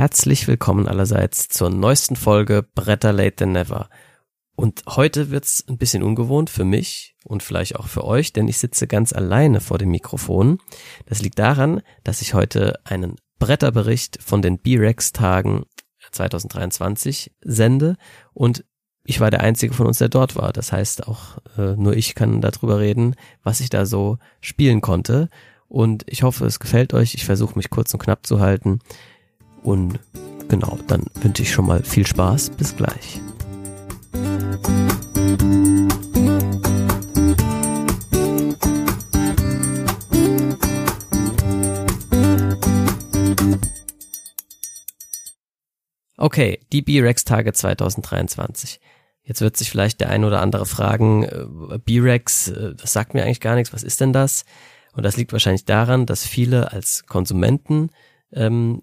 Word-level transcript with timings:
herzlich 0.00 0.48
willkommen 0.48 0.88
allerseits 0.88 1.50
zur 1.50 1.68
neuesten 1.68 2.16
Folge 2.16 2.62
Bretter 2.62 3.12
Late 3.12 3.36
Than 3.36 3.52
Never. 3.52 3.90
Und 4.56 4.82
heute 4.88 5.30
wird's 5.30 5.62
ein 5.68 5.76
bisschen 5.76 6.02
ungewohnt 6.02 6.48
für 6.48 6.64
mich 6.64 7.16
und 7.22 7.42
vielleicht 7.42 7.76
auch 7.76 7.86
für 7.86 8.04
euch, 8.04 8.32
denn 8.32 8.48
ich 8.48 8.56
sitze 8.56 8.86
ganz 8.86 9.12
alleine 9.12 9.60
vor 9.60 9.76
dem 9.76 9.90
Mikrofon. 9.90 10.56
Das 11.04 11.20
liegt 11.20 11.38
daran, 11.38 11.82
dass 12.02 12.22
ich 12.22 12.32
heute 12.32 12.80
einen 12.84 13.16
Bretterbericht 13.38 14.22
von 14.22 14.40
den 14.40 14.58
B-Rex-Tagen 14.58 15.66
2023 16.12 17.32
sende 17.42 17.98
und 18.32 18.64
ich 19.04 19.20
war 19.20 19.30
der 19.30 19.42
einzige 19.42 19.74
von 19.74 19.86
uns, 19.86 19.98
der 19.98 20.08
dort 20.08 20.34
war. 20.34 20.54
Das 20.54 20.72
heißt, 20.72 21.08
auch 21.08 21.36
äh, 21.58 21.76
nur 21.76 21.94
ich 21.94 22.14
kann 22.14 22.40
darüber 22.40 22.78
reden, 22.78 23.16
was 23.42 23.60
ich 23.60 23.68
da 23.68 23.84
so 23.84 24.16
spielen 24.40 24.80
konnte. 24.80 25.28
Und 25.68 26.04
ich 26.06 26.22
hoffe, 26.22 26.46
es 26.46 26.58
gefällt 26.58 26.94
euch. 26.94 27.14
Ich 27.14 27.26
versuche 27.26 27.56
mich 27.56 27.68
kurz 27.68 27.92
und 27.92 28.00
knapp 28.00 28.26
zu 28.26 28.40
halten. 28.40 28.80
Und 29.62 29.98
genau, 30.48 30.78
dann 30.86 31.06
wünsche 31.20 31.42
ich 31.42 31.52
schon 31.52 31.66
mal 31.66 31.82
viel 31.82 32.06
Spaß. 32.06 32.50
Bis 32.50 32.76
gleich. 32.76 33.20
Okay, 46.16 46.60
die 46.70 46.82
B-Rex-Tage 46.82 47.54
2023. 47.54 48.78
Jetzt 49.22 49.40
wird 49.40 49.56
sich 49.56 49.70
vielleicht 49.70 50.00
der 50.00 50.10
ein 50.10 50.24
oder 50.24 50.42
andere 50.42 50.66
fragen, 50.66 51.22
äh, 51.22 51.78
B-Rex, 51.78 52.48
äh, 52.48 52.74
das 52.74 52.92
sagt 52.92 53.14
mir 53.14 53.22
eigentlich 53.22 53.40
gar 53.40 53.54
nichts, 53.54 53.72
was 53.72 53.82
ist 53.82 54.02
denn 54.02 54.12
das? 54.12 54.44
Und 54.92 55.04
das 55.04 55.16
liegt 55.16 55.32
wahrscheinlich 55.32 55.64
daran, 55.64 56.04
dass 56.04 56.26
viele 56.26 56.72
als 56.72 57.06
Konsumenten 57.06 57.90
ähm, 58.32 58.82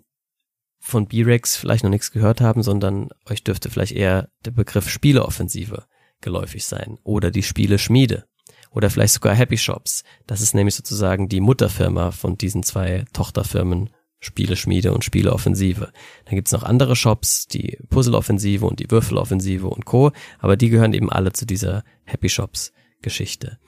von 0.88 1.08
B-Rex 1.08 1.58
vielleicht 1.58 1.84
noch 1.84 1.90
nichts 1.90 2.12
gehört 2.12 2.40
haben, 2.40 2.64
sondern 2.64 3.10
euch 3.30 3.44
dürfte 3.44 3.70
vielleicht 3.70 3.92
eher 3.92 4.30
der 4.46 4.52
Begriff 4.52 4.90
Spieleoffensive 4.90 5.86
geläufig 6.22 6.66
sein 6.66 6.98
oder 7.04 7.30
die 7.30 7.44
Spieleschmiede 7.44 8.24
oder 8.72 8.90
vielleicht 8.90 9.14
sogar 9.14 9.36
Happy 9.36 9.58
Shops. 9.58 10.04
Das 10.28 10.40
ist 10.40 10.56
nämlich 10.56 10.76
sozusagen 10.76 11.28
die 11.28 11.42
Mutterfirma 11.42 12.12
von 12.12 12.38
diesen 12.38 12.64
zwei 12.64 13.04
Tochterfirmen 13.12 13.90
Spieleschmiede 14.20 14.94
und 14.94 15.04
Spieleoffensive. 15.04 15.92
Dann 16.26 16.36
gibt's 16.36 16.54
noch 16.54 16.64
andere 16.64 16.96
Shops, 16.96 17.48
die 17.48 17.78
Puzzleoffensive 17.90 18.66
und 18.66 18.80
die 18.80 18.90
Würfeloffensive 18.90 19.68
und 19.68 19.86
Co. 19.86 20.12
Aber 20.40 20.56
die 20.56 20.70
gehören 20.70 20.94
eben 20.94 21.12
alle 21.12 21.34
zu 21.34 21.46
dieser 21.46 21.84
Happy 22.06 22.30
Shops 22.30 22.72
Geschichte. 23.02 23.60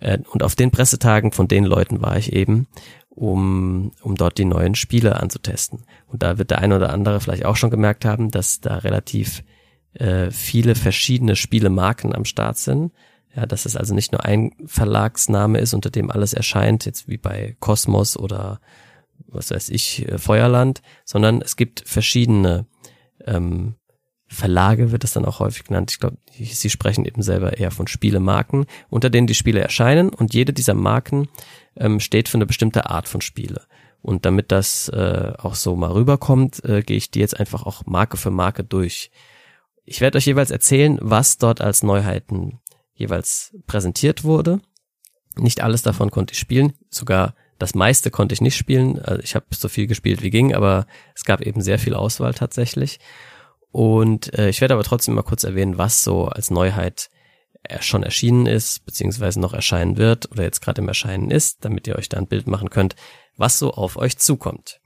Äh, 0.00 0.18
und 0.30 0.42
auf 0.42 0.54
den 0.54 0.70
Pressetagen 0.70 1.30
von 1.30 1.46
den 1.46 1.64
Leuten 1.64 2.02
war 2.02 2.16
ich 2.16 2.32
eben, 2.32 2.66
um, 3.14 3.92
um 4.02 4.16
dort 4.16 4.38
die 4.38 4.44
neuen 4.44 4.74
Spiele 4.74 5.20
anzutesten. 5.20 5.84
Und 6.06 6.22
da 6.22 6.38
wird 6.38 6.50
der 6.50 6.58
ein 6.58 6.72
oder 6.72 6.92
andere 6.92 7.20
vielleicht 7.20 7.44
auch 7.44 7.56
schon 7.56 7.70
gemerkt 7.70 8.04
haben, 8.04 8.30
dass 8.30 8.60
da 8.60 8.78
relativ 8.78 9.44
äh, 9.94 10.30
viele 10.30 10.74
verschiedene 10.74 11.36
Spielemarken 11.36 12.14
am 12.14 12.24
Start 12.24 12.58
sind. 12.58 12.92
Ja, 13.36 13.46
dass 13.46 13.66
es 13.66 13.76
also 13.76 13.94
nicht 13.94 14.12
nur 14.12 14.24
ein 14.24 14.52
Verlagsname 14.64 15.58
ist, 15.58 15.74
unter 15.74 15.90
dem 15.90 16.10
alles 16.10 16.34
erscheint, 16.34 16.86
jetzt 16.86 17.08
wie 17.08 17.16
bei 17.16 17.56
Cosmos 17.58 18.16
oder 18.16 18.60
was 19.26 19.50
weiß 19.50 19.70
ich, 19.70 20.08
äh, 20.08 20.18
Feuerland, 20.18 20.82
sondern 21.04 21.40
es 21.42 21.56
gibt 21.56 21.82
verschiedene 21.86 22.66
ähm, 23.26 23.74
Verlage 24.26 24.90
wird 24.90 25.04
das 25.04 25.12
dann 25.12 25.24
auch 25.24 25.38
häufig 25.38 25.64
genannt. 25.64 25.90
Ich 25.92 26.00
glaube, 26.00 26.16
sie 26.32 26.70
sprechen 26.70 27.04
eben 27.04 27.22
selber 27.22 27.58
eher 27.58 27.70
von 27.70 27.86
Spielemarken, 27.86 28.66
unter 28.88 29.10
denen 29.10 29.26
die 29.26 29.34
Spiele 29.34 29.60
erscheinen 29.60 30.08
und 30.08 30.34
jede 30.34 30.52
dieser 30.52 30.74
Marken 30.74 31.28
ähm, 31.76 32.00
steht 32.00 32.28
für 32.28 32.38
eine 32.38 32.46
bestimmte 32.46 32.90
Art 32.90 33.08
von 33.08 33.20
Spiele. 33.20 33.62
Und 34.02 34.26
damit 34.26 34.52
das 34.52 34.88
äh, 34.90 35.32
auch 35.38 35.54
so 35.54 35.76
mal 35.76 35.90
rüberkommt, 35.90 36.64
äh, 36.64 36.82
gehe 36.82 36.96
ich 36.96 37.10
die 37.10 37.20
jetzt 37.20 37.38
einfach 37.38 37.64
auch 37.64 37.86
Marke 37.86 38.16
für 38.16 38.30
Marke 38.30 38.62
durch. 38.62 39.10
Ich 39.84 40.00
werde 40.00 40.18
euch 40.18 40.26
jeweils 40.26 40.50
erzählen, 40.50 40.98
was 41.00 41.38
dort 41.38 41.60
als 41.60 41.82
Neuheiten 41.82 42.60
jeweils 42.94 43.56
präsentiert 43.66 44.24
wurde. 44.24 44.60
Nicht 45.36 45.62
alles 45.62 45.82
davon 45.82 46.10
konnte 46.10 46.32
ich 46.32 46.38
spielen, 46.38 46.74
sogar 46.90 47.34
das 47.58 47.74
meiste 47.74 48.10
konnte 48.10 48.34
ich 48.34 48.40
nicht 48.40 48.56
spielen. 48.56 48.98
Also 48.98 49.22
ich 49.22 49.34
habe 49.34 49.46
so 49.50 49.68
viel 49.68 49.86
gespielt 49.86 50.22
wie 50.22 50.30
ging, 50.30 50.54
aber 50.54 50.86
es 51.14 51.24
gab 51.24 51.40
eben 51.40 51.62
sehr 51.62 51.78
viel 51.78 51.94
Auswahl 51.94 52.34
tatsächlich. 52.34 53.00
Und 53.70 54.36
äh, 54.38 54.48
ich 54.48 54.60
werde 54.60 54.74
aber 54.74 54.84
trotzdem 54.84 55.14
mal 55.14 55.22
kurz 55.22 55.44
erwähnen, 55.44 55.78
was 55.78 56.04
so 56.04 56.26
als 56.26 56.50
Neuheit 56.50 57.10
schon 57.80 58.02
erschienen 58.02 58.46
ist, 58.46 58.84
beziehungsweise 58.84 59.40
noch 59.40 59.52
erscheinen 59.52 59.96
wird 59.96 60.30
oder 60.30 60.42
jetzt 60.42 60.60
gerade 60.60 60.82
im 60.82 60.88
Erscheinen 60.88 61.30
ist, 61.30 61.64
damit 61.64 61.86
ihr 61.86 61.96
euch 61.96 62.08
da 62.08 62.18
ein 62.18 62.26
Bild 62.26 62.46
machen 62.46 62.70
könnt, 62.70 62.94
was 63.36 63.58
so 63.58 63.72
auf 63.72 63.96
euch 63.96 64.18
zukommt. 64.18 64.80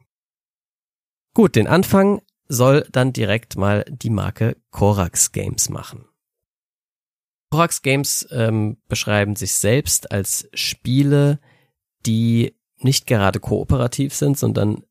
Gut, 1.35 1.57
den 1.57 1.67
Anfang 1.67 2.23
soll 2.49 2.87
dann 2.91 3.13
direkt 3.13 3.57
mal 3.57 3.85
die 3.89 4.11
Marke 4.11 4.57
Korax 4.71 5.33
Games 5.33 5.69
machen. 5.69 6.07
Korax 7.51 7.83
Games 7.83 8.27
ähm, 8.31 8.79
beschreiben 8.89 9.37
sich 9.37 9.55
selbst 9.55 10.13
als 10.13 10.49
Spiele, 10.53 11.41
die 12.07 12.57
nicht 12.79 13.07
gerade 13.07 13.41
kooperativ 13.41 14.15
sind, 14.15 14.39
sondern 14.39 14.85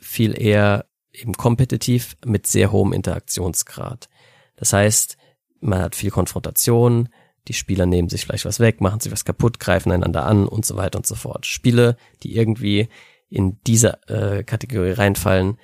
viel 0.00 0.40
eher 0.40 0.86
eben 1.12 1.34
kompetitiv 1.34 2.16
mit 2.24 2.46
sehr 2.46 2.72
hohem 2.72 2.92
Interaktionsgrad. 2.92 4.08
Das 4.56 4.72
heißt, 4.72 5.16
man 5.60 5.80
hat 5.80 5.94
viel 5.94 6.10
Konfrontation, 6.10 7.08
die 7.48 7.52
Spieler 7.52 7.86
nehmen 7.86 8.08
sich 8.08 8.24
vielleicht 8.24 8.44
was 8.44 8.60
weg, 8.60 8.80
machen 8.80 9.00
sich 9.00 9.12
was 9.12 9.24
kaputt, 9.24 9.60
greifen 9.60 9.92
einander 9.92 10.24
an 10.24 10.46
und 10.46 10.64
so 10.64 10.76
weiter 10.76 10.98
und 10.98 11.06
so 11.06 11.14
fort. 11.14 11.46
Spiele, 11.46 11.96
die 12.22 12.36
irgendwie 12.36 12.88
in 13.28 13.58
diese 13.66 13.98
äh, 14.08 14.44
Kategorie 14.44 14.92
reinfallen, 14.92 15.58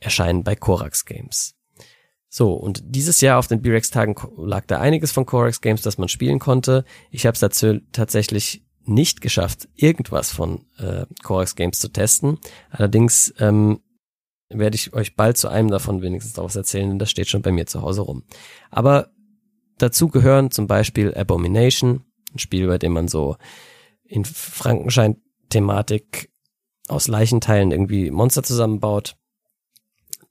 erscheinen 0.00 0.44
bei 0.44 0.54
Korax 0.54 1.04
Games. 1.04 1.54
So, 2.28 2.52
und 2.52 2.82
dieses 2.84 3.20
Jahr 3.20 3.38
auf 3.38 3.46
den 3.46 3.62
B-Rex-Tagen 3.62 4.14
lag 4.36 4.66
da 4.66 4.80
einiges 4.80 5.12
von 5.12 5.24
Korax 5.24 5.60
Games, 5.60 5.82
das 5.82 5.98
man 5.98 6.08
spielen 6.08 6.38
konnte. 6.38 6.84
Ich 7.10 7.26
habe 7.26 7.34
es 7.34 7.40
dazu 7.40 7.80
tatsächlich 7.92 8.64
nicht 8.84 9.20
geschafft, 9.20 9.68
irgendwas 9.74 10.30
von 10.30 10.66
äh, 10.78 11.06
Korax 11.22 11.56
Games 11.56 11.78
zu 11.78 11.88
testen. 11.88 12.38
Allerdings 12.70 13.34
ähm, 13.38 13.80
werde 14.50 14.76
ich 14.76 14.92
euch 14.92 15.16
bald 15.16 15.36
zu 15.36 15.48
einem 15.48 15.70
davon 15.70 16.02
wenigstens 16.02 16.36
was 16.36 16.56
erzählen, 16.56 16.90
denn 16.90 16.98
das 16.98 17.10
steht 17.10 17.28
schon 17.28 17.42
bei 17.42 17.52
mir 17.52 17.66
zu 17.66 17.82
Hause 17.82 18.02
rum. 18.02 18.24
Aber 18.70 19.10
dazu 19.78 20.08
gehören 20.08 20.50
zum 20.50 20.66
Beispiel 20.66 21.14
Abomination, 21.14 22.04
ein 22.34 22.38
Spiel, 22.38 22.66
bei 22.66 22.78
dem 22.78 22.92
man 22.92 23.08
so 23.08 23.36
in 24.04 24.24
Frankenschein-Thematik 24.24 26.30
aus 26.88 27.08
Leichenteilen 27.08 27.70
irgendwie 27.70 28.10
Monster 28.10 28.42
zusammenbaut. 28.42 29.16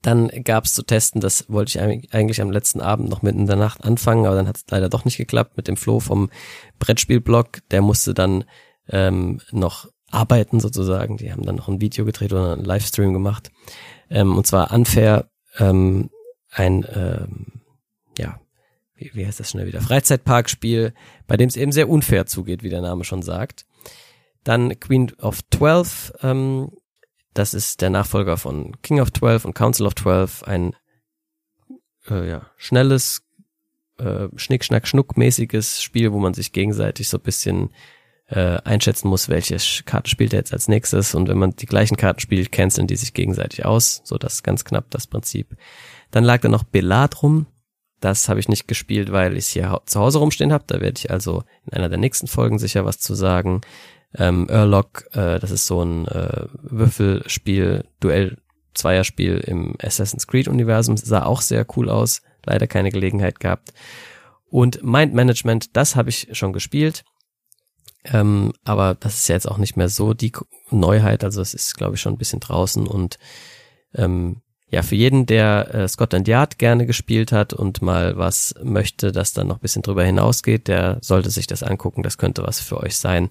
Dann 0.02 0.28
gab 0.44 0.64
es 0.64 0.74
zu 0.74 0.84
testen, 0.84 1.20
das 1.20 1.46
wollte 1.48 1.70
ich 1.70 2.14
eigentlich 2.14 2.40
am 2.40 2.52
letzten 2.52 2.80
Abend 2.80 3.08
noch 3.08 3.22
mitten 3.22 3.40
in 3.40 3.46
der 3.46 3.56
Nacht 3.56 3.84
anfangen, 3.84 4.26
aber 4.26 4.36
dann 4.36 4.46
hat 4.46 4.56
es 4.56 4.64
leider 4.70 4.88
doch 4.88 5.04
nicht 5.04 5.16
geklappt 5.16 5.56
mit 5.56 5.66
dem 5.66 5.76
Flo 5.76 5.98
vom 5.98 6.30
Brettspielblog. 6.78 7.68
Der 7.70 7.82
musste 7.82 8.14
dann 8.14 8.44
ähm, 8.88 9.40
noch 9.50 9.88
arbeiten 10.10 10.60
sozusagen. 10.60 11.16
Die 11.16 11.32
haben 11.32 11.42
dann 11.42 11.56
noch 11.56 11.68
ein 11.68 11.80
Video 11.80 12.04
gedreht 12.04 12.32
oder 12.32 12.52
einen 12.52 12.64
Livestream 12.64 13.12
gemacht. 13.12 13.50
Ähm, 14.08 14.36
und 14.36 14.46
zwar 14.46 14.72
Unfair, 14.72 15.30
ähm, 15.58 16.10
ein, 16.50 16.86
ähm, 16.94 17.57
wie, 18.98 19.10
wie 19.14 19.26
heißt 19.26 19.40
das 19.40 19.50
schnell 19.50 19.66
wieder? 19.66 19.80
Freizeitparkspiel, 19.80 20.92
bei 21.26 21.36
dem 21.36 21.48
es 21.48 21.56
eben 21.56 21.72
sehr 21.72 21.88
unfair 21.88 22.26
zugeht, 22.26 22.62
wie 22.62 22.70
der 22.70 22.82
Name 22.82 23.04
schon 23.04 23.22
sagt. 23.22 23.64
Dann 24.44 24.78
Queen 24.80 25.12
of 25.20 25.40
Twelve, 25.50 26.12
ähm, 26.22 26.72
das 27.34 27.54
ist 27.54 27.80
der 27.80 27.90
Nachfolger 27.90 28.36
von 28.36 28.80
King 28.82 29.00
of 29.00 29.10
Twelve 29.10 29.46
und 29.46 29.54
Council 29.54 29.86
of 29.86 29.94
Twelve, 29.94 30.46
ein 30.46 30.74
äh, 32.08 32.28
ja, 32.28 32.50
schnelles, 32.56 33.22
äh, 33.98 34.28
Schnick-Schnack-Schnuck-mäßiges 34.34 35.82
Spiel, 35.82 36.12
wo 36.12 36.18
man 36.18 36.34
sich 36.34 36.52
gegenseitig 36.52 37.08
so 37.08 37.18
bisschen 37.18 37.70
äh, 38.28 38.58
einschätzen 38.62 39.08
muss, 39.08 39.28
welche 39.28 39.56
Karte 39.84 40.10
spielt 40.10 40.32
er 40.32 40.40
jetzt 40.40 40.52
als 40.52 40.68
nächstes. 40.68 41.14
Und 41.14 41.28
wenn 41.28 41.38
man 41.38 41.56
die 41.56 41.66
gleichen 41.66 41.96
Karten 41.96 42.20
spielt, 42.20 42.52
canceln 42.52 42.86
die 42.86 42.96
sich 42.96 43.14
gegenseitig 43.14 43.64
aus. 43.64 44.02
So 44.04 44.18
das 44.18 44.34
ist 44.34 44.42
ganz 44.42 44.64
knapp 44.64 44.90
das 44.90 45.06
Prinzip. 45.06 45.56
Dann 46.10 46.24
lag 46.24 46.40
da 46.40 46.48
noch 46.48 46.64
Belad 46.64 47.22
rum. 47.22 47.46
Das 48.00 48.28
habe 48.28 48.40
ich 48.40 48.48
nicht 48.48 48.68
gespielt, 48.68 49.12
weil 49.12 49.32
ich 49.32 49.44
es 49.44 49.48
hier 49.50 49.80
zu 49.86 50.00
Hause 50.00 50.18
rumstehen 50.18 50.52
habe. 50.52 50.64
Da 50.66 50.80
werde 50.80 50.98
ich 50.98 51.10
also 51.10 51.44
in 51.66 51.74
einer 51.74 51.88
der 51.88 51.98
nächsten 51.98 52.26
Folgen 52.26 52.58
sicher 52.58 52.84
was 52.84 52.98
zu 52.98 53.14
sagen. 53.14 53.60
Ähm, 54.14 54.48
Urlock, 54.50 55.04
äh, 55.12 55.38
das 55.38 55.50
ist 55.50 55.66
so 55.66 55.82
ein 55.82 56.06
äh, 56.06 56.46
Würfelspiel, 56.62 57.84
Duell, 58.00 58.38
Zweierspiel 58.74 59.38
im 59.38 59.74
Assassin's 59.82 60.26
Creed 60.26 60.48
Universum. 60.48 60.96
Sah 60.96 61.24
auch 61.24 61.40
sehr 61.40 61.66
cool 61.76 61.90
aus. 61.90 62.22
Leider 62.44 62.66
keine 62.66 62.90
Gelegenheit 62.90 63.40
gehabt. 63.40 63.72
Und 64.50 64.82
Mind 64.82 65.12
Management, 65.12 65.76
das 65.76 65.96
habe 65.96 66.08
ich 66.08 66.28
schon 66.32 66.52
gespielt. 66.52 67.04
Ähm, 68.04 68.52
aber 68.64 68.94
das 68.94 69.18
ist 69.18 69.28
ja 69.28 69.34
jetzt 69.34 69.48
auch 69.48 69.58
nicht 69.58 69.76
mehr 69.76 69.88
so 69.88 70.14
die 70.14 70.32
Neuheit. 70.70 71.24
Also 71.24 71.42
es 71.42 71.52
ist, 71.52 71.76
glaube 71.76 71.96
ich, 71.96 72.00
schon 72.00 72.14
ein 72.14 72.18
bisschen 72.18 72.40
draußen 72.40 72.86
und 72.86 73.18
ähm, 73.94 74.40
ja, 74.70 74.82
für 74.82 74.96
jeden, 74.96 75.24
der 75.24 75.74
äh, 75.74 75.88
Scotland 75.88 76.28
Yard 76.28 76.58
gerne 76.58 76.84
gespielt 76.84 77.32
hat 77.32 77.54
und 77.54 77.80
mal 77.80 78.18
was 78.18 78.54
möchte, 78.62 79.12
das 79.12 79.32
dann 79.32 79.48
noch 79.48 79.56
ein 79.56 79.62
bisschen 79.62 79.82
drüber 79.82 80.04
hinausgeht, 80.04 80.68
der 80.68 80.98
sollte 81.00 81.30
sich 81.30 81.46
das 81.46 81.62
angucken. 81.62 82.02
Das 82.02 82.18
könnte 82.18 82.42
was 82.42 82.60
für 82.60 82.78
euch 82.78 82.98
sein. 82.98 83.30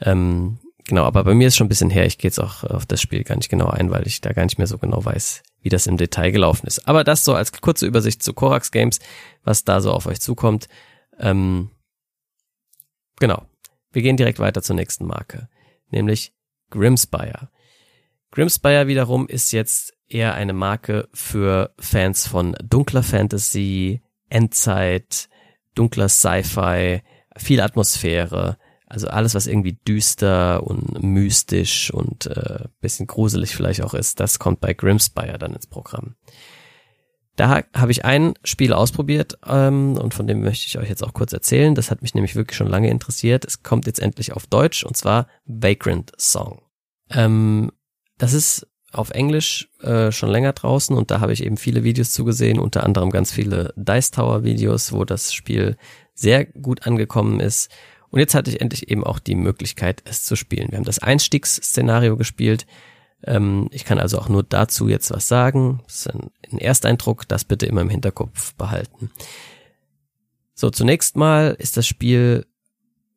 Ähm, 0.00 0.58
genau, 0.84 1.04
aber 1.04 1.22
bei 1.22 1.34
mir 1.34 1.46
ist 1.46 1.56
schon 1.56 1.66
ein 1.66 1.68
bisschen 1.68 1.90
her. 1.90 2.04
Ich 2.06 2.18
gehe 2.18 2.28
jetzt 2.28 2.40
auch 2.40 2.64
auf 2.64 2.84
das 2.84 3.00
Spiel 3.00 3.22
gar 3.22 3.36
nicht 3.36 3.48
genau 3.48 3.68
ein, 3.68 3.90
weil 3.92 4.06
ich 4.08 4.20
da 4.20 4.32
gar 4.32 4.44
nicht 4.44 4.58
mehr 4.58 4.66
so 4.66 4.76
genau 4.76 5.04
weiß, 5.04 5.44
wie 5.62 5.68
das 5.68 5.86
im 5.86 5.98
Detail 5.98 6.32
gelaufen 6.32 6.66
ist. 6.66 6.88
Aber 6.88 7.04
das 7.04 7.24
so 7.24 7.34
als 7.34 7.52
kurze 7.52 7.86
Übersicht 7.86 8.22
zu 8.24 8.34
Korax 8.34 8.72
Games, 8.72 8.98
was 9.44 9.62
da 9.62 9.80
so 9.80 9.92
auf 9.92 10.06
euch 10.06 10.20
zukommt. 10.20 10.66
Ähm, 11.20 11.70
genau. 13.20 13.46
Wir 13.92 14.02
gehen 14.02 14.16
direkt 14.16 14.40
weiter 14.40 14.62
zur 14.62 14.74
nächsten 14.74 15.06
Marke, 15.06 15.48
nämlich 15.90 16.34
Grimspire. 16.70 17.50
Grimspire 18.30 18.86
wiederum 18.86 19.28
ist 19.28 19.52
jetzt 19.52 19.94
eher 20.08 20.34
eine 20.34 20.52
Marke 20.52 21.08
für 21.12 21.74
Fans 21.78 22.26
von 22.26 22.56
dunkler 22.62 23.02
Fantasy, 23.02 24.02
Endzeit, 24.28 25.28
dunkler 25.74 26.08
Sci-Fi, 26.08 27.02
viel 27.36 27.60
Atmosphäre, 27.60 28.56
also 28.86 29.08
alles, 29.08 29.34
was 29.34 29.46
irgendwie 29.46 29.78
düster 29.86 30.62
und 30.64 31.02
mystisch 31.02 31.92
und 31.92 32.26
äh, 32.26 32.66
bisschen 32.80 33.06
gruselig 33.06 33.54
vielleicht 33.56 33.82
auch 33.82 33.94
ist, 33.94 34.20
das 34.20 34.38
kommt 34.38 34.60
bei 34.60 34.74
Grimspire 34.74 35.38
dann 35.38 35.54
ins 35.54 35.66
Programm. 35.66 36.14
Da 37.34 37.62
habe 37.74 37.92
ich 37.92 38.04
ein 38.04 38.32
Spiel 38.44 38.72
ausprobiert 38.72 39.38
ähm, 39.46 39.98
und 39.98 40.14
von 40.14 40.26
dem 40.26 40.40
möchte 40.40 40.66
ich 40.66 40.78
euch 40.78 40.88
jetzt 40.88 41.04
auch 41.04 41.12
kurz 41.12 41.34
erzählen. 41.34 41.74
Das 41.74 41.90
hat 41.90 42.00
mich 42.00 42.14
nämlich 42.14 42.34
wirklich 42.34 42.56
schon 42.56 42.68
lange 42.68 42.88
interessiert. 42.88 43.44
Es 43.44 43.62
kommt 43.62 43.86
jetzt 43.86 44.00
endlich 44.00 44.32
auf 44.32 44.46
Deutsch 44.46 44.84
und 44.84 44.96
zwar 44.96 45.26
Vagrant 45.44 46.12
Song. 46.16 46.62
Ähm, 47.10 47.72
das 48.18 48.32
ist 48.32 48.66
auf 48.92 49.10
Englisch 49.10 49.68
äh, 49.82 50.10
schon 50.10 50.30
länger 50.30 50.52
draußen 50.52 50.96
und 50.96 51.10
da 51.10 51.20
habe 51.20 51.32
ich 51.32 51.44
eben 51.44 51.56
viele 51.56 51.84
Videos 51.84 52.12
zugesehen, 52.12 52.58
unter 52.58 52.84
anderem 52.84 53.10
ganz 53.10 53.32
viele 53.32 53.74
Dice 53.76 54.10
Tower 54.10 54.44
Videos, 54.44 54.92
wo 54.92 55.04
das 55.04 55.34
Spiel 55.34 55.76
sehr 56.14 56.44
gut 56.46 56.86
angekommen 56.86 57.40
ist. 57.40 57.70
Und 58.10 58.20
jetzt 58.20 58.34
hatte 58.34 58.50
ich 58.50 58.60
endlich 58.60 58.88
eben 58.88 59.04
auch 59.04 59.18
die 59.18 59.34
Möglichkeit, 59.34 60.02
es 60.04 60.24
zu 60.24 60.36
spielen. 60.36 60.70
Wir 60.70 60.78
haben 60.78 60.84
das 60.84 61.00
Einstiegsszenario 61.00 62.16
gespielt. 62.16 62.66
Ähm, 63.24 63.68
ich 63.72 63.84
kann 63.84 63.98
also 63.98 64.18
auch 64.18 64.28
nur 64.28 64.42
dazu 64.42 64.88
jetzt 64.88 65.10
was 65.10 65.28
sagen. 65.28 65.82
Das 65.84 65.96
ist 65.96 66.10
ein, 66.14 66.30
ein 66.50 66.58
Ersteindruck, 66.58 67.28
das 67.28 67.44
bitte 67.44 67.66
immer 67.66 67.82
im 67.82 67.90
Hinterkopf 67.90 68.54
behalten. 68.54 69.10
So, 70.54 70.70
zunächst 70.70 71.16
mal 71.16 71.54
ist 71.58 71.76
das 71.76 71.86
Spiel 71.86 72.46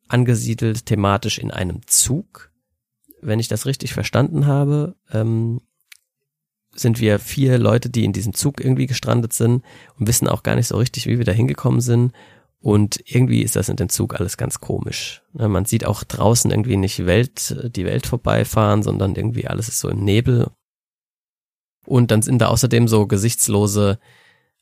angesiedelt 0.08 0.84
thematisch 0.84 1.38
in 1.38 1.50
einem 1.50 1.86
Zug. 1.86 2.49
Wenn 3.22 3.40
ich 3.40 3.48
das 3.48 3.66
richtig 3.66 3.92
verstanden 3.92 4.46
habe, 4.46 4.96
ähm, 5.12 5.60
sind 6.72 7.00
wir 7.00 7.18
vier 7.18 7.58
Leute, 7.58 7.90
die 7.90 8.04
in 8.04 8.12
diesem 8.12 8.32
Zug 8.32 8.60
irgendwie 8.60 8.86
gestrandet 8.86 9.32
sind 9.32 9.64
und 9.98 10.06
wissen 10.06 10.28
auch 10.28 10.42
gar 10.42 10.54
nicht 10.54 10.68
so 10.68 10.76
richtig, 10.76 11.06
wie 11.06 11.18
wir 11.18 11.24
da 11.24 11.32
hingekommen 11.32 11.80
sind. 11.80 12.12
Und 12.60 13.00
irgendwie 13.06 13.42
ist 13.42 13.56
das 13.56 13.68
in 13.68 13.76
dem 13.76 13.88
Zug 13.88 14.14
alles 14.14 14.36
ganz 14.36 14.60
komisch. 14.60 15.22
Ne, 15.32 15.48
man 15.48 15.64
sieht 15.64 15.86
auch 15.86 16.04
draußen 16.04 16.50
irgendwie 16.50 16.76
nicht 16.76 17.06
Welt, 17.06 17.56
die 17.74 17.86
Welt 17.86 18.06
vorbeifahren, 18.06 18.82
sondern 18.82 19.14
irgendwie 19.14 19.46
alles 19.46 19.68
ist 19.68 19.80
so 19.80 19.88
im 19.88 20.04
Nebel. 20.04 20.50
Und 21.86 22.10
dann 22.10 22.22
sind 22.22 22.38
da 22.38 22.48
außerdem 22.48 22.86
so 22.86 23.06
gesichtslose 23.06 23.98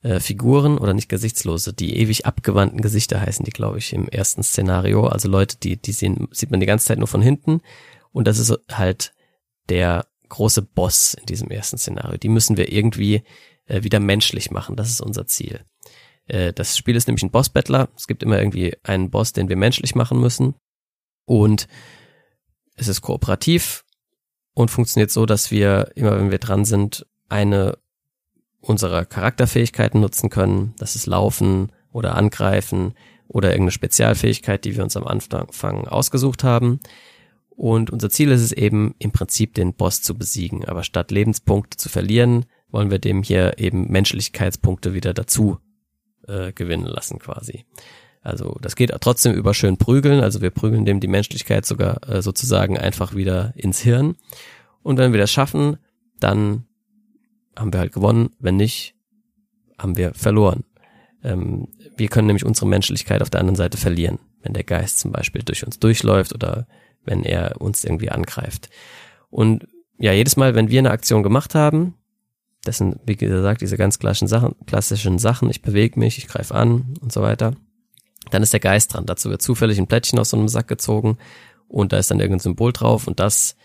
äh, 0.03 0.21
Figuren 0.21 0.79
oder 0.79 0.95
nicht 0.95 1.09
gesichtslose, 1.09 1.73
die 1.73 1.97
ewig 1.97 2.25
abgewandten 2.25 2.81
Gesichter 2.81 3.21
heißen 3.21 3.45
die, 3.45 3.51
glaube 3.51 3.79
ich, 3.79 3.93
im 3.93 4.09
ersten 4.09 4.45
Szenario. 4.45 5.09
Also 5.09 5.29
Leute, 5.29 5.57
die, 5.57 5.77
die 5.77 5.93
sehen, 5.93 6.29
sieht 6.31 6.53
man 6.53 6.61
die 6.61 6.67
ganze 6.67 6.87
Zeit 6.87 6.99
nur 6.99 7.09
von 7.09 7.21
hinten. 7.21 7.61
Und 8.19 8.26
das 8.26 8.41
ist 8.41 8.53
halt 8.69 9.12
der 9.69 10.05
große 10.29 10.62
Boss 10.62 11.15
in 11.15 11.26
diesem 11.26 11.53
ersten 11.53 11.79
Szenario. 11.79 12.17
Die 12.17 12.29
müssen 12.29 12.56
wir 12.56 12.73
irgendwie 12.73 13.23
äh, 13.67 13.85
wieder 13.85 14.00
menschlich 14.00 14.50
machen. 14.50 14.75
Das 14.75 14.91
ist 14.91 15.00
unser 15.00 15.29
Ziel. 15.29 15.61
Äh, 16.26 16.53
das 16.53 16.76
Spiel 16.76 16.97
ist 16.97 17.06
nämlich 17.06 17.23
ein 17.23 17.31
Boss-Battler. 17.31 17.91
Es 17.97 18.09
gibt 18.09 18.25
immer 18.25 18.37
irgendwie 18.37 18.76
einen 18.82 19.11
Boss, 19.11 19.35
den 19.35 19.49
wir 19.49 19.55
menschlich 19.55 19.94
machen 19.94 20.19
müssen. 20.19 20.56
Und 21.26 21.69
es 22.75 22.88
ist 22.88 23.03
kooperativ 23.03 23.85
und 24.53 24.73
funktioniert 24.73 25.12
so, 25.12 25.25
dass 25.25 25.53
wir 25.53 25.93
immer, 25.94 26.19
wenn 26.19 26.32
wir 26.32 26.38
dran 26.38 26.64
sind, 26.64 27.06
eine 27.29 27.79
unserer 28.61 29.05
Charakterfähigkeiten 29.05 30.00
nutzen 30.00 30.29
können. 30.29 30.75
Das 30.79 30.97
ist 30.97 31.06
Laufen 31.06 31.71
oder 31.93 32.17
Angreifen 32.17 32.94
oder 33.29 33.50
irgendeine 33.50 33.71
Spezialfähigkeit, 33.71 34.64
die 34.64 34.75
wir 34.75 34.82
uns 34.82 34.97
am 34.97 35.06
Anfang 35.06 35.87
ausgesucht 35.87 36.43
haben. 36.43 36.81
Und 37.59 37.91
unser 37.91 38.09
Ziel 38.09 38.31
ist 38.31 38.41
es 38.41 38.53
eben, 38.53 38.95
im 39.01 39.11
Prinzip 39.11 39.55
den 39.55 39.75
Boss 39.75 40.01
zu 40.01 40.17
besiegen. 40.17 40.65
Aber 40.67 40.85
statt 40.85 41.11
Lebenspunkte 41.11 41.77
zu 41.77 41.89
verlieren, 41.89 42.47
wollen 42.71 42.93
wir 42.93 43.01
dem 43.01 43.25
hier 43.25 43.59
eben 43.59 43.91
Menschlichkeitspunkte 43.91 44.95
wieder 44.95 45.13
dazu 45.13 45.59
äh, 46.29 46.53
gewinnen 46.53 46.87
lassen 46.87 47.19
quasi. 47.19 47.65
Also 48.21 48.57
das 48.63 48.77
geht 48.77 48.93
trotzdem 49.01 49.33
über 49.33 49.55
schön 49.55 49.77
prügeln, 49.77 50.21
also 50.21 50.41
wir 50.41 50.51
prügeln 50.51 50.85
dem 50.85 51.01
die 51.01 51.09
Menschlichkeit 51.09 51.67
sogar 51.67 52.09
äh, 52.09 52.23
sozusagen 52.23 52.79
einfach 52.79 53.17
wieder 53.17 53.53
ins 53.57 53.81
Hirn. 53.81 54.15
Und 54.85 54.99
wenn 54.99 55.11
wir 55.13 55.19
das 55.19 55.33
schaffen, 55.33 55.79
dann 56.21 56.65
haben 57.57 57.73
wir 57.73 57.81
halt 57.81 57.93
gewonnen, 57.93 58.31
wenn 58.39 58.55
nicht, 58.55 58.95
haben 59.77 59.97
wir 59.97 60.15
verloren. 60.15 60.63
Ähm, 61.25 61.67
wir 61.97 62.07
können 62.07 62.29
nämlich 62.29 62.47
unsere 62.47 62.69
Menschlichkeit 62.69 63.21
auf 63.21 63.31
der 63.31 63.41
anderen 63.41 63.57
Seite 63.57 63.79
verlieren, 63.79 64.21
wenn 64.43 64.53
der 64.53 64.63
Geist 64.63 65.01
zum 65.01 65.11
Beispiel 65.11 65.43
durch 65.43 65.67
uns 65.67 65.81
durchläuft 65.81 66.33
oder 66.33 66.69
wenn 67.05 67.25
er 67.25 67.61
uns 67.61 67.85
irgendwie 67.85 68.11
angreift. 68.11 68.69
Und 69.31 69.67
ja, 69.99 70.12
jedes 70.12 70.37
Mal, 70.37 70.55
wenn 70.55 70.71
wir 70.71 70.79
eine 70.79 70.91
Aktion 70.91 71.23
gemacht 71.23 71.55
haben, 71.55 71.95
das 72.65 72.79
sind, 72.79 72.99
wie 73.06 73.17
gesagt, 73.17 73.61
diese 73.61 73.77
ganz 73.77 73.99
klassischen 73.99 74.29
Sachen, 74.29 74.55
klassischen 74.67 75.19
Sachen, 75.19 75.50
ich 75.50 75.62
bewege 75.62 75.99
mich, 75.99 76.19
ich 76.19 76.29
greife 76.29 76.55
an 76.55 76.95
und 77.00 77.12
so 77.12 77.23
weiter. 77.23 77.55
Dann 78.31 78.43
ist 78.43 78.53
der 78.53 78.61
Geist 78.61 78.95
dran. 78.95 79.06
Dazu 79.06 79.31
wird 79.31 79.43
zufällig 79.43 79.79
ein 79.79 79.87
Plättchen 79.87 80.19
aus 80.19 80.31
so 80.31 80.37
einem 80.37 80.49
Sack 80.49 80.69
gezogen 80.69 81.19
und 81.67 81.93
da 81.93 81.99
ist 81.99 82.11
dann 82.11 82.21
irgendein 82.21 82.41
Symbol 82.41 82.73
drauf 82.73 83.06
und 83.06 83.21
das 83.21 83.56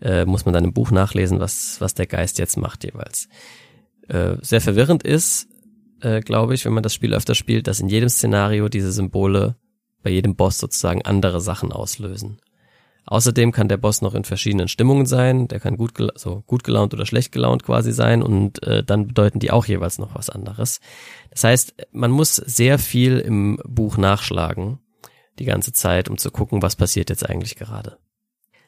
äh, 0.00 0.24
muss 0.24 0.44
man 0.44 0.54
dann 0.54 0.64
im 0.64 0.72
Buch 0.72 0.90
nachlesen, 0.90 1.40
was, 1.40 1.80
was 1.80 1.94
der 1.94 2.06
Geist 2.06 2.38
jetzt 2.38 2.56
macht 2.56 2.84
jeweils. 2.84 3.28
Äh, 4.08 4.36
sehr 4.40 4.60
verwirrend 4.60 5.02
ist, 5.02 5.48
äh, 6.00 6.20
glaube 6.20 6.54
ich, 6.54 6.64
wenn 6.64 6.72
man 6.72 6.82
das 6.82 6.94
Spiel 6.94 7.14
öfter 7.14 7.34
spielt, 7.34 7.66
dass 7.66 7.80
in 7.80 7.88
jedem 7.88 8.08
Szenario 8.08 8.68
diese 8.68 8.92
Symbole 8.92 9.56
bei 10.02 10.10
jedem 10.10 10.36
Boss 10.36 10.58
sozusagen 10.58 11.02
andere 11.02 11.40
Sachen 11.40 11.72
auslösen. 11.72 12.40
Außerdem 13.10 13.52
kann 13.52 13.68
der 13.68 13.78
Boss 13.78 14.02
noch 14.02 14.14
in 14.14 14.24
verschiedenen 14.24 14.68
Stimmungen 14.68 15.06
sein. 15.06 15.48
Der 15.48 15.60
kann 15.60 15.78
gut, 15.78 15.94
so 16.16 16.42
gut 16.46 16.62
gelaunt 16.62 16.92
oder 16.92 17.06
schlecht 17.06 17.32
gelaunt 17.32 17.62
quasi 17.62 17.90
sein 17.90 18.22
und 18.22 18.62
äh, 18.62 18.84
dann 18.84 19.06
bedeuten 19.06 19.38
die 19.38 19.50
auch 19.50 19.64
jeweils 19.64 19.98
noch 19.98 20.14
was 20.14 20.28
anderes. 20.28 20.80
Das 21.30 21.44
heißt, 21.44 21.74
man 21.92 22.10
muss 22.10 22.36
sehr 22.36 22.78
viel 22.78 23.18
im 23.18 23.58
Buch 23.64 23.96
nachschlagen 23.96 24.78
die 25.38 25.46
ganze 25.46 25.72
Zeit, 25.72 26.10
um 26.10 26.18
zu 26.18 26.30
gucken, 26.30 26.60
was 26.60 26.76
passiert 26.76 27.08
jetzt 27.08 27.28
eigentlich 27.28 27.56
gerade. 27.56 27.96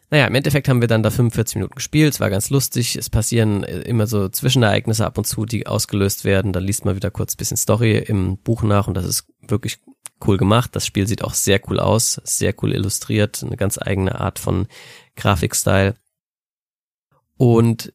Naja, 0.09 0.27
im 0.27 0.35
Endeffekt 0.35 0.69
haben 0.69 0.81
wir 0.81 0.89
dann 0.89 1.03
da 1.03 1.11
45 1.11 1.57
Minuten 1.57 1.75
gespielt, 1.75 2.15
es 2.15 2.21
war 2.21 2.31
ganz 2.31 2.49
lustig, 2.49 2.97
es 2.97 3.11
passieren 3.11 3.63
äh, 3.63 3.81
immer 3.83 4.07
so 4.07 4.29
Zwischenereignisse 4.29 5.05
ab 5.05 5.19
und 5.19 5.27
zu, 5.27 5.45
die 5.45 5.67
ausgelöst 5.67 6.25
werden, 6.25 6.53
dann 6.53 6.65
liest 6.65 6.85
man 6.85 6.97
wieder 6.97 7.11
kurz 7.11 7.37
bisschen 7.37 7.57
Story 7.57 7.99
im 7.99 8.39
Buch 8.39 8.63
nach 8.63 8.89
und 8.89 8.95
das 8.95 9.05
ist 9.05 9.27
wirklich 9.47 9.81
cool 10.27 10.37
gemacht. 10.37 10.75
Das 10.75 10.87
Spiel 10.87 11.07
sieht 11.07 11.23
auch 11.25 11.35
sehr 11.35 11.61
cool 11.69 11.81
aus, 11.81 12.21
sehr 12.25 12.55
cool 12.63 12.73
illustriert, 12.73 13.43
eine 13.43 13.57
ganz 13.57 13.79
eigene 13.79 14.21
Art 14.21 14.39
von 14.39 14.67
Grafikstyle. 15.17 15.97
Und 17.37 17.93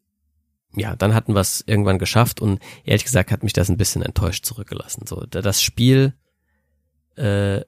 ja, 0.75 0.95
dann 0.95 1.13
hatten 1.13 1.33
wir 1.33 1.41
es 1.41 1.63
irgendwann 1.65 1.99
geschafft 1.99 2.41
und 2.41 2.59
ehrlich 2.83 3.05
gesagt 3.05 3.31
hat 3.31 3.43
mich 3.43 3.53
das 3.53 3.69
ein 3.69 3.77
bisschen 3.77 4.01
enttäuscht 4.01 4.45
zurückgelassen. 4.45 5.05
So, 5.07 5.25
das 5.25 5.61
Spiel, 5.61 6.13
äh, 7.15 7.61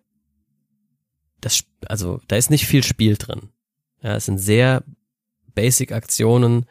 das, 1.40 1.64
also 1.86 2.20
da 2.28 2.36
ist 2.36 2.50
nicht 2.50 2.66
viel 2.66 2.84
Spiel 2.84 3.16
drin. 3.16 3.50
Ja, 4.02 4.16
es 4.16 4.26
sind 4.26 4.40
sehr 4.40 4.84
basic 5.54 5.92
Aktionen. 5.92 6.66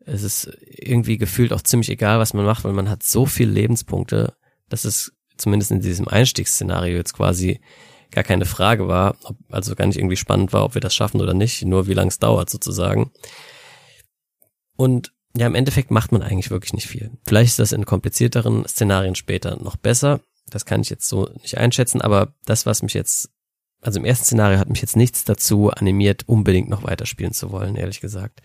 Es 0.00 0.22
ist 0.22 0.50
irgendwie 0.60 1.18
gefühlt 1.18 1.52
auch 1.52 1.62
ziemlich 1.62 1.90
egal, 1.90 2.18
was 2.18 2.34
man 2.34 2.44
macht, 2.44 2.64
weil 2.64 2.72
man 2.72 2.90
hat 2.90 3.02
so 3.02 3.26
viele 3.26 3.52
Lebenspunkte, 3.52 4.34
dass 4.68 4.84
es 4.84 5.12
zumindest 5.36 5.70
in 5.70 5.80
diesem 5.80 6.08
Einstiegsszenario 6.08 6.96
jetzt 6.96 7.14
quasi 7.14 7.60
gar 8.10 8.24
keine 8.24 8.46
Frage 8.46 8.88
war, 8.88 9.16
ob, 9.24 9.36
also 9.50 9.74
gar 9.74 9.86
nicht 9.86 9.98
irgendwie 9.98 10.16
spannend 10.16 10.52
war, 10.52 10.64
ob 10.64 10.74
wir 10.74 10.80
das 10.80 10.94
schaffen 10.94 11.20
oder 11.20 11.34
nicht, 11.34 11.64
nur 11.64 11.86
wie 11.86 11.94
lange 11.94 12.08
es 12.08 12.18
dauert 12.18 12.48
sozusagen. 12.48 13.10
Und 14.76 15.12
ja, 15.36 15.46
im 15.46 15.54
Endeffekt 15.54 15.90
macht 15.90 16.12
man 16.12 16.22
eigentlich 16.22 16.50
wirklich 16.50 16.72
nicht 16.72 16.86
viel. 16.86 17.10
Vielleicht 17.26 17.50
ist 17.50 17.58
das 17.58 17.72
in 17.72 17.84
komplizierteren 17.84 18.66
Szenarien 18.66 19.16
später 19.16 19.56
noch 19.60 19.76
besser. 19.76 20.20
Das 20.48 20.64
kann 20.64 20.80
ich 20.80 20.90
jetzt 20.90 21.08
so 21.08 21.28
nicht 21.42 21.58
einschätzen, 21.58 22.00
aber 22.00 22.34
das, 22.44 22.66
was 22.66 22.82
mich 22.82 22.94
jetzt, 22.94 23.30
also 23.80 23.98
im 23.98 24.04
ersten 24.04 24.24
Szenario 24.24 24.58
hat 24.58 24.68
mich 24.68 24.80
jetzt 24.80 24.96
nichts 24.96 25.24
dazu 25.24 25.70
animiert, 25.70 26.28
unbedingt 26.28 26.68
noch 26.68 26.84
weiterspielen 26.84 27.32
zu 27.32 27.50
wollen, 27.50 27.74
ehrlich 27.74 28.00
gesagt. 28.00 28.42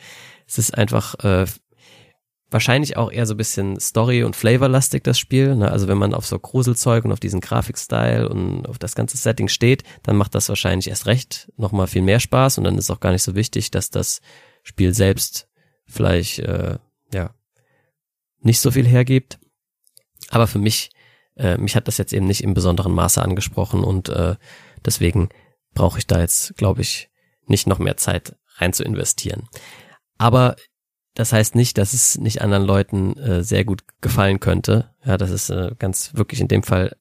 Es 0.48 0.58
ist 0.58 0.76
einfach 0.76 1.24
äh, 1.24 1.46
wahrscheinlich 2.52 2.98
auch 2.98 3.12
eher 3.12 3.26
so 3.26 3.34
ein 3.34 3.38
bisschen 3.38 3.80
Story- 3.80 4.24
und 4.24 4.36
Flavorlastig, 4.36 5.04
das 5.04 5.20
Spiel. 5.20 5.56
Ne? 5.56 5.72
Also 5.72 5.88
wenn 5.88 5.98
man 5.98 6.14
auf 6.14 6.26
so 6.26 6.40
Gruselzeug 6.40 7.06
und 7.06 7.12
auf 7.12 7.20
diesen 7.20 7.42
Grafikstyle 7.42 8.28
und 8.28 8.68
auf 8.68 8.80
das 8.80 8.96
ganze 8.96 9.18
Setting 9.18 9.48
steht, 9.48 9.84
dann 10.04 10.16
macht 10.16 10.36
das 10.36 10.50
wahrscheinlich 10.50 10.88
erst 10.88 11.06
recht 11.06 11.52
nochmal 11.58 11.88
viel 11.88 12.02
mehr 12.02 12.20
Spaß 12.20 12.58
und 12.58 12.64
dann 12.64 12.78
ist 12.78 12.90
auch 12.90 13.00
gar 13.00 13.12
nicht 13.12 13.24
so 13.24 13.36
wichtig, 13.36 13.72
dass 13.72 13.90
das 13.90 14.22
Spiel 14.64 14.94
selbst 14.94 15.48
vielleicht, 15.86 16.40
äh, 16.40 16.78
ja, 17.14 17.34
nicht 18.42 18.62
so 18.62 18.72
viel 18.72 18.88
hergibt. 18.88 19.40
Aber 20.30 20.48
für 20.48 20.60
mich, 20.60 20.92
äh, 21.36 21.58
mich 21.58 21.76
hat 21.76 21.88
das 21.88 21.98
jetzt 21.98 22.14
eben 22.14 22.26
nicht 22.26 22.44
im 22.44 22.54
besonderen 22.54 22.94
Maße 22.94 23.22
angesprochen 23.22 23.84
und 23.84 24.10
äh, 24.10 24.36
deswegen 24.86 25.30
brauche 25.74 26.00
ich 26.00 26.08
da 26.08 26.20
jetzt, 26.20 26.56
glaube 26.56 26.82
ich, 26.82 27.10
nicht 27.46 27.68
noch 27.68 27.80
mehr 27.80 27.98
Zeit 27.98 28.36
rein 28.58 28.74
zu 28.74 28.84
investieren. 28.84 29.48
Aber 30.18 30.56
das 31.20 31.34
heißt 31.34 31.54
nicht, 31.54 31.78
dass 31.78 31.92
es 31.92 32.18
nicht 32.18 32.42
anderen 32.42 32.64
Leuten 32.64 33.18
äh, 33.18 33.44
sehr 33.44 33.66
gut 33.66 33.84
gefallen 34.00 34.40
könnte. 34.40 34.96
Ja, 35.04 35.18
das 35.18 35.32
ist 35.32 35.50
äh, 35.50 35.76
ganz 35.78 36.14
wirklich 36.14 36.40
in 36.40 36.48
dem 36.48 36.64
Fall 36.64 36.96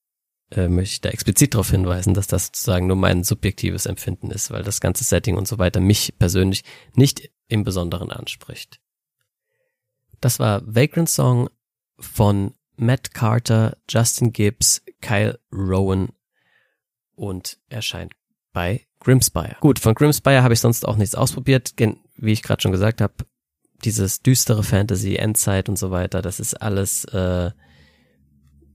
äh, 0.50 0.66
möchte 0.66 0.94
ich 0.94 1.00
da 1.02 1.10
explizit 1.10 1.54
darauf 1.54 1.70
hinweisen, 1.70 2.14
dass 2.14 2.26
das 2.26 2.46
sozusagen 2.46 2.88
nur 2.88 2.96
mein 2.96 3.22
subjektives 3.22 3.86
Empfinden 3.86 4.32
ist, 4.32 4.50
weil 4.50 4.64
das 4.64 4.80
ganze 4.80 5.04
Setting 5.04 5.36
und 5.36 5.46
so 5.46 5.58
weiter 5.58 5.78
mich 5.78 6.18
persönlich 6.18 6.64
nicht 6.94 7.30
im 7.46 7.62
Besonderen 7.62 8.10
anspricht. 8.10 8.80
Das 10.20 10.40
war 10.40 10.62
Vagrant 10.66 11.08
Song 11.08 11.48
von 12.00 12.54
Matt 12.74 13.14
Carter, 13.14 13.76
Justin 13.88 14.32
Gibbs, 14.32 14.82
Kyle 15.00 15.38
Rowan 15.52 16.08
und 17.14 17.60
erscheint 17.68 18.14
bei 18.52 18.84
Grimspire. 18.98 19.58
Gut, 19.60 19.78
von 19.78 19.94
Grimspire 19.94 20.42
habe 20.42 20.54
ich 20.54 20.60
sonst 20.60 20.88
auch 20.88 20.96
nichts 20.96 21.14
ausprobiert. 21.14 21.74
Wie 22.16 22.32
ich 22.32 22.42
gerade 22.42 22.60
schon 22.60 22.72
gesagt 22.72 23.00
habe, 23.00 23.14
dieses 23.84 24.22
düstere 24.22 24.62
Fantasy, 24.62 25.16
Endzeit 25.16 25.68
und 25.68 25.78
so 25.78 25.90
weiter, 25.90 26.22
das 26.22 26.40
ist 26.40 26.54
alles 26.54 27.04
äh, 27.06 27.50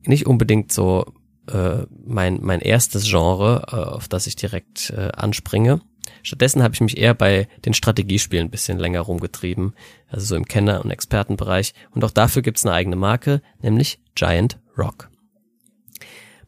nicht 0.05 0.25
unbedingt 0.27 0.71
so 0.71 1.05
äh, 1.51 1.85
mein, 2.05 2.39
mein 2.41 2.61
erstes 2.61 3.05
Genre, 3.09 3.65
äh, 3.67 3.75
auf 3.75 4.07
das 4.07 4.27
ich 4.27 4.35
direkt 4.35 4.91
äh, 4.91 5.09
anspringe. 5.15 5.81
Stattdessen 6.21 6.63
habe 6.63 6.73
ich 6.73 6.81
mich 6.81 6.97
eher 6.97 7.13
bei 7.13 7.47
den 7.65 7.73
Strategiespielen 7.73 8.47
ein 8.47 8.51
bisschen 8.51 8.79
länger 8.79 9.01
rumgetrieben, 9.01 9.73
also 10.07 10.25
so 10.25 10.35
im 10.35 10.45
Kenner- 10.45 10.83
und 10.83 10.91
Expertenbereich. 10.91 11.73
Und 11.91 12.03
auch 12.03 12.11
dafür 12.11 12.41
gibt's 12.41 12.65
eine 12.65 12.73
eigene 12.73 12.95
Marke, 12.95 13.41
nämlich 13.61 13.99
Giant 14.15 14.59
Rock. 14.77 15.09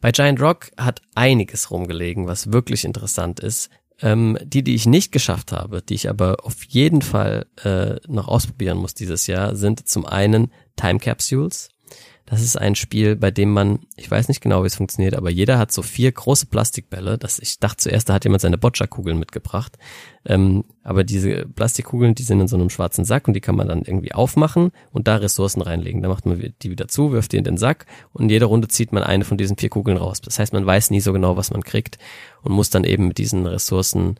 Bei 0.01 0.11
Giant 0.11 0.41
Rock 0.41 0.71
hat 0.77 1.01
einiges 1.15 1.71
rumgelegen, 1.71 2.27
was 2.27 2.51
wirklich 2.51 2.85
interessant 2.85 3.39
ist. 3.39 3.69
Ähm, 4.01 4.37
die, 4.43 4.61
die 4.61 4.75
ich 4.75 4.85
nicht 4.85 5.11
geschafft 5.11 5.53
habe, 5.53 5.81
die 5.81 5.93
ich 5.93 6.09
aber 6.09 6.37
auf 6.43 6.63
jeden 6.65 7.01
Fall 7.01 7.45
äh, 7.63 7.95
noch 8.07 8.27
ausprobieren 8.27 8.77
muss 8.77 8.93
dieses 8.93 9.25
Jahr, 9.27 9.55
sind 9.55 9.87
zum 9.87 10.05
einen 10.05 10.51
Time 10.75 10.99
Capsules. 10.99 11.69
Das 12.27 12.41
ist 12.41 12.57
ein 12.57 12.73
Spiel, 12.73 13.15
bei 13.15 13.29
dem 13.29 13.51
man, 13.51 13.79
ich 13.95 14.09
weiß 14.09 14.29
nicht 14.29 14.41
genau, 14.41 14.63
wie 14.63 14.67
es 14.67 14.75
funktioniert, 14.75 15.15
aber 15.15 15.29
jeder 15.29 15.59
hat 15.59 15.71
so 15.71 15.83
vier 15.83 16.11
große 16.11 16.47
Plastikbälle. 16.47 17.19
Das, 17.19 17.37
ich 17.37 17.59
dachte 17.59 17.77
zuerst, 17.77 18.09
da 18.09 18.15
hat 18.15 18.23
jemand 18.23 18.41
seine 18.41 18.57
Boccia-Kugeln 18.57 19.19
mitgebracht. 19.19 19.77
Ähm, 20.25 20.65
aber 20.83 21.03
diese 21.03 21.45
Plastikkugeln, 21.45 22.15
die 22.15 22.23
sind 22.23 22.41
in 22.41 22.47
so 22.47 22.55
einem 22.55 22.71
schwarzen 22.71 23.05
Sack 23.05 23.27
und 23.27 23.35
die 23.35 23.41
kann 23.41 23.55
man 23.55 23.67
dann 23.67 23.83
irgendwie 23.83 24.13
aufmachen 24.13 24.71
und 24.91 25.07
da 25.07 25.17
Ressourcen 25.17 25.61
reinlegen. 25.61 26.01
Da 26.01 26.09
macht 26.09 26.25
man 26.25 26.53
die 26.63 26.71
wieder 26.71 26.87
zu, 26.87 27.11
wirft 27.11 27.31
die 27.31 27.37
in 27.37 27.43
den 27.43 27.57
Sack 27.57 27.85
und 28.11 28.23
in 28.23 28.29
jeder 28.29 28.47
Runde 28.47 28.69
zieht 28.69 28.91
man 28.91 29.03
eine 29.03 29.23
von 29.23 29.37
diesen 29.37 29.57
vier 29.57 29.69
Kugeln 29.69 29.97
raus. 29.97 30.19
Das 30.19 30.39
heißt, 30.39 30.51
man 30.51 30.65
weiß 30.65 30.89
nie 30.89 31.01
so 31.01 31.13
genau, 31.13 31.37
was 31.37 31.51
man 31.51 31.61
kriegt 31.61 31.99
und 32.41 32.53
muss 32.53 32.71
dann 32.71 32.85
eben 32.85 33.07
mit 33.07 33.19
diesen 33.19 33.45
Ressourcen 33.45 34.15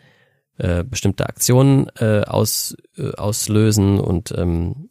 äh, 0.58 0.84
bestimmte 0.84 1.28
Aktionen 1.28 1.88
äh, 2.00 2.22
aus, 2.22 2.78
äh, 2.98 3.12
auslösen 3.16 4.00
und 4.00 4.32
ähm, 4.38 4.90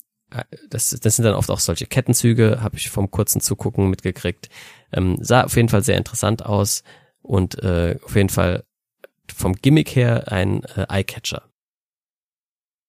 das, 0.69 0.91
das 0.91 1.17
sind 1.17 1.25
dann 1.25 1.35
oft 1.35 1.51
auch 1.51 1.61
solche 1.61 1.87
Kettenzüge, 1.87 2.59
habe 2.61 2.77
ich 2.77 2.91
vom 2.91 3.11
kurzen 3.11 3.41
Zugucken 3.41 3.91
mitgekriegt. 3.91 4.49
Ähm, 4.93 5.17
sah 5.21 5.45
auf 5.45 5.57
jeden 5.57 5.69
Fall 5.69 5.83
sehr 5.83 5.99
interessant 5.99 6.45
aus 6.45 6.83
und 7.23 7.63
äh, 7.63 7.99
auf 8.05 8.17
jeden 8.17 8.29
Fall 8.29 8.65
vom 9.35 9.55
Gimmick 9.55 9.95
her 9.97 10.31
ein 10.31 10.65
äh, 10.77 10.87
Eyecatcher. 10.89 11.43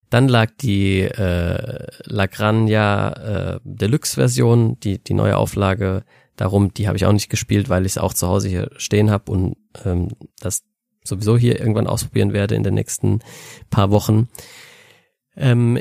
Dann 0.09 0.27
lag 0.27 0.51
die 0.61 1.01
äh, 1.01 1.87
Lagranja 2.03 3.55
äh, 3.55 3.59
Deluxe-Version, 3.63 4.79
die, 4.79 5.03
die 5.03 5.13
neue 5.13 5.37
Auflage, 5.37 6.03
darum, 6.35 6.73
die 6.73 6.87
habe 6.87 6.97
ich 6.97 7.05
auch 7.05 7.11
nicht 7.11 7.29
gespielt, 7.29 7.69
weil 7.69 7.85
ich 7.85 7.93
es 7.93 7.97
auch 7.97 8.13
zu 8.13 8.27
Hause 8.27 8.49
hier 8.49 8.69
stehen 8.77 9.09
habe 9.09 9.31
und 9.31 9.57
ähm, 9.83 10.09
das 10.39 10.63
sowieso 11.03 11.37
hier 11.37 11.59
irgendwann 11.59 11.87
ausprobieren 11.87 12.33
werde 12.33 12.55
in 12.55 12.63
den 12.63 12.73
nächsten 12.73 13.19
paar 13.69 13.91
Wochen. 13.91 14.29
Ähm, 15.35 15.79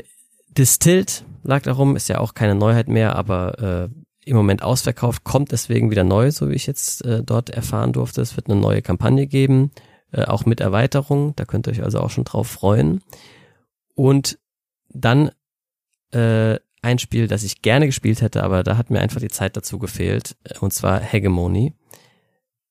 Distilled 0.49 1.25
lag 1.45 1.61
darum, 1.61 1.95
ist 1.95 2.09
ja 2.09 2.19
auch 2.19 2.33
keine 2.33 2.55
Neuheit 2.55 2.87
mehr, 2.87 3.15
aber 3.15 3.89
äh, 3.89 4.29
im 4.29 4.35
Moment 4.35 4.63
ausverkauft, 4.63 5.23
kommt 5.23 5.51
deswegen 5.51 5.91
wieder 5.91 6.03
neu, 6.03 6.31
so 6.31 6.49
wie 6.49 6.55
ich 6.55 6.65
jetzt 6.65 7.05
äh, 7.05 7.23
dort 7.23 7.51
erfahren 7.51 7.93
durfte. 7.93 8.21
Es 8.21 8.35
wird 8.35 8.49
eine 8.49 8.59
neue 8.59 8.81
Kampagne 8.81 9.27
geben, 9.27 9.71
äh, 10.11 10.23
auch 10.23 10.45
mit 10.45 10.59
Erweiterung, 10.59 11.35
da 11.35 11.45
könnt 11.45 11.67
ihr 11.67 11.71
euch 11.71 11.83
also 11.83 11.99
auch 11.99 12.09
schon 12.09 12.23
drauf 12.23 12.47
freuen. 12.47 13.01
Und 13.93 14.39
dann 14.89 15.31
äh, 16.11 16.57
ein 16.81 16.99
Spiel, 16.99 17.27
das 17.27 17.43
ich 17.43 17.61
gerne 17.61 17.85
gespielt 17.85 18.21
hätte, 18.21 18.43
aber 18.43 18.63
da 18.63 18.77
hat 18.77 18.89
mir 18.89 18.99
einfach 18.99 19.21
die 19.21 19.29
Zeit 19.29 19.55
dazu 19.55 19.79
gefehlt, 19.79 20.35
äh, 20.43 20.57
und 20.59 20.73
zwar 20.73 20.99
Hegemony. 20.99 21.73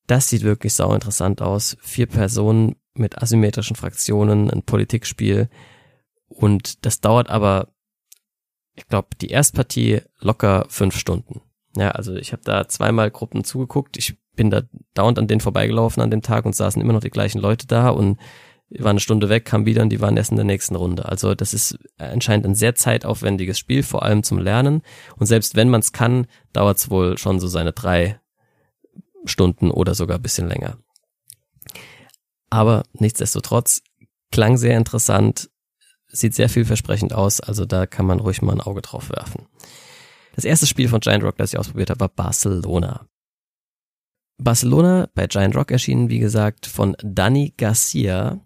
Das 0.06 0.28
sieht 0.28 0.42
wirklich 0.42 0.74
sau 0.74 0.92
interessant 0.92 1.40
aus. 1.40 1.76
Vier 1.80 2.06
Personen 2.06 2.76
mit 2.94 3.22
asymmetrischen 3.22 3.76
Fraktionen, 3.76 4.50
ein 4.50 4.62
Politikspiel. 4.62 5.48
Und 6.28 6.84
das 6.84 7.00
dauert 7.00 7.30
aber 7.30 7.68
ich 8.74 8.86
glaube, 8.88 9.08
die 9.20 9.28
Erstpartie 9.28 10.00
locker 10.20 10.66
fünf 10.68 10.96
Stunden. 10.96 11.40
Ja, 11.76 11.90
also 11.90 12.14
ich 12.14 12.32
habe 12.32 12.42
da 12.44 12.68
zweimal 12.68 13.10
Gruppen 13.10 13.44
zugeguckt. 13.44 13.96
Ich 13.96 14.16
bin 14.34 14.50
da 14.50 14.62
dauernd 14.94 15.18
an 15.18 15.28
denen 15.28 15.40
vorbeigelaufen 15.40 16.02
an 16.02 16.10
dem 16.10 16.22
Tag 16.22 16.44
und 16.44 16.54
saßen 16.54 16.80
immer 16.80 16.92
noch 16.92 17.00
die 17.00 17.10
gleichen 17.10 17.40
Leute 17.40 17.66
da 17.66 17.88
und 17.88 18.18
war 18.70 18.90
eine 18.90 19.00
Stunde 19.00 19.28
weg, 19.28 19.44
kam 19.44 19.66
wieder 19.66 19.82
und 19.82 19.90
die 19.90 20.00
waren 20.00 20.16
erst 20.16 20.30
in 20.30 20.36
der 20.36 20.44
nächsten 20.44 20.74
Runde. 20.74 21.04
Also 21.04 21.34
das 21.34 21.54
ist 21.54 21.78
anscheinend 21.98 22.46
ein 22.46 22.54
sehr 22.54 22.74
zeitaufwendiges 22.74 23.58
Spiel, 23.58 23.82
vor 23.82 24.02
allem 24.02 24.22
zum 24.22 24.38
Lernen. 24.38 24.82
Und 25.16 25.26
selbst 25.26 25.54
wenn 25.54 25.70
man 25.70 25.80
es 25.80 25.92
kann, 25.92 26.26
dauert 26.52 26.78
es 26.78 26.90
wohl 26.90 27.18
schon 27.18 27.38
so 27.38 27.46
seine 27.46 27.72
drei 27.72 28.20
Stunden 29.24 29.70
oder 29.70 29.94
sogar 29.94 30.18
bisschen 30.18 30.48
länger. 30.48 30.78
Aber 32.50 32.84
nichtsdestotrotz 32.92 33.82
klang 34.32 34.56
sehr 34.56 34.76
interessant, 34.76 35.50
sieht 36.14 36.34
sehr 36.34 36.48
vielversprechend 36.48 37.12
aus, 37.12 37.40
also 37.40 37.64
da 37.66 37.86
kann 37.86 38.06
man 38.06 38.20
ruhig 38.20 38.42
mal 38.42 38.52
ein 38.52 38.60
Auge 38.60 38.82
drauf 38.82 39.10
werfen. 39.10 39.46
Das 40.34 40.44
erste 40.44 40.66
Spiel 40.66 40.88
von 40.88 41.00
Giant 41.00 41.24
Rock, 41.24 41.36
das 41.36 41.52
ich 41.52 41.58
ausprobiert 41.58 41.90
habe, 41.90 42.00
war 42.00 42.08
Barcelona. 42.08 43.06
Barcelona 44.38 45.08
bei 45.14 45.26
Giant 45.26 45.56
Rock 45.56 45.70
erschienen, 45.70 46.08
wie 46.08 46.18
gesagt, 46.18 46.66
von 46.66 46.96
Dani 47.02 47.54
Garcia, 47.56 48.40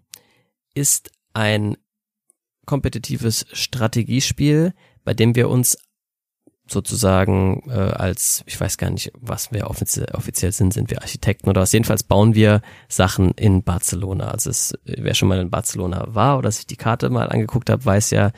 ist 0.75 1.11
ein 1.33 1.77
kompetitives 2.65 3.45
Strategiespiel, 3.53 4.73
bei 5.03 5.13
dem 5.13 5.35
wir 5.35 5.49
uns 5.49 5.77
sozusagen 6.71 7.63
äh, 7.69 7.73
als, 7.73 8.43
ich 8.45 8.59
weiß 8.59 8.77
gar 8.77 8.89
nicht, 8.89 9.11
was 9.19 9.51
wir 9.51 9.69
offiziell, 9.69 10.07
offiziell 10.13 10.51
sind, 10.51 10.73
sind 10.73 10.89
wir 10.89 11.01
Architekten 11.01 11.49
oder 11.49 11.61
was. 11.61 11.71
Jedenfalls 11.71 12.03
bauen 12.03 12.35
wir 12.35 12.61
Sachen 12.87 13.31
in 13.31 13.63
Barcelona. 13.63 14.29
Also 14.29 14.49
es, 14.49 14.73
wer 14.85 15.13
schon 15.13 15.27
mal 15.27 15.39
in 15.39 15.49
Barcelona 15.49 16.05
war 16.09 16.37
oder 16.37 16.51
sich 16.51 16.67
die 16.67 16.75
Karte 16.75 17.09
mal 17.09 17.29
angeguckt 17.29 17.69
hat, 17.69 17.85
weiß 17.85 18.11
ja, 18.11 18.31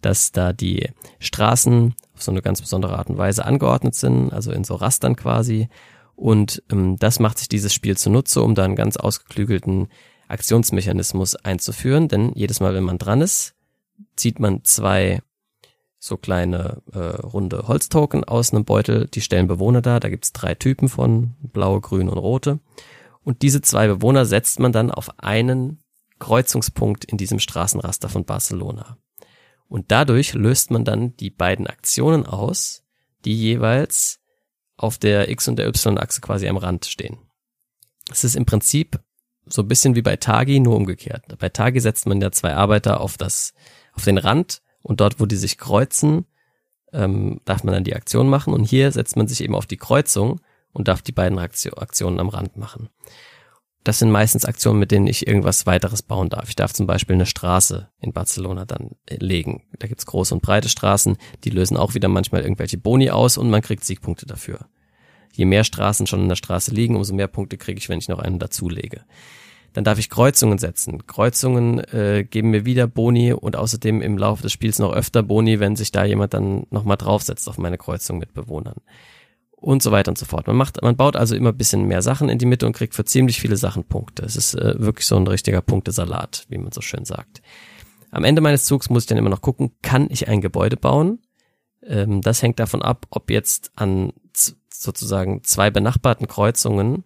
dass 0.00 0.32
da 0.32 0.52
die 0.52 0.90
Straßen 1.18 1.94
auf 2.14 2.22
so 2.22 2.30
eine 2.30 2.42
ganz 2.42 2.60
besondere 2.60 2.98
Art 2.98 3.08
und 3.08 3.18
Weise 3.18 3.44
angeordnet 3.44 3.94
sind, 3.94 4.32
also 4.32 4.52
in 4.52 4.64
so 4.64 4.74
Rastern 4.74 5.16
quasi. 5.16 5.68
Und 6.14 6.62
ähm, 6.72 6.96
das 6.98 7.20
macht 7.20 7.38
sich 7.38 7.48
dieses 7.48 7.74
Spiel 7.74 7.96
zunutze, 7.96 8.42
um 8.42 8.54
da 8.54 8.64
einen 8.64 8.76
ganz 8.76 8.96
ausgeklügelten 8.96 9.88
Aktionsmechanismus 10.28 11.36
einzuführen. 11.36 12.08
Denn 12.08 12.32
jedes 12.34 12.60
Mal, 12.60 12.74
wenn 12.74 12.84
man 12.84 12.98
dran 12.98 13.20
ist, 13.20 13.54
zieht 14.16 14.40
man 14.40 14.64
zwei 14.64 15.20
so 15.98 16.16
kleine 16.16 16.82
äh, 16.92 16.98
runde 16.98 17.68
Holztoken 17.68 18.24
aus 18.24 18.52
einem 18.52 18.64
Beutel, 18.64 19.08
die 19.08 19.20
stellen 19.20 19.46
Bewohner 19.48 19.82
dar. 19.82 20.00
Da 20.00 20.08
gibt's 20.08 20.32
drei 20.32 20.54
Typen 20.54 20.88
von, 20.88 21.34
blaue, 21.40 21.80
grün 21.80 22.08
und 22.08 22.18
rote. 22.18 22.60
Und 23.22 23.42
diese 23.42 23.60
zwei 23.60 23.88
Bewohner 23.88 24.24
setzt 24.24 24.60
man 24.60 24.72
dann 24.72 24.90
auf 24.90 25.18
einen 25.18 25.82
Kreuzungspunkt 26.18 27.04
in 27.04 27.18
diesem 27.18 27.38
Straßenraster 27.38 28.08
von 28.08 28.24
Barcelona. 28.24 28.98
Und 29.68 29.90
dadurch 29.90 30.34
löst 30.34 30.70
man 30.70 30.84
dann 30.84 31.16
die 31.16 31.30
beiden 31.30 31.66
Aktionen 31.66 32.24
aus, 32.24 32.84
die 33.24 33.34
jeweils 33.34 34.20
auf 34.76 34.98
der 34.98 35.30
X- 35.30 35.48
und 35.48 35.56
der 35.56 35.66
Y-Achse 35.68 36.20
quasi 36.20 36.46
am 36.48 36.56
Rand 36.56 36.86
stehen. 36.86 37.18
Es 38.10 38.22
ist 38.22 38.36
im 38.36 38.46
Prinzip 38.46 39.00
so 39.46 39.62
ein 39.62 39.68
bisschen 39.68 39.94
wie 39.94 40.02
bei 40.02 40.16
Tagi, 40.16 40.60
nur 40.60 40.76
umgekehrt. 40.76 41.24
Bei 41.38 41.48
Tagi 41.48 41.80
setzt 41.80 42.06
man 42.06 42.20
ja 42.20 42.30
zwei 42.30 42.54
Arbeiter 42.54 43.00
auf 43.00 43.16
das, 43.16 43.54
auf 43.92 44.04
den 44.04 44.18
Rand 44.18 44.62
und 44.86 45.00
dort, 45.00 45.18
wo 45.18 45.26
die 45.26 45.36
sich 45.36 45.58
kreuzen, 45.58 46.26
ähm, 46.92 47.40
darf 47.44 47.64
man 47.64 47.74
dann 47.74 47.84
die 47.84 47.96
Aktion 47.96 48.28
machen 48.28 48.54
und 48.54 48.64
hier 48.64 48.92
setzt 48.92 49.16
man 49.16 49.26
sich 49.26 49.42
eben 49.42 49.56
auf 49.56 49.66
die 49.66 49.76
Kreuzung 49.76 50.40
und 50.72 50.86
darf 50.86 51.02
die 51.02 51.12
beiden 51.12 51.38
Aktionen 51.38 52.20
am 52.20 52.28
Rand 52.28 52.56
machen. 52.56 52.88
Das 53.82 53.98
sind 53.98 54.10
meistens 54.10 54.44
Aktionen, 54.44 54.78
mit 54.78 54.92
denen 54.92 55.08
ich 55.08 55.26
irgendwas 55.26 55.66
weiteres 55.66 56.02
bauen 56.02 56.28
darf. 56.28 56.48
Ich 56.48 56.56
darf 56.56 56.72
zum 56.72 56.86
Beispiel 56.86 57.14
eine 57.14 57.26
Straße 57.26 57.88
in 58.00 58.12
Barcelona 58.12 58.64
dann 58.64 58.92
äh, 59.06 59.16
legen. 59.16 59.64
Da 59.78 59.88
gibt's 59.88 60.06
große 60.06 60.34
und 60.34 60.42
breite 60.42 60.68
Straßen, 60.68 61.16
die 61.42 61.50
lösen 61.50 61.76
auch 61.76 61.94
wieder 61.94 62.08
manchmal 62.08 62.42
irgendwelche 62.42 62.78
Boni 62.78 63.10
aus 63.10 63.38
und 63.38 63.50
man 63.50 63.62
kriegt 63.62 63.84
Siegpunkte 63.84 64.26
dafür. 64.26 64.68
Je 65.32 65.44
mehr 65.44 65.64
Straßen 65.64 66.06
schon 66.06 66.22
in 66.22 66.28
der 66.28 66.36
Straße 66.36 66.70
liegen, 66.70 66.94
umso 66.94 67.12
mehr 67.12 67.28
Punkte 67.28 67.58
kriege 67.58 67.78
ich, 67.78 67.88
wenn 67.88 67.98
ich 67.98 68.08
noch 68.08 68.20
einen 68.20 68.38
dazulege. 68.38 69.04
Dann 69.76 69.84
darf 69.84 69.98
ich 69.98 70.08
Kreuzungen 70.08 70.56
setzen. 70.56 71.06
Kreuzungen 71.06 71.80
äh, 71.92 72.24
geben 72.24 72.48
mir 72.48 72.64
wieder 72.64 72.86
Boni 72.86 73.34
und 73.34 73.56
außerdem 73.56 74.00
im 74.00 74.16
Laufe 74.16 74.42
des 74.42 74.50
Spiels 74.50 74.78
noch 74.78 74.94
öfter 74.94 75.22
Boni, 75.22 75.60
wenn 75.60 75.76
sich 75.76 75.92
da 75.92 76.02
jemand 76.06 76.32
dann 76.32 76.66
nochmal 76.70 76.96
draufsetzt 76.96 77.46
auf 77.46 77.58
meine 77.58 77.76
Kreuzung 77.76 78.16
mit 78.16 78.32
Bewohnern. 78.32 78.76
Und 79.50 79.82
so 79.82 79.92
weiter 79.92 80.12
und 80.12 80.16
so 80.16 80.24
fort. 80.24 80.46
Man 80.46 80.56
macht, 80.56 80.80
man 80.80 80.96
baut 80.96 81.14
also 81.14 81.36
immer 81.36 81.52
bisschen 81.52 81.84
mehr 81.84 82.00
Sachen 82.00 82.30
in 82.30 82.38
die 82.38 82.46
Mitte 82.46 82.64
und 82.64 82.72
kriegt 82.72 82.94
für 82.94 83.04
ziemlich 83.04 83.38
viele 83.38 83.58
Sachen 83.58 83.84
Punkte. 83.84 84.24
Es 84.24 84.34
ist 84.34 84.54
äh, 84.54 84.76
wirklich 84.78 85.04
so 85.04 85.16
ein 85.16 85.26
richtiger 85.26 85.60
Punktesalat, 85.60 86.46
wie 86.48 86.56
man 86.56 86.72
so 86.72 86.80
schön 86.80 87.04
sagt. 87.04 87.42
am 88.10 88.24
Ende 88.24 88.40
meines 88.40 88.64
Zugs 88.64 88.88
muss 88.88 89.02
ich 89.02 89.08
dann 89.08 89.18
immer 89.18 89.28
noch 89.28 89.42
gucken, 89.42 89.72
kann 89.82 90.06
ich 90.08 90.26
ein 90.26 90.40
Gebäude 90.40 90.78
bauen? 90.78 91.18
Ähm, 91.86 92.22
das 92.22 92.40
hängt 92.40 92.60
davon 92.60 92.80
ab, 92.80 93.06
ob 93.10 93.30
jetzt 93.30 93.72
an 93.74 94.14
sozusagen 94.72 95.44
zwei 95.44 95.70
benachbarten 95.70 96.28
Kreuzungen 96.28 97.04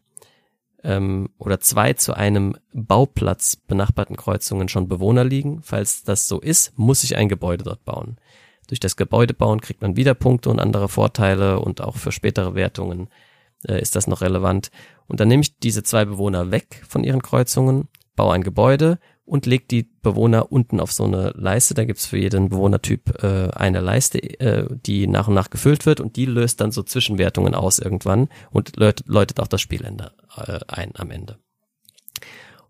ähm, 0.82 1.30
oder 1.38 1.60
zwei 1.60 1.92
zu 1.92 2.14
einem 2.14 2.56
Bauplatz 2.72 3.56
benachbarten 3.56 4.16
Kreuzungen 4.16 4.68
schon 4.68 4.88
Bewohner 4.88 5.24
liegen. 5.24 5.62
Falls 5.62 6.04
das 6.04 6.28
so 6.28 6.40
ist, 6.40 6.72
muss 6.78 7.04
ich 7.04 7.16
ein 7.16 7.28
Gebäude 7.28 7.64
dort 7.64 7.84
bauen. 7.84 8.16
Durch 8.68 8.80
das 8.80 8.96
Gebäude 8.96 9.34
bauen 9.34 9.60
kriegt 9.60 9.82
man 9.82 9.96
wieder 9.96 10.14
Punkte 10.14 10.48
und 10.48 10.60
andere 10.60 10.88
Vorteile 10.88 11.60
und 11.60 11.80
auch 11.80 11.96
für 11.96 12.12
spätere 12.12 12.54
Wertungen 12.54 13.08
äh, 13.66 13.80
ist 13.80 13.96
das 13.96 14.06
noch 14.06 14.20
relevant. 14.20 14.70
Und 15.08 15.20
dann 15.20 15.28
nehme 15.28 15.42
ich 15.42 15.58
diese 15.58 15.82
zwei 15.82 16.04
Bewohner 16.04 16.50
weg 16.50 16.82
von 16.88 17.02
ihren 17.02 17.22
Kreuzungen, 17.22 17.88
baue 18.14 18.34
ein 18.34 18.44
Gebäude 18.44 18.98
und 19.30 19.46
lege 19.46 19.64
die 19.70 19.88
Bewohner 20.02 20.50
unten 20.50 20.80
auf 20.80 20.90
so 20.90 21.04
eine 21.04 21.30
Leiste. 21.36 21.74
Da 21.74 21.84
gibt's 21.84 22.04
für 22.04 22.18
jeden 22.18 22.48
Bewohnertyp 22.48 23.22
äh, 23.22 23.50
eine 23.50 23.80
Leiste, 23.80 24.18
äh, 24.18 24.66
die 24.84 25.06
nach 25.06 25.28
und 25.28 25.34
nach 25.34 25.50
gefüllt 25.50 25.86
wird 25.86 26.00
und 26.00 26.16
die 26.16 26.26
löst 26.26 26.60
dann 26.60 26.72
so 26.72 26.82
Zwischenwertungen 26.82 27.54
aus 27.54 27.78
irgendwann 27.78 28.28
und 28.50 28.76
läutet, 28.76 29.06
läutet 29.06 29.38
auch 29.38 29.46
das 29.46 29.60
Spielende 29.60 30.10
äh, 30.36 30.58
ein 30.66 30.90
am 30.96 31.12
Ende. 31.12 31.38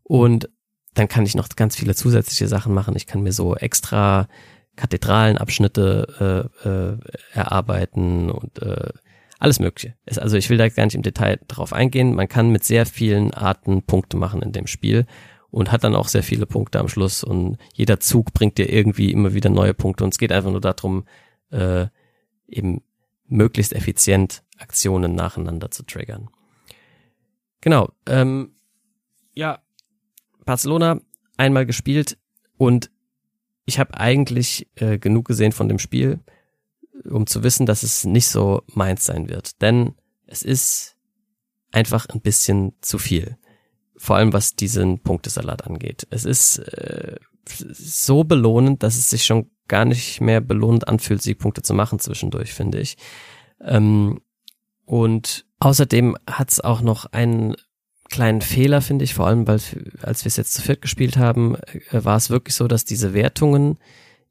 Und 0.02 0.50
dann 0.93 1.09
kann 1.09 1.25
ich 1.25 1.35
noch 1.35 1.49
ganz 1.49 1.76
viele 1.76 1.95
zusätzliche 1.95 2.47
Sachen 2.47 2.75
machen. 2.75 2.95
Ich 2.95 3.07
kann 3.07 3.23
mir 3.23 3.33
so 3.33 3.57
extra 3.57 4.29
Kathedralenabschnitte 4.76 6.50
äh, 6.62 6.69
äh, 6.69 6.99
erarbeiten 7.33 8.31
und 8.31 8.61
äh, 8.61 8.90
alles 9.38 9.61
Mögliche. 9.61 9.95
also 10.14 10.37
ich 10.37 10.50
will 10.50 10.59
da 10.59 10.69
gar 10.69 10.85
nicht 10.85 10.95
im 10.95 11.00
Detail 11.00 11.40
drauf 11.49 11.73
eingehen. 11.73 12.14
Man 12.14 12.29
kann 12.29 12.50
mit 12.50 12.64
sehr 12.64 12.85
vielen 12.85 13.33
Arten 13.33 13.83
Punkte 13.83 14.19
machen 14.19 14.43
in 14.43 14.52
dem 14.52 14.67
Spiel 14.67 15.07
und 15.50 15.73
hat 15.73 15.85
dann 15.85 15.95
auch 15.95 16.09
sehr 16.09 16.23
viele 16.23 16.47
Punkte 16.47 16.78
am 16.78 16.88
Schluss 16.88 17.25
und 17.25 17.59
jeder 17.75 18.00
Zug 18.00 18.33
bringt 18.33 18.59
dir 18.59 18.73
irgendwie 18.73 19.11
immer 19.11 19.35
wieder 19.35 19.50
neue 19.50 19.75
Punkte 19.75 20.04
und 20.04 20.14
es 20.14 20.19
geht 20.19 20.33
einfach 20.33 20.50
nur 20.50 20.61
darum, 20.61 21.04
äh, 21.50 21.87
eben 22.49 22.83
möglichst 23.26 23.73
effizient 23.73 24.42
Aktionen 24.59 25.14
nacheinander 25.14 25.71
zu 25.71 25.85
triggern. 25.85 26.28
Genau, 27.61 27.90
ähm, 28.07 28.54
ja, 29.35 29.61
Barcelona 30.45 31.00
einmal 31.37 31.66
gespielt 31.66 32.19
und 32.57 32.90
ich 33.66 33.78
habe 33.78 33.95
eigentlich 33.95 34.69
äh, 34.76 34.99
genug 34.99 35.26
gesehen 35.26 35.52
von 35.52 35.69
dem 35.69 35.78
Spiel, 35.78 36.21
um 37.04 37.26
zu 37.26 37.42
wissen, 37.42 37.66
dass 37.66 37.83
es 37.83 38.04
nicht 38.04 38.26
so 38.26 38.62
meins 38.66 39.04
sein 39.04 39.28
wird. 39.28 39.62
Denn 39.62 39.95
es 40.26 40.42
ist 40.42 40.97
einfach 41.71 42.09
ein 42.09 42.21
bisschen 42.21 42.73
zu 42.80 42.99
viel 42.99 43.37
vor 44.00 44.16
allem 44.16 44.33
was 44.33 44.57
diesen 44.57 45.00
Punktesalat 45.00 45.66
angeht. 45.66 46.07
Es 46.09 46.25
ist 46.25 46.57
äh, 46.59 47.16
so 47.47 48.25
belohnend, 48.25 48.83
dass 48.83 48.97
es 48.97 49.11
sich 49.11 49.26
schon 49.26 49.50
gar 49.69 49.85
nicht 49.85 50.23
mehr 50.23 50.40
belohnend 50.40 50.88
anfühlt, 50.88 51.21
Siegpunkte 51.21 51.61
zu 51.61 51.75
machen 51.75 51.99
zwischendurch, 51.99 52.54
finde 52.54 52.80
ich. 52.80 52.97
Ähm, 53.61 54.23
und 54.87 55.45
außerdem 55.59 56.16
hat 56.26 56.50
es 56.50 56.61
auch 56.61 56.80
noch 56.80 57.12
einen 57.12 57.57
kleinen 58.09 58.40
Fehler, 58.40 58.80
finde 58.80 59.04
ich, 59.04 59.12
vor 59.12 59.26
allem, 59.26 59.47
weil 59.47 59.61
als 60.00 60.25
wir 60.25 60.28
es 60.28 60.37
jetzt 60.37 60.54
zu 60.54 60.62
viert 60.62 60.80
gespielt 60.80 61.19
haben, 61.19 61.57
äh, 61.57 62.02
war 62.02 62.16
es 62.16 62.30
wirklich 62.30 62.54
so, 62.54 62.69
dass 62.69 62.87
diese 62.87 63.12
Wertungen 63.12 63.78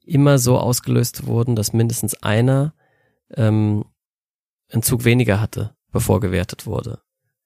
immer 0.04 0.38
so 0.38 0.58
ausgelöst 0.58 1.26
wurden, 1.26 1.54
dass 1.54 1.72
mindestens 1.72 2.20
einer 2.24 2.74
ähm, 3.36 3.84
einen 4.68 4.82
Zug 4.82 5.04
weniger 5.04 5.40
hatte, 5.40 5.76
bevor 5.92 6.18
gewertet 6.18 6.66
wurde. 6.66 7.00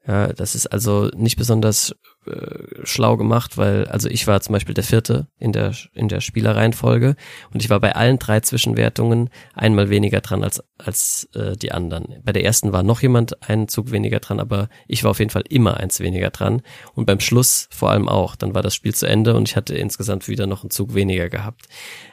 Ja, 0.07 0.29
das 0.35 0.55
ist 0.55 0.67
also 0.67 1.09
nicht 1.17 1.39
besonders 1.39 1.97
äh, 2.27 2.85
schlau 2.85 3.17
gemacht, 3.17 3.57
weil 3.57 3.87
also 3.87 4.11
ich 4.11 4.27
war 4.27 4.41
zum 4.43 4.53
Beispiel 4.53 4.75
der 4.75 4.85
Vierte 4.85 5.29
in 5.39 5.53
der 5.53 5.73
in 5.95 6.09
der 6.09 6.21
Spielereihenfolge 6.21 7.17
und 7.55 7.63
ich 7.63 7.71
war 7.71 7.81
bei 7.81 7.95
allen 7.95 8.19
drei 8.19 8.41
Zwischenwertungen 8.41 9.31
einmal 9.55 9.89
weniger 9.89 10.21
dran 10.21 10.45
als 10.45 10.63
als 10.77 11.31
äh, 11.35 11.57
die 11.57 11.73
anderen. 11.73 12.23
Bei 12.23 12.33
der 12.33 12.45
ersten 12.45 12.73
war 12.73 12.83
noch 12.83 13.01
jemand 13.01 13.49
einen 13.49 13.67
Zug 13.69 13.93
weniger 13.93 14.21
dran, 14.21 14.41
aber 14.41 14.69
ich 14.89 15.05
war 15.05 15.13
auf 15.13 15.21
jeden 15.21 15.31
Fall 15.31 15.45
immer 15.49 15.79
eins 15.79 16.01
weniger 16.01 16.29
dran 16.29 16.61
und 16.95 17.07
beim 17.07 17.21
Schluss 17.21 17.69
vor 17.71 17.91
allem 17.91 18.09
auch. 18.09 18.37
Dann 18.37 18.55
war 18.55 18.63
das 18.63 18.75
Spiel 18.75 18.95
zu 18.95 19.07
Ende 19.07 19.35
und 19.35 19.49
ich 19.49 19.57
hatte 19.57 19.75
insgesamt 19.75 20.29
wieder 20.29 20.47
noch 20.47 20.65
einen 20.65 20.71
Zug 20.71 20.95
weniger 20.95 21.31
gehabt. 21.31 21.67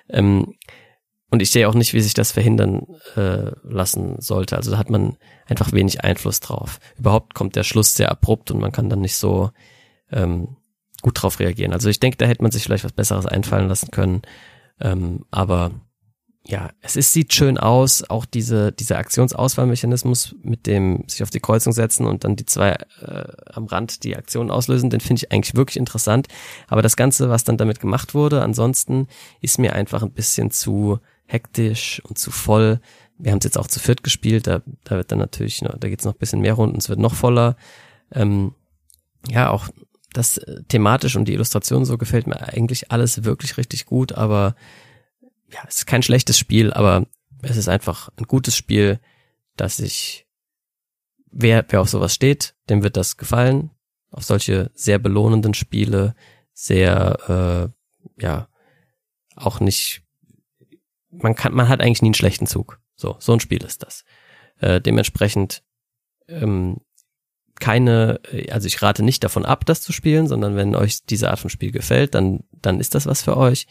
Ähm, 0.08 0.56
und 1.32 1.42
ich 1.42 1.50
sehe 1.50 1.68
auch 1.68 1.74
nicht, 1.74 1.94
wie 1.94 2.02
sich 2.02 2.14
das 2.14 2.34
verhindern 2.34 2.86
äh, 3.16 3.52
lassen 3.64 4.18
sollte. 4.20 4.58
Also 4.58 4.72
da 4.72 4.78
hat 4.78 4.90
man 4.90 5.18
einfach 5.48 5.72
wenig 5.72 6.04
Einfluss 6.04 6.42
drauf. 6.42 6.80
Überhaupt 6.98 7.34
kommt 7.34 7.56
der 7.56 7.64
Schluss 7.64 7.96
sehr 7.96 8.12
abrupt 8.12 8.52
und 8.52 8.60
man 8.60 8.74
kann 8.74 8.90
dann 8.90 9.00
nicht 9.00 9.16
so 9.16 9.52
ähm, 10.12 10.58
gut 11.02 11.22
drauf 11.24 11.40
reagieren. 11.40 11.72
Also 11.72 11.90
ich 11.90 12.02
denke, 12.02 12.18
da 12.18 12.26
hätte 12.26 12.44
man 12.44 12.52
sich 12.52 12.64
vielleicht 12.64 12.84
was 12.84 12.92
Besseres 12.92 13.26
einfallen 13.26 13.70
lassen 13.70 13.92
können. 13.92 14.24
Ähm, 14.82 15.26
aber 15.32 15.72
ja, 16.46 16.72
es 16.82 16.98
ist, 16.98 17.14
sieht 17.14 17.34
schön 17.34 17.58
aus. 17.58 18.04
Auch 18.10 18.26
diese, 18.26 18.74
dieser 18.74 18.98
Aktionsauswahlmechanismus 18.98 20.36
mit 20.42 20.66
dem 20.66 21.06
sich 21.08 21.24
auf 21.24 21.30
die 21.30 21.40
Kreuzung 21.40 21.72
setzen 21.72 22.08
und 22.08 22.24
dann 22.26 22.36
die 22.36 22.46
zwei 22.46 22.72
äh, 23.02 23.24
am 23.54 23.68
Rand 23.68 24.04
die 24.04 24.18
Aktionen 24.18 24.52
auslösen, 24.52 24.90
den 24.90 25.00
finde 25.00 25.22
ich 25.24 25.32
eigentlich 25.32 25.56
wirklich 25.56 25.78
interessant. 25.78 26.28
Aber 26.68 26.82
das 26.82 26.98
Ganze, 26.98 27.30
was 27.30 27.44
dann 27.46 27.58
damit 27.58 27.80
gemacht 27.80 28.16
wurde, 28.16 28.42
ansonsten 28.42 29.08
ist 29.40 29.60
mir 29.60 29.74
einfach 29.74 30.04
ein 30.04 30.12
bisschen 30.12 30.52
zu 30.52 31.00
hektisch 31.32 32.02
und 32.06 32.18
zu 32.18 32.32
voll. 32.32 32.80
Wir 33.18 33.32
haben 33.32 33.40
es 33.40 33.46
jetzt 33.46 33.58
auch 33.58 33.68
zu 33.68 33.80
viert 33.80 34.04
gespielt, 34.04 34.48
da, 34.48 34.62
da 34.84 34.98
wird 34.98 35.12
dann 35.12 35.20
natürlich, 35.20 35.62
noch, 35.62 35.78
da 35.78 35.90
geht's 35.90 36.06
noch 36.06 36.16
ein 36.16 36.20
bisschen 36.20 36.42
mehr 36.42 36.54
Runden, 36.54 36.78
es 36.78 36.90
wird 36.90 37.00
noch 37.00 37.14
voller. 37.14 37.56
Ähm, 38.12 38.56
ja, 39.30 39.50
auch 39.50 39.70
das 40.14 40.38
äh, 40.40 40.64
thematisch 40.68 41.16
und 41.16 41.26
die 41.26 41.34
Illustration 41.34 41.86
so 41.86 41.98
gefällt 41.98 42.28
mir 42.28 42.42
eigentlich 42.42 42.92
alles 42.92 43.24
wirklich 43.24 43.58
richtig 43.58 43.86
gut, 43.86 44.14
aber 44.14 44.56
ja, 45.52 45.60
es 45.68 45.78
ist 45.78 45.86
kein 45.86 46.04
schlechtes 46.04 46.38
Spiel, 46.38 46.74
aber 46.74 47.06
es 47.42 47.58
ist 47.58 47.68
einfach 47.68 48.10
ein 48.18 48.26
gutes 48.26 48.56
Spiel, 48.56 49.00
dass 49.58 49.80
ich, 49.80 50.26
wer, 51.32 51.66
wer 51.70 51.82
auf 51.82 51.90
sowas 51.90 52.14
steht, 52.14 52.56
dem 52.70 52.84
wird 52.84 52.98
das 52.98 53.18
gefallen. 53.18 53.72
Auf 54.12 54.24
solche 54.24 54.72
sehr 54.74 55.00
belohnenden 55.00 55.54
Spiele, 55.54 56.16
sehr, 56.54 57.72
äh, 58.18 58.22
ja, 58.22 58.50
auch 59.36 59.60
nicht 59.60 60.04
man 61.12 61.36
kann, 61.36 61.54
man 61.54 61.68
hat 61.68 61.82
eigentlich 61.82 62.02
nie 62.02 62.08
einen 62.08 62.14
schlechten 62.14 62.48
Zug. 62.48 62.80
So, 62.96 63.16
so 63.20 63.34
ein 63.34 63.40
Spiel 63.40 63.64
ist 63.64 63.84
das. 63.84 64.04
Äh, 64.60 64.82
dementsprechend 64.82 65.64
ähm, 66.28 66.82
keine, 67.60 68.20
also 68.50 68.68
ich 68.68 68.82
rate 68.82 69.04
nicht 69.04 69.24
davon 69.24 69.46
ab, 69.46 69.66
das 69.66 69.82
zu 69.82 69.94
spielen, 69.94 70.28
sondern 70.28 70.56
wenn 70.56 70.76
euch 70.76 71.06
diese 71.06 71.30
Art 71.30 71.40
von 71.40 71.50
Spiel 71.50 71.72
gefällt, 71.72 72.16
dann, 72.16 72.44
dann 72.52 72.80
ist 72.80 72.96
das 72.96 73.06
was 73.06 73.22
für 73.22 73.38
euch. 73.38 73.68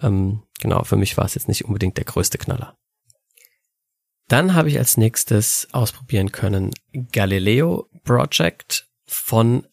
Ähm, 0.00 0.42
genau, 0.60 0.84
für 0.84 0.96
mich 0.96 1.16
war 1.16 1.24
es 1.24 1.34
jetzt 1.34 1.48
nicht 1.48 1.64
unbedingt 1.64 1.96
der 1.96 2.04
größte 2.04 2.38
Knaller. 2.38 2.76
Dann 4.28 4.54
habe 4.54 4.68
ich 4.68 4.78
als 4.78 4.96
nächstes 4.96 5.68
ausprobieren 5.72 6.32
können 6.32 6.70
Galileo 6.92 7.88
Project 8.04 8.88
von 9.04 9.66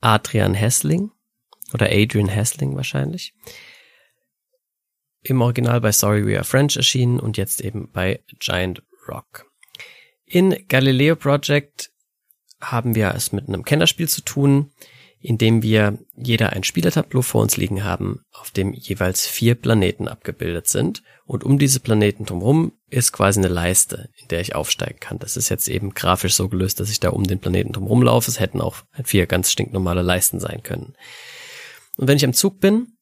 Adrian 0.00 0.54
Hessling 0.54 1.12
oder 1.72 1.86
Adrian 1.90 2.28
Hessling 2.28 2.74
wahrscheinlich 2.74 3.34
im 5.28 5.40
Original 5.40 5.80
bei 5.80 5.92
Sorry 5.92 6.26
We 6.26 6.36
Are 6.36 6.44
French 6.44 6.76
erschienen 6.76 7.20
und 7.20 7.36
jetzt 7.36 7.60
eben 7.60 7.90
bei 7.92 8.20
Giant 8.38 8.82
Rock. 9.08 9.50
In 10.24 10.56
Galileo 10.68 11.16
Project 11.16 11.90
haben 12.60 12.94
wir 12.94 13.14
es 13.14 13.32
mit 13.32 13.48
einem 13.48 13.64
Kennerspiel 13.64 14.08
zu 14.08 14.22
tun, 14.22 14.72
in 15.20 15.38
dem 15.38 15.62
wir 15.62 15.98
jeder 16.16 16.52
ein 16.52 16.62
Spielertableau 16.62 17.22
vor 17.22 17.42
uns 17.42 17.56
liegen 17.56 17.84
haben, 17.84 18.20
auf 18.32 18.50
dem 18.50 18.72
jeweils 18.72 19.26
vier 19.26 19.54
Planeten 19.54 20.08
abgebildet 20.08 20.68
sind. 20.68 21.02
Und 21.24 21.42
um 21.42 21.58
diese 21.58 21.80
Planeten 21.80 22.26
drumherum 22.26 22.72
ist 22.88 23.12
quasi 23.12 23.40
eine 23.40 23.48
Leiste, 23.48 24.10
in 24.20 24.28
der 24.28 24.40
ich 24.40 24.54
aufsteigen 24.54 25.00
kann. 25.00 25.18
Das 25.18 25.36
ist 25.36 25.48
jetzt 25.48 25.68
eben 25.68 25.94
grafisch 25.94 26.34
so 26.34 26.48
gelöst, 26.48 26.78
dass 26.78 26.90
ich 26.90 27.00
da 27.00 27.10
um 27.10 27.24
den 27.24 27.40
Planeten 27.40 27.72
drumherum 27.72 28.02
laufe. 28.02 28.30
Es 28.30 28.38
hätten 28.38 28.60
auch 28.60 28.76
vier 29.02 29.26
ganz 29.26 29.50
stinknormale 29.50 30.02
Leisten 30.02 30.38
sein 30.38 30.62
können. 30.62 30.94
Und 31.96 32.06
wenn 32.08 32.16
ich 32.16 32.24
am 32.24 32.34
Zug 32.34 32.60
bin, 32.60 32.95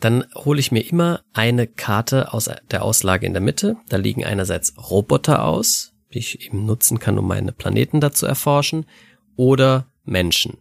dann 0.00 0.24
hole 0.34 0.60
ich 0.60 0.72
mir 0.72 0.80
immer 0.80 1.22
eine 1.32 1.66
Karte 1.66 2.32
aus 2.32 2.50
der 2.70 2.84
Auslage 2.84 3.26
in 3.26 3.32
der 3.32 3.42
Mitte. 3.42 3.76
Da 3.88 3.96
liegen 3.96 4.24
einerseits 4.24 4.74
Roboter 4.90 5.44
aus, 5.44 5.92
die 6.12 6.18
ich 6.18 6.46
eben 6.46 6.66
nutzen 6.66 6.98
kann, 6.98 7.18
um 7.18 7.26
meine 7.26 7.52
Planeten 7.52 8.00
da 8.00 8.12
zu 8.12 8.26
erforschen, 8.26 8.86
oder 9.36 9.86
Menschen. 10.04 10.58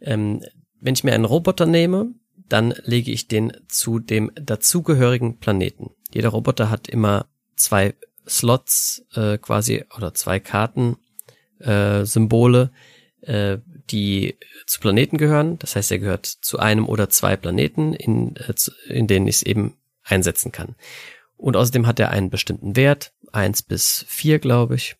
Ähm, 0.00 0.42
wenn 0.80 0.94
ich 0.94 1.04
mir 1.04 1.14
einen 1.14 1.24
Roboter 1.24 1.66
nehme, 1.66 2.14
dann 2.48 2.74
lege 2.84 3.10
ich 3.12 3.28
den 3.28 3.52
zu 3.68 3.98
dem 3.98 4.30
dazugehörigen 4.34 5.38
Planeten. 5.38 5.90
Jeder 6.12 6.30
Roboter 6.30 6.70
hat 6.70 6.88
immer 6.88 7.26
zwei 7.56 7.94
Slots 8.28 9.04
äh, 9.14 9.38
quasi 9.38 9.84
oder 9.96 10.14
zwei 10.14 10.40
Karten 10.40 10.96
äh, 11.58 12.04
Symbole, 12.04 12.70
äh, 13.22 13.58
die 13.92 14.38
zu 14.66 14.80
Planeten 14.80 15.18
gehören. 15.18 15.58
Das 15.58 15.76
heißt, 15.76 15.92
er 15.92 15.98
gehört 15.98 16.26
zu 16.26 16.58
einem 16.58 16.88
oder 16.88 17.08
zwei 17.08 17.36
Planeten, 17.36 17.92
in, 17.92 18.36
äh, 18.36 18.54
in 18.88 19.06
denen 19.06 19.28
ich 19.28 19.36
es 19.36 19.42
eben 19.42 19.76
einsetzen 20.02 20.50
kann. 20.50 20.74
Und 21.36 21.56
außerdem 21.56 21.86
hat 21.86 22.00
er 22.00 22.10
einen 22.10 22.30
bestimmten 22.30 22.76
Wert, 22.76 23.12
eins 23.32 23.62
bis 23.62 24.04
vier, 24.08 24.38
glaube 24.38 24.76
ich, 24.76 24.96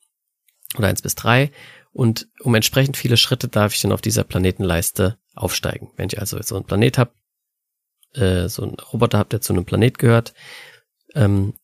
oder 0.76 0.88
eins 0.88 1.02
bis 1.02 1.14
drei. 1.14 1.50
Und 1.92 2.28
um 2.40 2.55
entsprechend 2.55 2.96
viele 2.96 3.16
Schritte 3.16 3.48
darf 3.48 3.74
ich 3.74 3.81
dann 3.81 3.92
auf 3.92 4.00
dieser 4.00 4.24
Planetenleiste 4.24 5.18
aufsteigen. 5.35 5.90
Wenn 5.96 6.09
ich 6.09 6.18
also 6.18 6.40
so 6.42 6.57
einen 6.57 6.64
Planet 6.64 6.98
habe, 6.98 7.12
äh, 8.14 8.48
so 8.48 8.62
einen 8.62 8.74
Roboter 8.74 9.18
habe, 9.18 9.28
der 9.28 9.40
zu 9.40 9.52
einem 9.52 9.64
Planet 9.64 9.98
gehört. 9.98 10.35
Ähm, 11.14 11.55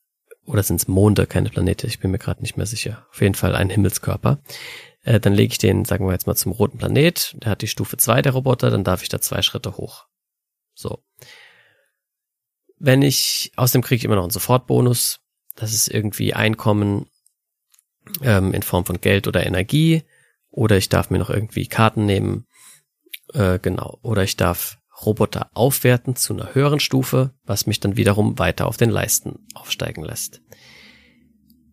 oder 0.47 0.63
sind 0.63 0.77
es 0.77 0.89
Monde, 0.89 1.27
keine 1.27 1.51
Planete, 1.51 1.87
ich 1.87 2.01
bin 2.01 2.11
mir 2.11 2.19
gerade 2.19 2.41
nicht 2.41 2.57
mehr 2.57 2.67
sicher. 2.67 3.07
Auf 3.11 3.21
jeden 3.21 3.35
Fall 3.35 3.55
ein 3.55 3.69
Himmelskörper. 3.69 4.39
Äh, 5.09 5.21
dann 5.21 5.33
lege 5.33 5.53
ich 5.53 5.59
den, 5.59 5.87
sagen 5.87 6.05
wir 6.07 6.13
jetzt 6.13 6.27
mal, 6.27 6.35
zum 6.35 6.53
roten 6.53 6.77
Planet. 6.77 7.35
Der 7.43 7.53
hat 7.53 7.63
die 7.63 7.67
Stufe 7.67 7.97
2 7.97 8.21
der 8.21 8.33
Roboter, 8.33 8.69
dann 8.71 8.85
darf 8.85 9.03
ich 9.03 9.09
da 9.09 9.23
zwei 9.23 9.41
Schritte 9.41 9.79
hoch. 9.79 10.05
So. 10.75 11.03
Wenn 12.77 13.01
ich, 13.01 13.51
aus 13.57 13.73
dem 13.73 13.81
kriege 13.81 13.97
ich 13.97 14.05
immer 14.05 14.17
noch 14.17 14.25
einen 14.25 14.31
Sofortbonus. 14.31 15.21
Das 15.57 15.73
ist 15.73 15.89
irgendwie 15.89 16.35
Einkommen 16.35 17.07
ähm, 18.21 18.53
in 18.53 18.63
Form 18.63 18.85
von 18.85 19.01
Geld 19.01 19.27
oder 19.27 19.47
Energie. 19.47 20.05
Oder 20.51 20.77
ich 20.77 20.91
darf 20.91 21.09
mir 21.09 21.19
noch 21.19 21.31
irgendwie 21.31 21.67
Karten 21.69 22.05
nehmen. 22.05 22.47
Äh, 23.33 23.59
genau. 23.61 23.99
Oder 24.03 24.25
ich 24.25 24.37
darf 24.37 24.77
Roboter 25.07 25.51
aufwerten 25.55 26.17
zu 26.17 26.35
einer 26.35 26.55
höheren 26.55 26.81
Stufe, 26.81 27.33
was 27.45 27.67
mich 27.67 27.81
dann 27.81 27.97
wiederum 27.97 28.39
weiter 28.39 28.67
auf 28.67 28.77
den 28.77 28.91
Leisten 28.91 29.47
aufsteigen 29.55 30.05
lässt. 30.05 30.43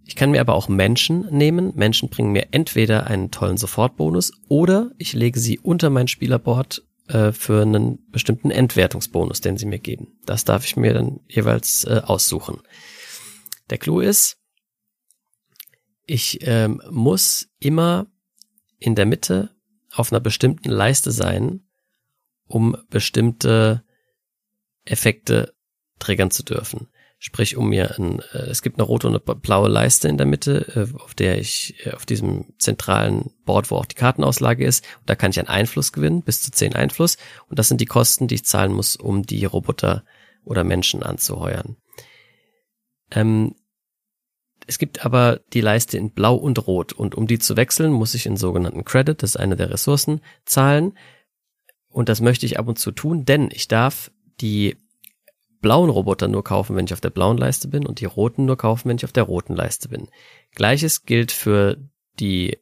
Ich 0.05 0.15
kann 0.15 0.31
mir 0.31 0.39
aber 0.39 0.53
auch 0.53 0.69
Menschen 0.69 1.27
nehmen. 1.31 1.73
Menschen 1.75 2.09
bringen 2.09 2.31
mir 2.31 2.47
entweder 2.51 3.07
einen 3.07 3.31
tollen 3.31 3.57
Sofortbonus 3.57 4.31
oder 4.47 4.91
ich 4.97 5.13
lege 5.13 5.39
sie 5.39 5.59
unter 5.59 5.89
mein 5.89 6.07
Spielerboard 6.07 6.83
äh, 7.07 7.31
für 7.31 7.63
einen 7.63 8.09
bestimmten 8.11 8.51
Entwertungsbonus, 8.51 9.41
den 9.41 9.57
sie 9.57 9.65
mir 9.65 9.79
geben. 9.79 10.19
Das 10.25 10.45
darf 10.45 10.63
ich 10.65 10.75
mir 10.75 10.93
dann 10.93 11.21
jeweils 11.27 11.83
äh, 11.85 12.01
aussuchen. 12.05 12.61
Der 13.71 13.79
Clou 13.79 13.99
ist, 13.99 14.37
ich 16.05 16.39
ähm, 16.41 16.81
muss 16.91 17.49
immer 17.59 18.05
in 18.77 18.93
der 18.93 19.07
Mitte 19.07 19.55
auf 19.91 20.11
einer 20.11 20.19
bestimmten 20.19 20.69
Leiste 20.69 21.11
sein, 21.11 21.61
um 22.47 22.77
bestimmte 22.89 23.83
Effekte 24.83 25.55
triggern 25.97 26.29
zu 26.29 26.43
dürfen. 26.43 26.89
Sprich, 27.25 27.57
um 27.57 27.69
mir 27.69 27.97
ein, 27.97 28.19
äh, 28.33 28.49
es 28.51 28.61
gibt 28.61 28.77
eine 28.77 28.85
rote 28.85 29.07
und 29.07 29.15
eine 29.15 29.35
blaue 29.35 29.67
Leiste 29.67 30.07
in 30.07 30.19
der 30.19 30.27
Mitte, 30.27 30.67
äh, 30.75 30.95
auf 31.01 31.15
der 31.15 31.39
ich, 31.39 31.73
äh, 31.83 31.89
auf 31.93 32.05
diesem 32.05 32.53
zentralen 32.59 33.31
Board, 33.45 33.71
wo 33.71 33.77
auch 33.77 33.87
die 33.87 33.95
Kartenauslage 33.95 34.63
ist, 34.63 34.85
und 34.99 35.09
da 35.09 35.15
kann 35.15 35.31
ich 35.31 35.39
einen 35.39 35.47
Einfluss 35.47 35.91
gewinnen, 35.91 36.21
bis 36.21 36.43
zu 36.43 36.51
zehn 36.51 36.75
Einfluss, 36.75 37.17
und 37.49 37.57
das 37.57 37.67
sind 37.67 37.81
die 37.81 37.87
Kosten, 37.87 38.27
die 38.27 38.35
ich 38.35 38.45
zahlen 38.45 38.71
muss, 38.71 38.95
um 38.95 39.23
die 39.23 39.43
Roboter 39.43 40.03
oder 40.43 40.63
Menschen 40.63 41.01
anzuheuern. 41.01 41.77
Ähm, 43.09 43.55
es 44.67 44.77
gibt 44.77 45.03
aber 45.03 45.41
die 45.51 45.61
Leiste 45.61 45.97
in 45.97 46.11
Blau 46.11 46.35
und 46.35 46.67
Rot 46.67 46.93
und 46.93 47.15
um 47.15 47.25
die 47.25 47.39
zu 47.39 47.57
wechseln, 47.57 47.91
muss 47.91 48.13
ich 48.13 48.27
in 48.27 48.37
sogenannten 48.37 48.85
Credit, 48.85 49.23
das 49.23 49.31
ist 49.31 49.37
eine 49.37 49.55
der 49.55 49.71
Ressourcen, 49.71 50.21
zahlen. 50.45 50.95
Und 51.87 52.07
das 52.07 52.21
möchte 52.21 52.45
ich 52.45 52.59
ab 52.59 52.67
und 52.67 52.77
zu 52.77 52.91
tun, 52.91 53.25
denn 53.25 53.49
ich 53.51 53.67
darf 53.67 54.11
die 54.41 54.77
blauen 55.65 55.89
Roboter 55.89 56.27
nur 56.27 56.43
kaufen, 56.43 56.75
wenn 56.75 56.85
ich 56.85 56.93
auf 56.93 57.01
der 57.01 57.09
blauen 57.09 57.39
Leiste 57.39 57.67
bin 57.67 57.87
und 57.87 57.99
die 57.99 58.05
roten 58.05 58.45
nur 58.45 58.55
kaufen, 58.55 58.87
wenn 58.87 58.97
ich 58.97 59.03
auf 59.03 59.11
der 59.11 59.23
roten 59.23 59.55
Leiste 59.55 59.89
bin. 59.89 60.09
Gleiches 60.53 61.05
gilt 61.05 61.31
für 61.31 61.77
die 62.19 62.59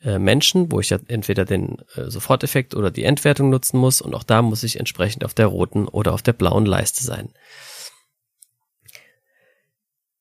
äh, 0.00 0.20
Menschen, 0.20 0.70
wo 0.70 0.78
ich 0.78 0.90
ja 0.90 0.98
entweder 1.08 1.44
den 1.44 1.78
äh, 1.96 2.08
Soforteffekt 2.08 2.76
oder 2.76 2.92
die 2.92 3.02
Entwertung 3.02 3.50
nutzen 3.50 3.78
muss 3.78 4.00
und 4.00 4.14
auch 4.14 4.22
da 4.22 4.42
muss 4.42 4.62
ich 4.62 4.78
entsprechend 4.78 5.24
auf 5.24 5.34
der 5.34 5.46
roten 5.48 5.88
oder 5.88 6.14
auf 6.14 6.22
der 6.22 6.34
blauen 6.34 6.66
Leiste 6.66 7.02
sein. 7.02 7.30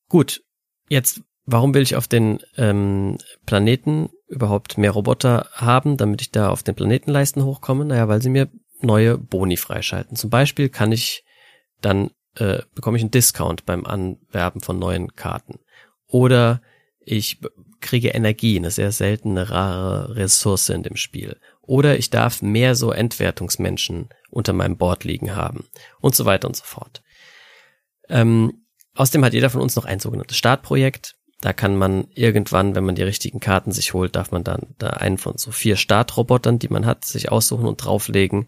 Gut, 0.09 0.41
jetzt 0.89 1.21
warum 1.45 1.75
will 1.75 1.83
ich 1.83 1.95
auf 1.95 2.07
den 2.07 2.39
ähm, 2.57 3.19
Planeten 3.45 4.09
überhaupt 4.27 4.79
mehr 4.79 4.89
Roboter 4.89 5.47
haben, 5.53 5.95
damit 5.95 6.21
ich 6.21 6.31
da 6.31 6.49
auf 6.49 6.63
den 6.63 6.73
Planetenleisten 6.73 7.43
hochkomme? 7.43 7.85
Naja, 7.85 8.07
weil 8.07 8.23
sie 8.23 8.31
mir 8.31 8.49
neue 8.81 9.19
Boni 9.19 9.57
freischalten. 9.57 10.17
Zum 10.17 10.31
Beispiel 10.31 10.69
kann 10.69 10.91
ich 10.91 11.23
dann 11.81 12.09
äh, 12.35 12.61
bekomme 12.73 12.97
ich 12.97 13.03
einen 13.03 13.11
Discount 13.11 13.65
beim 13.65 13.85
Anwerben 13.85 14.61
von 14.61 14.79
neuen 14.79 15.15
Karten. 15.15 15.59
Oder 16.07 16.61
ich 16.99 17.39
kriege 17.81 18.09
Energie, 18.09 18.57
eine 18.57 18.71
sehr 18.71 18.91
seltene, 18.91 19.49
rare 19.49 20.15
Ressource 20.15 20.69
in 20.69 20.83
dem 20.83 20.95
Spiel. 20.95 21.39
Oder 21.61 21.97
ich 21.97 22.09
darf 22.09 22.41
mehr 22.41 22.75
so 22.75 22.91
Entwertungsmenschen 22.91 24.09
unter 24.29 24.53
meinem 24.53 24.77
Board 24.77 25.03
liegen 25.03 25.35
haben. 25.35 25.65
Und 25.99 26.15
so 26.15 26.25
weiter 26.25 26.47
und 26.47 26.55
so 26.55 26.63
fort. 26.63 27.03
Ähm, 28.09 28.65
außerdem 28.95 29.23
hat 29.23 29.33
jeder 29.33 29.49
von 29.49 29.61
uns 29.61 29.75
noch 29.75 29.85
ein 29.85 29.99
sogenanntes 29.99 30.37
Startprojekt. 30.37 31.15
Da 31.41 31.53
kann 31.53 31.75
man 31.75 32.07
irgendwann, 32.11 32.75
wenn 32.75 32.85
man 32.85 32.95
die 32.95 33.03
richtigen 33.03 33.39
Karten 33.39 33.71
sich 33.71 33.93
holt, 33.93 34.15
darf 34.15 34.31
man 34.31 34.43
dann 34.43 34.75
da 34.77 34.89
einen 34.89 35.17
von 35.17 35.37
so 35.37 35.51
vier 35.51 35.75
Startrobotern, 35.75 36.59
die 36.59 36.69
man 36.69 36.85
hat, 36.85 37.05
sich 37.05 37.31
aussuchen 37.31 37.65
und 37.65 37.77
drauflegen. 37.77 38.47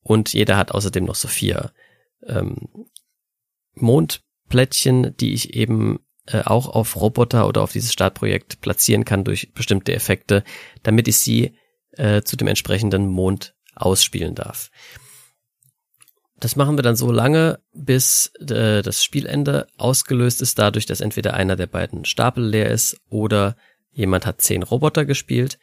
Und 0.00 0.32
jeder 0.32 0.56
hat 0.56 0.72
außerdem 0.72 1.04
noch 1.04 1.14
so 1.14 1.28
vier 1.28 1.72
ähm, 2.26 2.68
Mondplättchen, 3.74 5.16
die 5.16 5.32
ich 5.32 5.54
eben 5.54 6.00
äh, 6.26 6.42
auch 6.42 6.68
auf 6.68 6.96
Roboter 6.96 7.46
oder 7.46 7.62
auf 7.62 7.72
dieses 7.72 7.92
Startprojekt 7.92 8.60
platzieren 8.60 9.04
kann 9.04 9.24
durch 9.24 9.52
bestimmte 9.52 9.92
Effekte, 9.92 10.44
damit 10.82 11.08
ich 11.08 11.18
sie 11.18 11.56
äh, 11.92 12.22
zu 12.22 12.36
dem 12.36 12.48
entsprechenden 12.48 13.06
Mond 13.08 13.54
ausspielen 13.74 14.34
darf. 14.34 14.70
Das 16.40 16.56
machen 16.56 16.76
wir 16.76 16.82
dann 16.82 16.96
so 16.96 17.10
lange, 17.10 17.60
bis 17.72 18.32
äh, 18.40 18.82
das 18.82 19.02
Spielende 19.02 19.66
ausgelöst 19.76 20.42
ist, 20.42 20.58
dadurch, 20.58 20.86
dass 20.86 21.00
entweder 21.00 21.34
einer 21.34 21.56
der 21.56 21.66
beiden 21.66 22.04
Stapel 22.04 22.44
leer 22.44 22.70
ist 22.70 23.00
oder 23.08 23.56
jemand 23.92 24.26
hat 24.26 24.40
zehn 24.40 24.62
Roboter 24.62 25.04
gespielt 25.04 25.58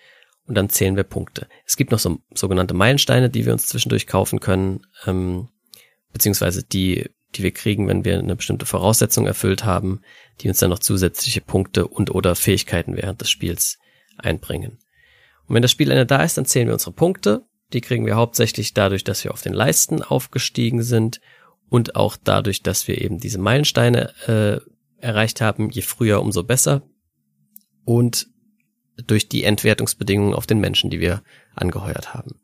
und 0.47 0.55
dann 0.55 0.69
zählen 0.69 0.95
wir 0.95 1.03
Punkte. 1.03 1.47
Es 1.65 1.75
gibt 1.75 1.91
noch 1.91 1.99
so 1.99 2.19
sogenannte 2.33 2.73
Meilensteine, 2.73 3.29
die 3.29 3.45
wir 3.45 3.53
uns 3.53 3.67
zwischendurch 3.67 4.07
kaufen 4.07 4.39
können, 4.39 4.85
ähm, 5.05 5.49
beziehungsweise 6.13 6.63
die 6.63 7.09
die 7.35 7.43
wir 7.43 7.51
kriegen, 7.51 7.87
wenn 7.87 8.05
wir 8.05 8.19
eine 8.19 8.35
bestimmte 8.35 8.65
Voraussetzung 8.65 9.25
erfüllt 9.25 9.63
haben, 9.63 10.01
die 10.41 10.49
uns 10.49 10.59
dann 10.59 10.69
noch 10.69 10.79
zusätzliche 10.79 11.41
Punkte 11.41 11.87
und 11.87 12.11
oder 12.11 12.35
Fähigkeiten 12.35 12.95
während 12.95 13.21
des 13.21 13.29
Spiels 13.29 13.77
einbringen. 14.17 14.79
Und 15.47 15.55
wenn 15.55 15.61
das 15.61 15.71
Spielende 15.71 16.05
da 16.05 16.23
ist, 16.23 16.37
dann 16.37 16.45
zählen 16.45 16.67
wir 16.67 16.73
unsere 16.73 16.93
Punkte. 16.93 17.45
Die 17.73 17.81
kriegen 17.81 18.05
wir 18.05 18.15
hauptsächlich 18.15 18.73
dadurch, 18.73 19.03
dass 19.03 19.23
wir 19.23 19.31
auf 19.31 19.41
den 19.41 19.53
Leisten 19.53 20.01
aufgestiegen 20.01 20.83
sind 20.83 21.21
und 21.69 21.95
auch 21.95 22.17
dadurch, 22.21 22.63
dass 22.63 22.87
wir 22.87 23.01
eben 23.01 23.19
diese 23.19 23.39
Meilensteine 23.39 24.13
äh, 24.27 24.59
erreicht 25.01 25.41
haben. 25.41 25.69
Je 25.69 25.81
früher, 25.81 26.21
umso 26.21 26.43
besser. 26.43 26.83
Und 27.85 28.27
durch 29.07 29.29
die 29.29 29.43
Entwertungsbedingungen 29.43 30.33
auf 30.33 30.47
den 30.47 30.59
Menschen, 30.59 30.89
die 30.89 30.99
wir 30.99 31.23
angeheuert 31.55 32.13
haben. 32.13 32.39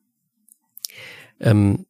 Ähm, 1.40 1.86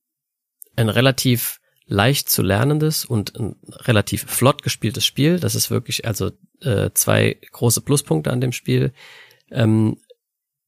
ein 0.76 0.90
relativ 0.90 1.60
leicht 1.88 2.30
zu 2.30 2.42
lernendes 2.42 3.06
und 3.06 3.36
ein 3.40 3.56
relativ 3.70 4.24
flott 4.24 4.62
gespieltes 4.62 5.06
Spiel. 5.06 5.40
Das 5.40 5.56
ist 5.56 5.72
wirklich 5.72 6.06
also 6.06 6.32
äh, 6.62 6.92
zwei 6.94 7.38
große 7.52 7.82
Pluspunkte 7.82 8.32
an 8.32 8.42
dem 8.42 8.52
Spiel. 8.52 8.94
Ähm, 9.50 9.98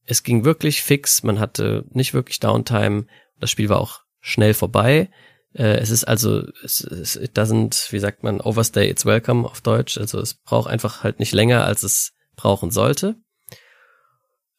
es 0.06 0.22
ging 0.22 0.44
wirklich 0.44 0.82
fix, 0.82 1.22
man 1.22 1.38
hatte 1.38 1.84
nicht 1.90 2.14
wirklich 2.14 2.40
Downtime. 2.40 3.06
Das 3.38 3.50
Spiel 3.50 3.68
war 3.68 3.80
auch 3.80 4.00
schnell 4.20 4.54
vorbei. 4.54 5.10
Äh, 5.52 5.78
es 5.78 5.90
ist 5.90 6.04
also, 6.04 6.46
es, 6.64 6.80
es 6.80 7.16
it 7.16 7.36
doesn't, 7.36 7.92
wie 7.92 7.98
sagt 7.98 8.22
man, 8.22 8.40
overstay 8.40 8.88
it's 8.88 9.04
welcome 9.04 9.46
auf 9.46 9.60
Deutsch. 9.60 9.98
Also 9.98 10.20
es 10.20 10.34
braucht 10.34 10.70
einfach 10.70 11.04
halt 11.04 11.20
nicht 11.20 11.32
länger, 11.32 11.64
als 11.64 11.82
es 11.82 12.14
brauchen 12.34 12.70
sollte. 12.70 13.16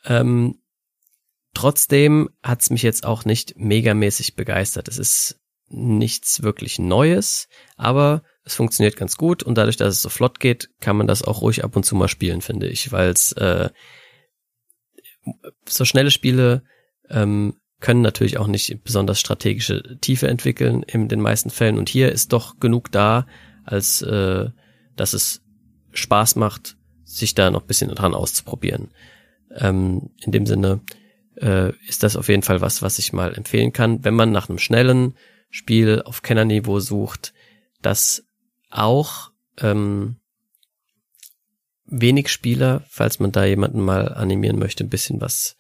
Ähm, 0.06 0.62
trotzdem 1.56 2.30
hat's 2.44 2.70
mich 2.70 2.84
jetzt 2.84 3.04
auch 3.04 3.26
nicht 3.26 3.58
megamäßig 3.58 4.36
begeistert. 4.36 4.88
Es 4.88 5.00
ist 5.00 5.41
nichts 5.72 6.44
wirklich 6.44 6.80
Neues, 6.80 7.48
aber 7.78 8.24
es 8.44 8.56
funktioniert 8.56 8.96
ganz 8.96 9.16
gut 9.18 9.44
und 9.44 9.58
dadurch, 9.58 9.78
dass 9.78 9.96
es 9.96 10.02
so 10.02 10.10
flott 10.10 10.40
geht, 10.40 10.70
kann 10.80 10.98
man 10.98 11.08
das 11.08 11.24
auch 11.24 11.42
ruhig 11.42 11.64
ab 11.64 11.76
und 11.76 11.86
zu 11.86 11.96
mal 11.96 12.08
spielen, 12.08 12.42
finde 12.42 12.68
ich, 12.68 12.92
weil 12.92 13.10
es 13.10 13.32
äh, 13.34 13.70
so 15.68 15.86
schnelle 15.86 16.12
Spiele 16.12 16.64
ähm, 17.10 17.56
können 17.80 18.02
natürlich 18.02 18.38
auch 18.38 18.48
nicht 18.48 18.84
besonders 18.84 19.20
strategische 19.20 19.98
Tiefe 20.02 20.28
entwickeln 20.28 20.84
in 20.84 21.08
den 21.08 21.22
meisten 21.22 21.50
Fällen 21.50 21.78
und 21.78 21.90
hier 21.90 22.12
ist 22.12 22.34
doch 22.34 22.60
genug 22.60 22.92
da, 22.92 23.28
als 23.64 24.02
äh, 24.02 24.50
dass 24.96 25.14
es 25.14 25.42
Spaß 25.94 26.36
macht, 26.36 26.78
sich 27.04 27.36
da 27.36 27.52
noch 27.52 27.64
bisschen 27.64 27.94
dran 27.94 28.14
auszuprobieren. 28.14 28.92
Ähm, 29.56 30.12
in 30.24 30.32
dem 30.32 30.46
Sinne 30.46 30.82
äh, 31.36 31.74
ist 31.88 32.04
das 32.04 32.16
auf 32.16 32.30
jeden 32.30 32.44
Fall 32.44 32.62
was, 32.62 32.82
was 32.82 33.00
ich 33.00 33.14
mal 33.14 33.34
empfehlen 33.34 33.74
kann, 33.74 34.04
wenn 34.04 34.14
man 34.14 34.32
nach 34.32 34.50
einem 34.50 34.60
schnellen 34.60 35.16
Spiel 35.52 36.02
auf 36.02 36.22
Kennerniveau 36.24 36.80
sucht, 36.80 37.34
das 37.82 38.26
auch 38.70 39.32
ähm, 39.60 40.16
wenig 41.86 42.30
Spieler, 42.30 42.84
falls 42.90 43.20
man 43.20 43.32
da 43.32 43.46
jemanden 43.46 43.82
mal 43.82 44.14
animieren 44.14 44.58
möchte, 44.58 44.84
ein 44.84 44.90
bisschen 44.90 45.22
was 45.22 45.58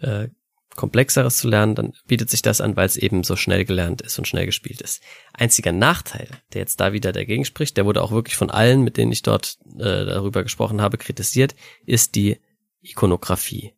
äh, 0.00 0.28
komplexeres 0.74 1.36
zu 1.36 1.48
lernen, 1.48 1.74
dann 1.74 1.92
bietet 2.06 2.30
sich 2.30 2.42
das 2.42 2.60
an, 2.60 2.74
weil 2.74 2.86
es 2.86 2.96
eben 2.96 3.22
so 3.22 3.36
schnell 3.36 3.64
gelernt 3.64 4.02
ist 4.02 4.18
und 4.18 4.26
schnell 4.26 4.46
gespielt 4.46 4.80
ist. 4.80 5.02
Einziger 5.32 5.72
Nachteil, 5.72 6.26
der 6.52 6.62
jetzt 6.62 6.80
da 6.80 6.92
wieder 6.92 7.12
dagegen 7.12 7.44
spricht, 7.44 7.76
der 7.76 7.84
wurde 7.84 8.02
auch 8.02 8.10
wirklich 8.10 8.36
von 8.36 8.50
allen, 8.50 8.82
mit 8.82 8.96
denen 8.96 9.12
ich 9.12 9.22
dort 9.22 9.58
äh, 9.76 10.04
darüber 10.04 10.42
gesprochen 10.42 10.80
habe, 10.80 10.98
kritisiert, 10.98 11.54
ist 11.86 12.16
die 12.16 12.38
Ikonografie. 12.80 13.74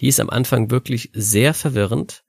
Die 0.00 0.08
ist 0.08 0.20
am 0.20 0.28
Anfang 0.28 0.70
wirklich 0.70 1.10
sehr 1.14 1.54
verwirrend 1.54 2.23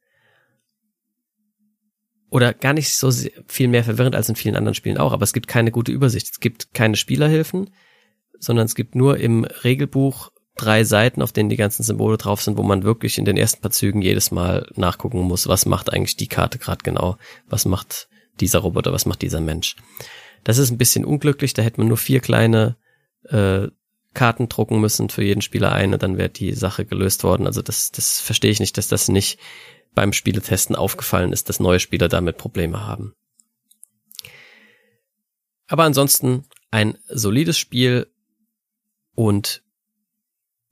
oder 2.30 2.54
gar 2.54 2.74
nicht 2.74 2.96
so 2.96 3.12
viel 3.48 3.68
mehr 3.68 3.84
verwirrend 3.84 4.16
als 4.16 4.30
in 4.30 4.36
vielen 4.36 4.56
anderen 4.56 4.76
Spielen 4.76 4.98
auch, 4.98 5.14
aber 5.14 5.24
es 5.24 5.34
gibt 5.34 5.48
keine 5.48 5.72
gute 5.72 5.92
Übersicht. 5.92 6.30
Es 6.32 6.40
gibt 6.40 6.74
keine 6.74 6.96
Spielerhilfen, 6.96 7.70
sondern 8.40 8.66
es 8.66 8.76
gibt 8.76 8.96
nur 8.96 9.18
im 9.18 9.44
Regelbuch 9.44 10.32
drei 10.58 10.84
Seiten, 10.84 11.22
auf 11.22 11.32
denen 11.32 11.50
die 11.50 11.58
ganzen 11.58 11.84
Symbole 11.84 12.18
drauf 12.18 12.42
sind, 12.42 12.58
wo 12.58 12.64
man 12.64 12.84
wirklich 12.84 13.18
in 13.18 13.26
den 13.26 13.38
ersten 13.38 13.62
paar 13.62 13.72
Zügen 13.72 14.02
jedes 14.02 14.32
Mal 14.32 14.70
nachgucken 14.76 15.22
muss, 15.22 15.48
was 15.48 15.66
macht 15.66 15.92
eigentlich 15.92 16.16
die 16.16 16.28
Karte 16.28 16.58
gerade 16.58 16.84
genau, 16.84 17.18
was 17.48 17.66
macht 17.66 18.08
dieser 18.40 18.60
Roboter, 18.60 18.94
was 18.94 19.06
macht 19.06 19.22
dieser 19.22 19.42
Mensch. 19.42 19.76
Das 20.44 20.58
ist 20.58 20.72
ein 20.72 20.78
bisschen 20.78 21.06
unglücklich, 21.06 21.54
da 21.54 21.62
hätte 21.62 21.80
man 21.80 21.88
nur 21.88 21.98
vier 21.98 22.22
kleine 22.22 22.78
äh, 23.30 23.68
Karten 24.14 24.48
drucken 24.48 24.80
müssen 24.80 25.10
für 25.10 25.24
jeden 25.24 25.42
Spieler 25.42 25.74
eine, 25.74 25.98
dann 25.98 26.18
wäre 26.18 26.30
die 26.30 26.54
Sache 26.54 26.86
gelöst 26.86 27.24
worden. 27.24 27.48
Also 27.48 27.62
das, 27.62 27.92
das 27.92 28.22
verstehe 28.22 28.52
ich 28.52 28.60
nicht, 28.60 28.78
dass 28.78 28.88
das 28.88 29.10
nicht 29.10 29.40
beim 29.96 30.14
Spieletesten 30.14 30.76
aufgefallen 30.76 31.34
ist, 31.34 31.50
dass 31.50 31.60
neue 31.60 31.80
Spieler 31.80 32.10
damit 32.10 32.38
Probleme 32.38 32.86
haben. 32.86 33.16
Aber 35.68 35.84
ansonsten 35.84 36.46
ein 36.70 36.98
solides 37.08 37.58
Spiel 37.58 38.12
und 39.16 39.64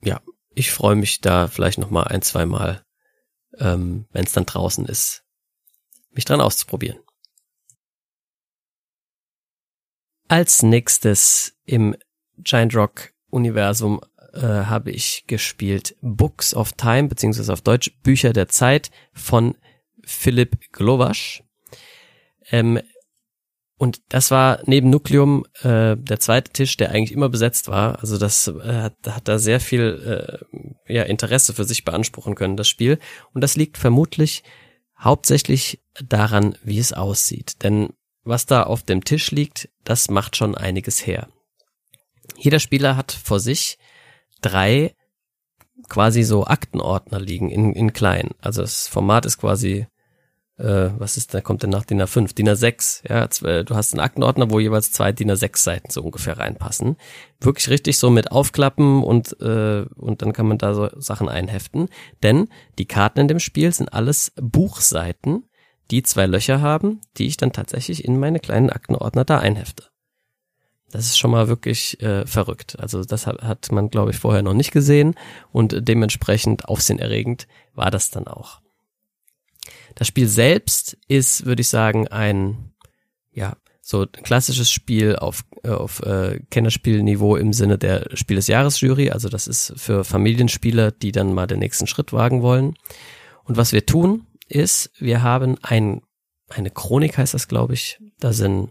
ja, 0.02 0.20
ich 0.54 0.70
freue 0.70 0.96
mich 0.96 1.20
da 1.20 1.48
vielleicht 1.48 1.78
noch 1.78 1.90
mal 1.90 2.04
ein, 2.04 2.22
zwei 2.22 2.46
Mal, 2.46 2.84
ähm, 3.58 4.06
wenn 4.12 4.24
es 4.24 4.32
dann 4.32 4.46
draußen 4.46 4.86
ist, 4.86 5.24
mich 6.10 6.24
dran 6.24 6.40
auszuprobieren. 6.40 7.00
Als 10.28 10.62
nächstes 10.62 11.56
im 11.64 11.96
Giant 12.38 12.74
Rock 12.74 13.12
Universum 13.30 14.00
äh, 14.34 14.66
habe 14.66 14.90
ich 14.90 15.24
gespielt 15.26 15.96
Books 16.00 16.54
of 16.54 16.72
Time, 16.72 17.08
beziehungsweise 17.08 17.52
auf 17.52 17.62
Deutsch 17.62 17.90
Bücher 18.02 18.32
der 18.32 18.48
Zeit 18.48 18.90
von 19.12 19.56
Philipp 20.04 20.72
Glowasch. 20.72 21.42
Ähm, 22.50 22.80
und 23.76 24.00
das 24.08 24.30
war 24.30 24.60
neben 24.66 24.90
Nukleum 24.90 25.44
äh, 25.62 25.96
der 25.96 26.20
zweite 26.20 26.52
Tisch, 26.52 26.76
der 26.76 26.90
eigentlich 26.90 27.12
immer 27.12 27.28
besetzt 27.28 27.68
war. 27.68 27.98
Also 27.98 28.18
das 28.18 28.46
äh, 28.46 28.82
hat, 28.82 28.96
hat 29.06 29.26
da 29.28 29.38
sehr 29.38 29.60
viel 29.60 30.40
äh, 30.86 30.92
ja, 30.92 31.02
Interesse 31.02 31.54
für 31.54 31.64
sich 31.64 31.84
beanspruchen 31.84 32.34
können, 32.34 32.56
das 32.56 32.68
Spiel. 32.68 32.98
Und 33.32 33.40
das 33.40 33.56
liegt 33.56 33.76
vermutlich 33.76 34.44
hauptsächlich 34.98 35.82
daran, 36.02 36.56
wie 36.62 36.78
es 36.78 36.92
aussieht. 36.92 37.62
Denn 37.62 37.90
was 38.22 38.46
da 38.46 38.62
auf 38.62 38.82
dem 38.84 39.04
Tisch 39.04 39.30
liegt, 39.32 39.68
das 39.82 40.08
macht 40.08 40.36
schon 40.36 40.54
einiges 40.54 41.06
her. 41.06 41.28
Jeder 42.36 42.60
Spieler 42.60 42.96
hat 42.96 43.12
vor 43.12 43.40
sich 43.40 43.78
drei 44.44 44.94
quasi 45.88 46.22
so 46.22 46.44
Aktenordner 46.44 47.20
liegen 47.20 47.50
in, 47.50 47.72
in 47.72 47.92
klein. 47.92 48.30
Also 48.40 48.62
das 48.62 48.88
Format 48.88 49.26
ist 49.26 49.38
quasi 49.38 49.86
äh, 50.56 50.90
was 50.98 51.16
ist, 51.16 51.34
da 51.34 51.40
kommt 51.40 51.62
denn 51.62 51.70
nach 51.70 51.84
DIN 51.84 52.00
A5, 52.00 52.34
DIN 52.34 52.48
A6, 52.48 53.08
ja, 53.08 53.62
du 53.62 53.74
hast 53.74 53.92
einen 53.92 54.00
Aktenordner, 54.00 54.50
wo 54.50 54.60
jeweils 54.60 54.92
zwei 54.92 55.12
DIN 55.12 55.30
A6 55.30 55.58
Seiten 55.58 55.90
so 55.90 56.02
ungefähr 56.02 56.38
reinpassen. 56.38 56.96
Wirklich 57.40 57.68
richtig 57.70 57.98
so 57.98 58.10
mit 58.10 58.30
aufklappen 58.30 59.02
und, 59.02 59.40
äh, 59.40 59.84
und 59.96 60.22
dann 60.22 60.32
kann 60.32 60.46
man 60.46 60.58
da 60.58 60.74
so 60.74 60.90
Sachen 60.96 61.28
einheften. 61.28 61.88
Denn 62.22 62.48
die 62.78 62.86
Karten 62.86 63.20
in 63.20 63.28
dem 63.28 63.40
Spiel 63.40 63.72
sind 63.72 63.92
alles 63.92 64.32
Buchseiten, 64.40 65.44
die 65.90 66.02
zwei 66.02 66.26
Löcher 66.26 66.60
haben, 66.60 67.00
die 67.18 67.26
ich 67.26 67.36
dann 67.36 67.52
tatsächlich 67.52 68.04
in 68.04 68.18
meine 68.18 68.38
kleinen 68.38 68.70
Aktenordner 68.70 69.24
da 69.24 69.38
einhefte. 69.38 69.93
Das 70.94 71.06
ist 71.06 71.18
schon 71.18 71.32
mal 71.32 71.48
wirklich 71.48 72.00
äh, 72.02 72.24
verrückt. 72.24 72.78
Also 72.78 73.02
das 73.02 73.26
hat, 73.26 73.42
hat 73.42 73.72
man, 73.72 73.90
glaube 73.90 74.12
ich, 74.12 74.16
vorher 74.16 74.42
noch 74.42 74.54
nicht 74.54 74.70
gesehen 74.70 75.16
und 75.50 75.88
dementsprechend 75.88 76.68
aufsehenerregend 76.68 77.48
war 77.74 77.90
das 77.90 78.10
dann 78.10 78.28
auch. 78.28 78.60
Das 79.96 80.06
Spiel 80.06 80.28
selbst 80.28 80.96
ist, 81.08 81.46
würde 81.46 81.62
ich 81.62 81.68
sagen, 81.68 82.06
ein 82.06 82.74
ja 83.32 83.56
so 83.80 84.02
ein 84.02 84.22
klassisches 84.22 84.70
Spiel 84.70 85.16
auf, 85.16 85.44
äh, 85.64 85.70
auf 85.70 85.98
äh, 86.02 86.38
Kennerspielniveau 86.50 87.34
im 87.34 87.52
Sinne 87.52 87.76
der 87.76 88.06
Spiel 88.14 88.36
des 88.36 88.46
Jahres 88.46 88.80
Jury. 88.80 89.10
Also 89.10 89.28
das 89.28 89.48
ist 89.48 89.72
für 89.76 90.04
Familienspieler, 90.04 90.92
die 90.92 91.10
dann 91.10 91.34
mal 91.34 91.48
den 91.48 91.58
nächsten 91.58 91.88
Schritt 91.88 92.12
wagen 92.12 92.40
wollen. 92.40 92.76
Und 93.42 93.56
was 93.56 93.72
wir 93.72 93.84
tun, 93.84 94.28
ist, 94.48 94.92
wir 95.00 95.24
haben 95.24 95.56
ein, 95.62 96.02
eine 96.50 96.70
Chronik 96.70 97.18
heißt 97.18 97.34
das, 97.34 97.48
glaube 97.48 97.74
ich. 97.74 97.98
Da 98.20 98.32
sind 98.32 98.70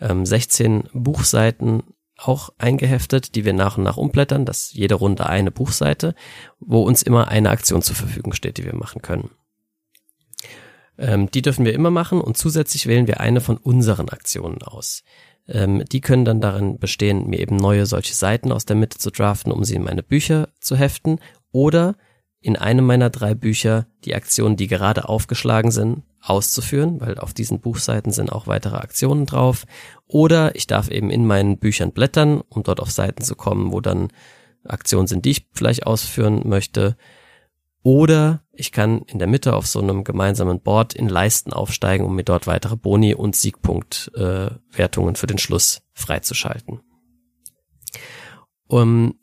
ähm, 0.00 0.24
16 0.24 0.88
Buchseiten 0.92 1.82
auch 2.16 2.50
eingeheftet, 2.58 3.34
die 3.36 3.44
wir 3.44 3.52
nach 3.52 3.78
und 3.78 3.84
nach 3.84 3.96
umblättern. 3.96 4.44
Das 4.44 4.72
jede 4.72 4.96
Runde 4.96 5.26
eine 5.26 5.50
Buchseite, 5.50 6.14
wo 6.58 6.82
uns 6.82 7.02
immer 7.02 7.28
eine 7.28 7.50
Aktion 7.50 7.82
zur 7.82 7.96
Verfügung 7.96 8.32
steht, 8.32 8.58
die 8.58 8.64
wir 8.64 8.74
machen 8.74 9.02
können. 9.02 9.30
Ähm, 10.98 11.30
die 11.30 11.42
dürfen 11.42 11.64
wir 11.64 11.74
immer 11.74 11.90
machen 11.90 12.20
und 12.20 12.36
zusätzlich 12.36 12.86
wählen 12.86 13.06
wir 13.06 13.20
eine 13.20 13.40
von 13.40 13.56
unseren 13.56 14.08
Aktionen 14.08 14.62
aus. 14.62 15.04
Ähm, 15.46 15.84
die 15.84 16.00
können 16.00 16.24
dann 16.24 16.40
darin 16.40 16.78
bestehen, 16.78 17.28
mir 17.28 17.38
eben 17.38 17.56
neue 17.56 17.86
solche 17.86 18.14
Seiten 18.14 18.50
aus 18.50 18.66
der 18.66 18.76
Mitte 18.76 18.98
zu 18.98 19.10
draften, 19.10 19.52
um 19.52 19.62
sie 19.64 19.76
in 19.76 19.84
meine 19.84 20.02
Bücher 20.02 20.48
zu 20.60 20.76
heften 20.76 21.20
oder 21.52 21.96
in 22.40 22.56
einem 22.56 22.84
meiner 22.84 23.10
drei 23.10 23.34
Bücher 23.34 23.86
die 24.04 24.14
Aktionen, 24.14 24.56
die 24.56 24.66
gerade 24.66 25.08
aufgeschlagen 25.08 25.70
sind, 25.70 26.02
auszuführen, 26.20 27.00
weil 27.00 27.18
auf 27.18 27.32
diesen 27.32 27.60
Buchseiten 27.60 28.12
sind 28.12 28.32
auch 28.32 28.46
weitere 28.46 28.76
Aktionen 28.76 29.26
drauf. 29.26 29.64
Oder 30.06 30.54
ich 30.56 30.66
darf 30.66 30.90
eben 30.90 31.10
in 31.10 31.26
meinen 31.26 31.58
Büchern 31.58 31.92
blättern, 31.92 32.40
um 32.48 32.62
dort 32.62 32.80
auf 32.80 32.90
Seiten 32.90 33.22
zu 33.22 33.34
kommen, 33.34 33.72
wo 33.72 33.80
dann 33.80 34.08
Aktionen 34.64 35.06
sind, 35.06 35.24
die 35.24 35.30
ich 35.30 35.46
vielleicht 35.52 35.86
ausführen 35.86 36.42
möchte. 36.48 36.96
Oder 37.82 38.42
ich 38.52 38.72
kann 38.72 39.02
in 39.02 39.18
der 39.18 39.28
Mitte 39.28 39.54
auf 39.54 39.66
so 39.66 39.80
einem 39.80 40.04
gemeinsamen 40.04 40.60
Board 40.60 40.94
in 40.94 41.08
Leisten 41.08 41.52
aufsteigen, 41.52 42.04
um 42.04 42.16
mir 42.16 42.24
dort 42.24 42.46
weitere 42.46 42.76
Boni 42.76 43.14
und 43.14 43.36
Siegpunktwertungen 43.36 45.14
äh, 45.14 45.18
für 45.18 45.26
den 45.26 45.38
Schluss 45.38 45.82
freizuschalten. 45.94 46.80
Um, 48.66 49.18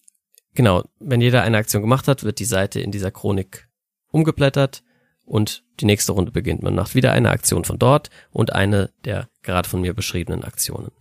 genau, 0.54 0.84
wenn 1.00 1.22
jeder 1.22 1.44
eine 1.44 1.58
Aktion 1.58 1.84
gemacht 1.84 2.08
hat, 2.08 2.24
wird 2.24 2.40
die 2.40 2.46
Seite 2.46 2.80
in 2.80 2.92
dieser 2.92 3.12
Chronik 3.12 3.68
umgeblättert 4.10 4.85
und 5.26 5.64
die 5.80 5.86
nächste 5.86 6.12
Runde 6.12 6.32
beginnt. 6.32 6.64
Man 6.64 6.76
macht 6.76 6.96
wieder 6.96 7.12
eine 7.12 7.32
Aktion 7.32 7.66
von 7.66 7.80
dort 7.80 8.10
und 8.32 8.54
eine 8.54 8.92
der 9.04 9.28
gerade 9.44 9.68
von 9.68 9.82
mir 9.82 9.94
beschriebenen 9.94 10.44
Aktionen. 10.44 10.92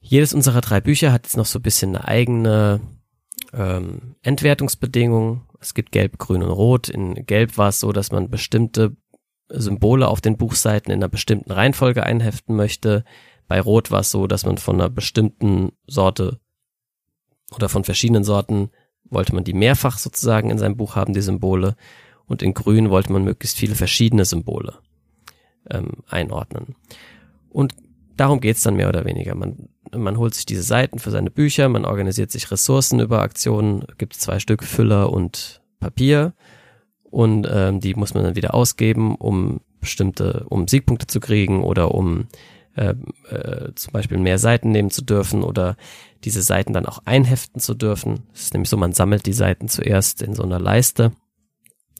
Jedes 0.00 0.34
unserer 0.34 0.60
drei 0.60 0.80
Bücher 0.80 1.12
hat 1.12 1.24
jetzt 1.26 1.36
noch 1.36 1.46
so 1.46 1.58
ein 1.58 1.62
bisschen 1.62 1.96
eine 1.96 2.06
eigene 2.06 2.80
ähm, 3.52 4.16
Entwertungsbedingungen. 4.22 5.42
Es 5.60 5.74
gibt 5.74 5.92
Gelb, 5.92 6.18
Grün 6.18 6.42
und 6.42 6.50
Rot. 6.50 6.88
In 6.88 7.26
Gelb 7.26 7.56
war 7.56 7.68
es 7.68 7.80
so, 7.80 7.92
dass 7.92 8.10
man 8.10 8.28
bestimmte 8.28 8.96
Symbole 9.48 10.08
auf 10.08 10.20
den 10.20 10.36
Buchseiten 10.36 10.90
in 10.90 10.98
einer 10.98 11.08
bestimmten 11.08 11.52
Reihenfolge 11.52 12.02
einheften 12.02 12.56
möchte. 12.56 13.04
Bei 13.46 13.60
Rot 13.60 13.90
war 13.90 14.00
es 14.00 14.10
so, 14.10 14.26
dass 14.26 14.44
man 14.44 14.58
von 14.58 14.76
einer 14.76 14.90
bestimmten 14.90 15.72
Sorte 15.86 16.40
oder 17.54 17.68
von 17.68 17.84
verschiedenen 17.84 18.24
Sorten 18.24 18.70
wollte 19.04 19.34
man 19.34 19.44
die 19.44 19.52
mehrfach 19.52 19.98
sozusagen 19.98 20.50
in 20.50 20.58
seinem 20.58 20.76
Buch 20.76 20.96
haben, 20.96 21.12
die 21.12 21.20
Symbole. 21.20 21.76
Und 22.32 22.42
in 22.42 22.54
Grün 22.54 22.90
wollte 22.90 23.12
man 23.12 23.22
möglichst 23.22 23.58
viele 23.58 23.76
verschiedene 23.76 24.24
Symbole 24.24 24.74
ähm, 25.70 26.02
einordnen. 26.08 26.74
Und 27.50 27.74
darum 28.16 28.40
geht's 28.40 28.62
dann 28.62 28.76
mehr 28.76 28.88
oder 28.88 29.04
weniger. 29.04 29.34
Man 29.34 29.68
man 29.94 30.16
holt 30.16 30.34
sich 30.34 30.46
diese 30.46 30.62
Seiten 30.62 30.98
für 30.98 31.10
seine 31.10 31.30
Bücher, 31.30 31.68
man 31.68 31.84
organisiert 31.84 32.30
sich 32.30 32.50
Ressourcen 32.50 33.00
über 33.00 33.20
Aktionen, 33.20 33.84
gibt 33.98 34.14
zwei 34.14 34.38
Stück 34.38 34.64
Füller 34.64 35.12
und 35.12 35.60
Papier 35.80 36.32
und 37.02 37.46
ähm, 37.50 37.80
die 37.80 37.94
muss 37.94 38.14
man 38.14 38.24
dann 38.24 38.36
wieder 38.36 38.54
ausgeben, 38.54 39.16
um 39.16 39.60
bestimmte, 39.80 40.46
um 40.48 40.66
Siegpunkte 40.68 41.06
zu 41.06 41.20
kriegen 41.20 41.62
oder 41.62 41.94
um 41.94 42.28
äh, 42.74 42.94
äh, 43.28 43.74
zum 43.74 43.92
Beispiel 43.92 44.16
mehr 44.16 44.38
Seiten 44.38 44.70
nehmen 44.70 44.90
zu 44.90 45.02
dürfen 45.02 45.42
oder 45.42 45.76
diese 46.24 46.40
Seiten 46.40 46.72
dann 46.72 46.86
auch 46.86 47.00
einheften 47.04 47.60
zu 47.60 47.74
dürfen. 47.74 48.20
Es 48.32 48.44
ist 48.44 48.54
nämlich 48.54 48.70
so, 48.70 48.78
man 48.78 48.92
sammelt 48.92 49.26
die 49.26 49.34
Seiten 49.34 49.68
zuerst 49.68 50.22
in 50.22 50.34
so 50.34 50.42
einer 50.42 50.58
Leiste 50.58 51.12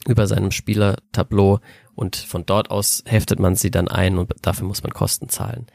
über 0.07 0.27
seinem 0.27 0.51
Spielertableau 0.51 1.61
und 1.95 2.17
von 2.17 2.45
dort 2.47 2.71
aus 2.71 3.03
heftet 3.07 3.39
man 3.39 3.55
sie 3.55 3.71
dann 3.71 3.89
ein 3.89 4.19
und 4.19 4.33
dafür 4.43 4.67
muss 4.67 4.83
man 4.83 4.93
Kosten 4.93 5.29
zahlen. 5.29 5.67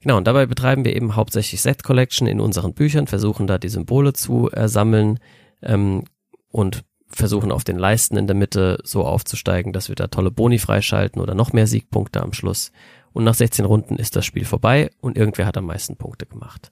Genau, 0.00 0.16
und 0.16 0.26
dabei 0.26 0.46
betreiben 0.46 0.84
wir 0.84 0.94
eben 0.94 1.16
hauptsächlich 1.16 1.60
Set 1.60 1.82
Collection 1.82 2.28
in 2.28 2.40
unseren 2.40 2.74
Büchern, 2.74 3.06
versuchen 3.06 3.46
da 3.46 3.58
die 3.58 3.68
Symbole 3.68 4.12
zu 4.12 4.50
äh, 4.52 4.68
sammeln 4.68 5.18
ähm, 5.62 6.04
und 6.50 6.84
versuchen 7.08 7.50
auf 7.50 7.64
den 7.64 7.78
Leisten 7.78 8.16
in 8.16 8.26
der 8.26 8.36
Mitte 8.36 8.78
so 8.84 9.04
aufzusteigen, 9.04 9.72
dass 9.72 9.88
wir 9.88 9.96
da 9.96 10.08
tolle 10.08 10.30
Boni 10.30 10.58
freischalten 10.58 11.20
oder 11.20 11.34
noch 11.34 11.52
mehr 11.52 11.66
Siegpunkte 11.66 12.22
am 12.22 12.32
Schluss. 12.32 12.70
Und 13.12 13.24
nach 13.24 13.34
16 13.34 13.64
Runden 13.64 13.96
ist 13.96 14.14
das 14.14 14.26
Spiel 14.26 14.44
vorbei 14.44 14.90
und 15.00 15.16
irgendwer 15.16 15.46
hat 15.46 15.56
am 15.56 15.66
meisten 15.66 15.96
Punkte 15.96 16.26
gemacht. 16.26 16.70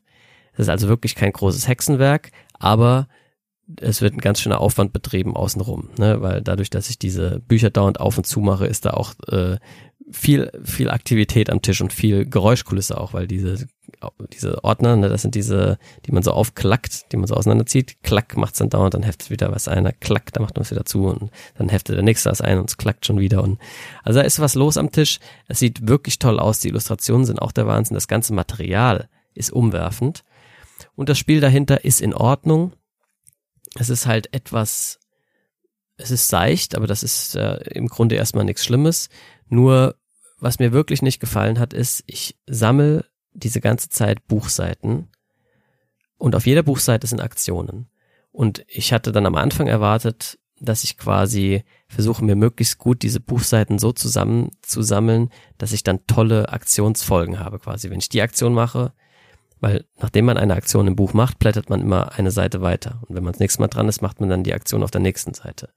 Es 0.52 0.60
ist 0.60 0.68
also 0.68 0.88
wirklich 0.88 1.14
kein 1.14 1.32
großes 1.32 1.66
Hexenwerk, 1.66 2.30
aber 2.58 3.08
es 3.80 4.00
wird 4.00 4.14
ein 4.14 4.20
ganz 4.20 4.40
schöner 4.40 4.60
Aufwand 4.60 4.92
betrieben 4.92 5.36
außenrum, 5.36 5.90
ne? 5.98 6.20
weil 6.22 6.40
dadurch, 6.42 6.70
dass 6.70 6.88
ich 6.90 6.98
diese 6.98 7.40
Bücher 7.40 7.70
dauernd 7.70 8.00
auf 8.00 8.16
und 8.16 8.24
zu 8.24 8.40
mache, 8.40 8.66
ist 8.66 8.84
da 8.84 8.90
auch 8.90 9.14
äh, 9.28 9.58
viel, 10.10 10.52
viel 10.62 10.90
Aktivität 10.90 11.50
am 11.50 11.62
Tisch 11.62 11.80
und 11.80 11.92
viel 11.92 12.26
Geräuschkulisse 12.26 12.98
auch, 13.00 13.12
weil 13.12 13.26
diese 13.26 13.66
diese 14.32 14.62
Ordner, 14.64 14.96
ne, 14.96 15.08
das 15.08 15.22
sind 15.22 15.34
diese, 15.34 15.78
die 16.04 16.12
man 16.12 16.22
so 16.22 16.32
aufklackt, 16.32 17.12
die 17.12 17.16
man 17.16 17.26
so 17.26 17.34
auseinanderzieht. 17.34 18.02
Klack 18.02 18.36
macht's 18.36 18.58
dann 18.58 18.68
dauernd, 18.68 18.94
dann 18.94 19.02
heftet 19.02 19.30
wieder 19.30 19.50
was 19.52 19.68
ein, 19.68 19.90
klack, 20.00 20.32
da 20.32 20.40
macht 20.40 20.56
man 20.56 20.62
es 20.62 20.70
wieder 20.70 20.84
zu 20.84 21.06
und 21.06 21.30
dann 21.56 21.68
heftet 21.68 21.96
der 21.96 22.02
nächste 22.02 22.30
was 22.30 22.40
ein 22.40 22.58
und 22.58 22.70
es 22.70 22.76
klackt 22.76 23.06
schon 23.06 23.18
wieder. 23.18 23.42
Und 23.42 23.58
also 24.02 24.20
da 24.20 24.24
ist 24.24 24.40
was 24.40 24.54
los 24.54 24.76
am 24.76 24.90
Tisch. 24.90 25.18
Es 25.48 25.58
sieht 25.58 25.88
wirklich 25.88 26.18
toll 26.18 26.38
aus. 26.38 26.60
Die 26.60 26.68
Illustrationen 26.68 27.24
sind 27.24 27.40
auch 27.40 27.52
der 27.52 27.66
Wahnsinn. 27.66 27.94
Das 27.94 28.08
ganze 28.08 28.34
Material 28.34 29.08
ist 29.34 29.52
umwerfend. 29.52 30.24
Und 30.94 31.08
das 31.08 31.18
Spiel 31.18 31.40
dahinter 31.40 31.84
ist 31.84 32.00
in 32.00 32.14
Ordnung. 32.14 32.72
Es 33.78 33.90
ist 33.90 34.06
halt 34.06 34.32
etwas, 34.34 34.98
es 35.96 36.10
ist 36.10 36.28
seicht, 36.28 36.76
aber 36.76 36.86
das 36.86 37.02
ist 37.02 37.36
äh, 37.36 37.56
im 37.70 37.88
Grunde 37.88 38.16
erstmal 38.16 38.44
nichts 38.44 38.64
Schlimmes. 38.64 39.08
Nur 39.48 39.96
was 40.38 40.58
mir 40.58 40.72
wirklich 40.72 41.02
nicht 41.02 41.20
gefallen 41.20 41.58
hat, 41.58 41.72
ist, 41.72 42.04
ich 42.06 42.36
sammle 42.46 43.04
diese 43.32 43.60
ganze 43.60 43.88
Zeit 43.88 44.26
Buchseiten 44.26 45.08
und 46.18 46.34
auf 46.34 46.46
jeder 46.46 46.62
Buchseite 46.62 47.06
sind 47.06 47.20
Aktionen. 47.20 47.88
Und 48.32 48.64
ich 48.68 48.92
hatte 48.92 49.12
dann 49.12 49.26
am 49.26 49.36
Anfang 49.36 49.66
erwartet, 49.66 50.38
dass 50.60 50.84
ich 50.84 50.96
quasi 50.96 51.64
versuche, 51.88 52.24
mir 52.24 52.36
möglichst 52.36 52.78
gut 52.78 53.02
diese 53.02 53.20
Buchseiten 53.20 53.78
so 53.78 53.92
zusammen 53.92 54.50
zu 54.62 54.82
sammeln, 54.82 55.30
dass 55.58 55.72
ich 55.72 55.82
dann 55.82 56.06
tolle 56.06 56.48
Aktionsfolgen 56.48 57.38
habe 57.38 57.58
quasi. 57.58 57.90
Wenn 57.90 57.98
ich 57.98 58.08
die 58.08 58.22
Aktion 58.22 58.54
mache, 58.54 58.92
weil 59.60 59.84
nachdem 59.98 60.26
man 60.26 60.36
eine 60.36 60.54
Aktion 60.54 60.86
im 60.86 60.96
Buch 60.96 61.14
macht, 61.14 61.38
blättert 61.38 61.70
man 61.70 61.80
immer 61.80 62.18
eine 62.18 62.30
Seite 62.30 62.60
weiter. 62.60 63.02
Und 63.06 63.16
wenn 63.16 63.24
man 63.24 63.32
das 63.32 63.40
nächste 63.40 63.60
Mal 63.60 63.68
dran 63.68 63.88
ist, 63.88 64.02
macht 64.02 64.20
man 64.20 64.28
dann 64.28 64.42
die 64.42 64.54
Aktion 64.54 64.82
auf 64.82 64.90
der 64.90 65.00
nächsten 65.00 65.34
Seite. 65.34 65.70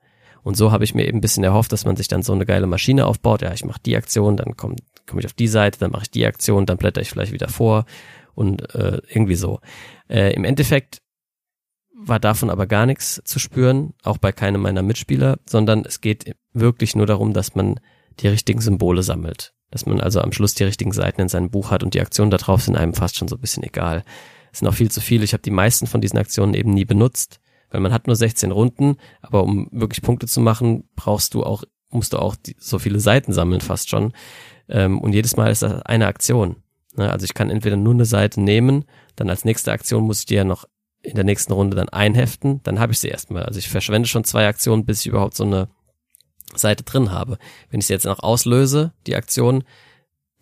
Und 0.43 0.55
so 0.55 0.71
habe 0.71 0.83
ich 0.83 0.95
mir 0.95 1.07
eben 1.07 1.17
ein 1.17 1.21
bisschen 1.21 1.43
erhofft, 1.43 1.71
dass 1.71 1.85
man 1.85 1.95
sich 1.95 2.07
dann 2.07 2.23
so 2.23 2.33
eine 2.33 2.45
geile 2.45 2.67
Maschine 2.67 3.05
aufbaut. 3.05 3.41
Ja, 3.41 3.53
ich 3.53 3.65
mache 3.65 3.81
die 3.85 3.95
Aktion, 3.97 4.37
dann 4.37 4.55
komme 4.55 4.75
komm 5.05 5.19
ich 5.19 5.25
auf 5.25 5.33
die 5.33 5.47
Seite, 5.47 5.79
dann 5.79 5.91
mache 5.91 6.03
ich 6.03 6.11
die 6.11 6.25
Aktion, 6.25 6.65
dann 6.65 6.77
blätter 6.77 7.01
ich 7.01 7.09
vielleicht 7.09 7.33
wieder 7.33 7.49
vor 7.49 7.85
und 8.35 8.73
äh, 8.75 9.01
irgendwie 9.07 9.35
so. 9.35 9.59
Äh, 10.07 10.33
Im 10.33 10.43
Endeffekt 10.43 11.01
war 11.93 12.19
davon 12.19 12.49
aber 12.49 12.67
gar 12.67 12.85
nichts 12.85 13.21
zu 13.25 13.39
spüren, 13.39 13.93
auch 14.03 14.17
bei 14.17 14.31
keinem 14.31 14.61
meiner 14.61 14.83
Mitspieler, 14.83 15.39
sondern 15.45 15.83
es 15.83 15.99
geht 15.99 16.35
wirklich 16.53 16.95
nur 16.95 17.05
darum, 17.05 17.33
dass 17.33 17.55
man 17.55 17.79
die 18.19 18.27
richtigen 18.27 18.61
Symbole 18.61 19.03
sammelt. 19.03 19.53
Dass 19.71 19.85
man 19.85 20.01
also 20.01 20.21
am 20.21 20.31
Schluss 20.31 20.55
die 20.55 20.63
richtigen 20.63 20.91
Seiten 20.91 21.21
in 21.21 21.29
seinem 21.29 21.51
Buch 21.51 21.71
hat 21.71 21.83
und 21.83 21.93
die 21.93 22.01
Aktionen 22.01 22.31
da 22.31 22.37
drauf 22.37 22.63
sind 22.63 22.75
einem 22.75 22.93
fast 22.93 23.15
schon 23.15 23.27
so 23.27 23.35
ein 23.35 23.41
bisschen 23.41 23.63
egal. 23.63 24.03
Es 24.51 24.59
sind 24.59 24.67
auch 24.67 24.73
viel 24.73 24.89
zu 24.89 24.99
viele. 24.99 25.23
Ich 25.23 25.33
habe 25.33 25.43
die 25.43 25.51
meisten 25.51 25.85
von 25.85 26.01
diesen 26.01 26.17
Aktionen 26.17 26.55
eben 26.55 26.73
nie 26.73 26.85
benutzt 26.85 27.39
weil 27.71 27.81
man 27.81 27.93
hat 27.93 28.07
nur 28.07 28.15
16 28.15 28.51
Runden, 28.51 28.97
aber 29.21 29.43
um 29.43 29.67
wirklich 29.71 30.01
Punkte 30.01 30.27
zu 30.27 30.41
machen, 30.41 30.89
brauchst 30.95 31.33
du 31.33 31.43
auch, 31.43 31.63
musst 31.89 32.13
du 32.13 32.17
auch 32.17 32.35
die, 32.35 32.55
so 32.59 32.79
viele 32.79 32.99
Seiten 32.99 33.33
sammeln 33.33 33.61
fast 33.61 33.89
schon. 33.89 34.13
Ähm, 34.67 34.99
und 34.99 35.13
jedes 35.13 35.37
Mal 35.37 35.51
ist 35.51 35.61
das 35.61 35.81
eine 35.83 36.07
Aktion. 36.07 36.57
Ne? 36.95 37.11
Also 37.11 37.25
ich 37.25 37.33
kann 37.33 37.49
entweder 37.49 37.77
nur 37.77 37.93
eine 37.93 38.05
Seite 38.05 38.41
nehmen, 38.41 38.85
dann 39.15 39.29
als 39.29 39.45
nächste 39.45 39.71
Aktion 39.71 40.03
muss 40.03 40.19
ich 40.19 40.25
die 40.25 40.35
ja 40.35 40.43
noch 40.43 40.65
in 41.01 41.15
der 41.15 41.23
nächsten 41.23 41.53
Runde 41.53 41.77
dann 41.77 41.89
einheften, 41.89 42.61
dann 42.63 42.79
habe 42.79 42.91
ich 42.91 42.99
sie 42.99 43.07
erstmal. 43.07 43.43
Also 43.43 43.59
ich 43.59 43.69
verschwende 43.69 44.07
schon 44.07 44.25
zwei 44.25 44.47
Aktionen, 44.47 44.85
bis 44.85 45.01
ich 45.01 45.07
überhaupt 45.07 45.35
so 45.35 45.45
eine 45.45 45.69
Seite 46.55 46.83
drin 46.83 47.11
habe. 47.11 47.37
Wenn 47.69 47.79
ich 47.79 47.87
sie 47.87 47.93
jetzt 47.93 48.05
noch 48.05 48.19
auslöse, 48.19 48.93
die 49.07 49.15
Aktion, 49.15 49.63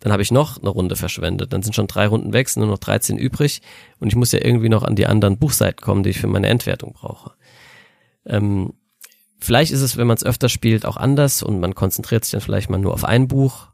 dann 0.00 0.12
habe 0.12 0.22
ich 0.22 0.30
noch 0.30 0.58
eine 0.58 0.70
Runde 0.70 0.96
verschwendet. 0.96 1.52
Dann 1.52 1.62
sind 1.62 1.74
schon 1.74 1.86
drei 1.86 2.06
Runden 2.06 2.32
weg, 2.32 2.48
sind 2.48 2.60
nur 2.60 2.70
noch 2.70 2.78
13 2.78 3.18
übrig 3.18 3.62
und 3.98 4.08
ich 4.08 4.16
muss 4.16 4.32
ja 4.32 4.40
irgendwie 4.42 4.68
noch 4.68 4.84
an 4.84 4.96
die 4.96 5.06
anderen 5.06 5.38
Buchseiten 5.38 5.80
kommen, 5.80 6.02
die 6.02 6.10
ich 6.10 6.20
für 6.20 6.28
meine 6.28 6.46
Endwertung 6.48 6.92
brauche. 6.92 7.32
Ähm, 8.24 8.74
vielleicht 9.38 9.72
ist 9.72 9.82
es, 9.82 9.96
wenn 9.96 10.06
man 10.06 10.16
es 10.16 10.24
öfter 10.24 10.48
spielt, 10.48 10.86
auch 10.86 10.96
anders 10.96 11.42
und 11.42 11.60
man 11.60 11.74
konzentriert 11.74 12.24
sich 12.24 12.32
dann 12.32 12.40
vielleicht 12.40 12.70
mal 12.70 12.78
nur 12.78 12.94
auf 12.94 13.04
ein 13.04 13.26
Buch 13.26 13.68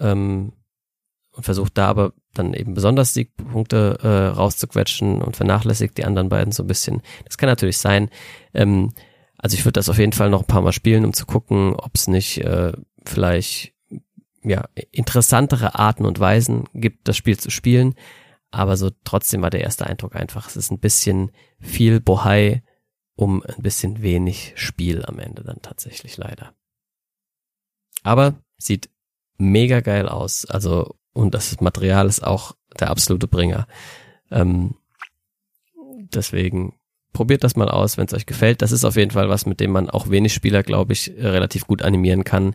ähm, 0.00 0.52
und 1.32 1.42
versucht 1.44 1.76
da 1.76 1.88
aber 1.88 2.12
dann 2.32 2.54
eben 2.54 2.74
besonders 2.74 3.12
Siegpunkte 3.12 3.98
äh, 4.02 4.36
rauszuquetschen 4.36 5.20
und 5.20 5.36
vernachlässigt 5.36 5.98
die 5.98 6.04
anderen 6.04 6.30
beiden 6.30 6.52
so 6.52 6.62
ein 6.62 6.66
bisschen. 6.66 7.02
Das 7.26 7.36
kann 7.36 7.48
natürlich 7.48 7.78
sein. 7.78 8.08
Ähm, 8.54 8.92
also 9.46 9.54
ich 9.54 9.64
würde 9.64 9.74
das 9.74 9.88
auf 9.88 9.98
jeden 9.98 10.12
Fall 10.12 10.28
noch 10.28 10.40
ein 10.40 10.48
paar 10.48 10.62
Mal 10.62 10.72
spielen, 10.72 11.04
um 11.04 11.12
zu 11.12 11.24
gucken, 11.24 11.76
ob 11.76 11.94
es 11.94 12.08
nicht 12.08 12.38
äh, 12.38 12.72
vielleicht 13.04 13.74
ja, 14.42 14.68
interessantere 14.90 15.76
Arten 15.76 16.04
und 16.04 16.18
Weisen 16.18 16.64
gibt, 16.74 17.06
das 17.06 17.16
Spiel 17.16 17.38
zu 17.38 17.50
spielen. 17.50 17.94
Aber 18.50 18.76
so 18.76 18.90
trotzdem 19.04 19.42
war 19.42 19.50
der 19.50 19.60
erste 19.60 19.86
Eindruck 19.86 20.16
einfach, 20.16 20.48
es 20.48 20.56
ist 20.56 20.72
ein 20.72 20.80
bisschen 20.80 21.30
viel 21.60 22.00
Bohai 22.00 22.64
um 23.14 23.40
ein 23.44 23.62
bisschen 23.62 24.02
wenig 24.02 24.54
Spiel 24.56 25.04
am 25.04 25.20
Ende 25.20 25.44
dann 25.44 25.62
tatsächlich 25.62 26.16
leider. 26.16 26.52
Aber 28.02 28.42
sieht 28.58 28.90
mega 29.38 29.78
geil 29.78 30.08
aus. 30.08 30.44
Also, 30.46 30.96
und 31.12 31.34
das 31.34 31.60
Material 31.60 32.08
ist 32.08 32.24
auch 32.24 32.56
der 32.80 32.90
absolute 32.90 33.28
Bringer. 33.28 33.68
Ähm, 34.32 34.74
deswegen 36.12 36.80
probiert 37.16 37.42
das 37.42 37.56
mal 37.56 37.68
aus, 37.68 37.96
wenn 37.96 38.06
es 38.06 38.14
euch 38.14 38.26
gefällt. 38.26 38.62
Das 38.62 38.72
ist 38.72 38.84
auf 38.84 38.96
jeden 38.96 39.10
Fall 39.10 39.28
was, 39.28 39.46
mit 39.46 39.58
dem 39.58 39.72
man 39.72 39.90
auch 39.90 40.08
wenig 40.08 40.32
Spieler, 40.34 40.62
glaube 40.62 40.92
ich, 40.92 41.12
relativ 41.18 41.66
gut 41.66 41.82
animieren 41.82 42.22
kann 42.24 42.54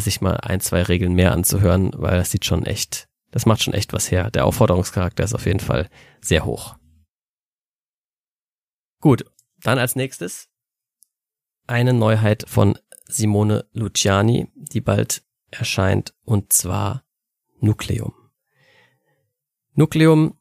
sich 0.00 0.20
mal 0.20 0.36
ein, 0.36 0.60
zwei 0.60 0.82
Regeln 0.82 1.12
mehr 1.14 1.32
anzuhören, 1.32 1.90
weil 1.94 2.16
das 2.16 2.30
sieht 2.30 2.44
schon 2.44 2.64
echt, 2.64 3.08
das 3.30 3.46
macht 3.46 3.62
schon 3.62 3.74
echt 3.74 3.92
was 3.92 4.10
her. 4.10 4.30
Der 4.30 4.46
Aufforderungscharakter 4.46 5.24
ist 5.24 5.34
auf 5.34 5.46
jeden 5.46 5.60
Fall 5.60 5.88
sehr 6.20 6.44
hoch. 6.44 6.76
Gut, 9.00 9.24
dann 9.60 9.78
als 9.78 9.96
nächstes 9.96 10.48
eine 11.66 11.92
Neuheit 11.92 12.44
von 12.48 12.78
Simone 13.06 13.66
Luciani, 13.72 14.50
die 14.54 14.80
bald 14.80 15.22
erscheint, 15.50 16.14
und 16.24 16.52
zwar 16.52 17.04
Nucleum. 17.60 18.14
Nucleum 19.74 20.38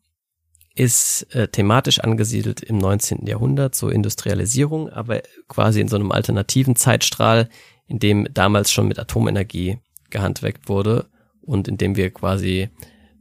ist 0.76 1.28
äh, 1.36 1.48
thematisch 1.48 2.00
angesiedelt 2.00 2.62
im 2.62 2.78
19. 2.78 3.26
Jahrhundert 3.28 3.76
zur 3.76 3.92
Industrialisierung, 3.92 4.90
aber 4.90 5.22
quasi 5.48 5.82
in 5.82 5.88
so 5.88 5.98
einem 5.98 6.12
alternativen 6.12 6.76
Zeitstrahl, 6.76 7.50
in 7.88 8.00
dem 8.00 8.28
damals 8.34 8.72
schon 8.72 8.88
mit 8.88 9.00
Atomenergie 9.00 9.80
gehandwerkt 10.10 10.70
wurde 10.70 11.10
und 11.42 11.68
in 11.68 11.78
dem 11.78 11.96
wir 11.96 12.12
quasi 12.12 12.70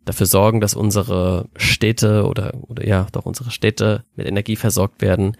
dafür 0.04 0.26
sorgen, 0.26 0.60
dass 0.60 0.74
unsere 0.74 1.48
Städte 1.56 2.26
oder, 2.26 2.54
oder 2.68 2.86
ja, 2.86 3.06
doch 3.12 3.26
unsere 3.26 3.50
Städte 3.50 4.04
mit 4.14 4.26
Energie 4.26 4.56
versorgt 4.56 5.02
werden 5.02 5.36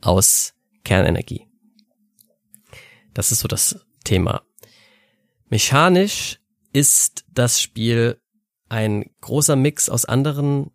aus 0.00 0.54
Kernenergie. 0.84 1.46
Das 3.14 3.30
ist 3.30 3.40
so 3.40 3.48
das 3.48 3.84
Thema. 4.04 4.42
Mechanisch 5.48 6.40
ist 6.72 7.24
das 7.32 7.60
Spiel 7.60 8.18
ein 8.68 9.10
großer 9.20 9.54
Mix 9.54 9.88
aus 9.88 10.04
anderen 10.04 10.70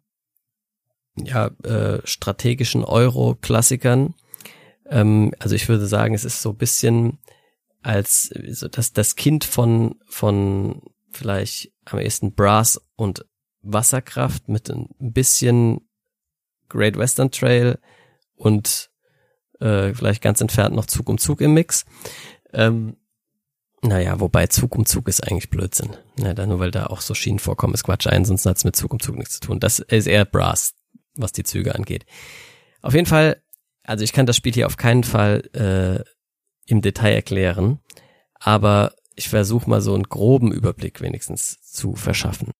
ja, 1.17 1.47
äh, 1.63 1.99
strategischen 2.03 2.83
Euro-Klassikern. 2.83 4.13
Ähm, 4.89 5.33
also 5.39 5.55
ich 5.55 5.67
würde 5.67 5.87
sagen, 5.87 6.13
es 6.13 6.25
ist 6.25 6.41
so 6.41 6.51
ein 6.51 6.57
bisschen 6.57 7.19
als 7.81 8.33
so 8.51 8.67
das, 8.67 8.93
das 8.93 9.15
Kind 9.15 9.45
von, 9.45 9.95
von 10.07 10.81
vielleicht 11.09 11.71
am 11.85 11.99
ehesten 11.99 12.33
Brass 12.33 12.81
und 12.95 13.25
Wasserkraft 13.61 14.47
mit 14.49 14.69
ein 14.69 14.87
bisschen 14.99 15.81
Great 16.69 16.97
Western 16.97 17.31
Trail 17.31 17.79
und 18.35 18.89
äh, 19.59 19.93
vielleicht 19.93 20.21
ganz 20.21 20.41
entfernt 20.41 20.75
noch 20.75 20.85
Zug 20.85 21.09
um 21.09 21.17
Zug 21.17 21.41
im 21.41 21.53
Mix. 21.53 21.85
Ähm, 22.53 22.97
naja, 23.81 24.19
wobei 24.19 24.47
Zug 24.47 24.75
um 24.75 24.85
Zug 24.85 25.07
ist 25.07 25.21
eigentlich 25.21 25.49
Blödsinn. 25.49 25.95
Ja, 26.17 26.33
da 26.33 26.45
nur 26.45 26.59
weil 26.59 26.71
da 26.71 26.87
auch 26.87 27.01
so 27.01 27.13
Schienen 27.13 27.39
vorkommen, 27.39 27.73
ist 27.73 27.83
Quatsch. 27.83 28.07
Ansonsten 28.07 28.49
hat's 28.49 28.63
mit 28.63 28.75
Zug 28.75 28.93
um 28.93 28.99
Zug 28.99 29.15
nichts 29.15 29.35
zu 29.35 29.41
tun. 29.41 29.59
Das 29.59 29.79
ist 29.79 30.07
eher 30.07 30.25
Brass, 30.25 30.73
was 31.21 31.31
die 31.31 31.43
Züge 31.43 31.75
angeht. 31.75 32.05
Auf 32.81 32.93
jeden 32.93 33.05
Fall, 33.05 33.41
also 33.83 34.03
ich 34.03 34.13
kann 34.13 34.25
das 34.25 34.37
Spiel 34.37 34.53
hier 34.53 34.67
auf 34.67 34.77
keinen 34.77 35.03
Fall 35.03 35.43
äh, 35.53 36.03
im 36.69 36.81
Detail 36.81 37.13
erklären, 37.13 37.79
aber 38.35 38.93
ich 39.15 39.29
versuche 39.29 39.69
mal 39.69 39.81
so 39.81 39.93
einen 39.93 40.03
groben 40.03 40.51
Überblick 40.51 41.01
wenigstens 41.01 41.61
zu 41.61 41.95
verschaffen. 41.95 42.51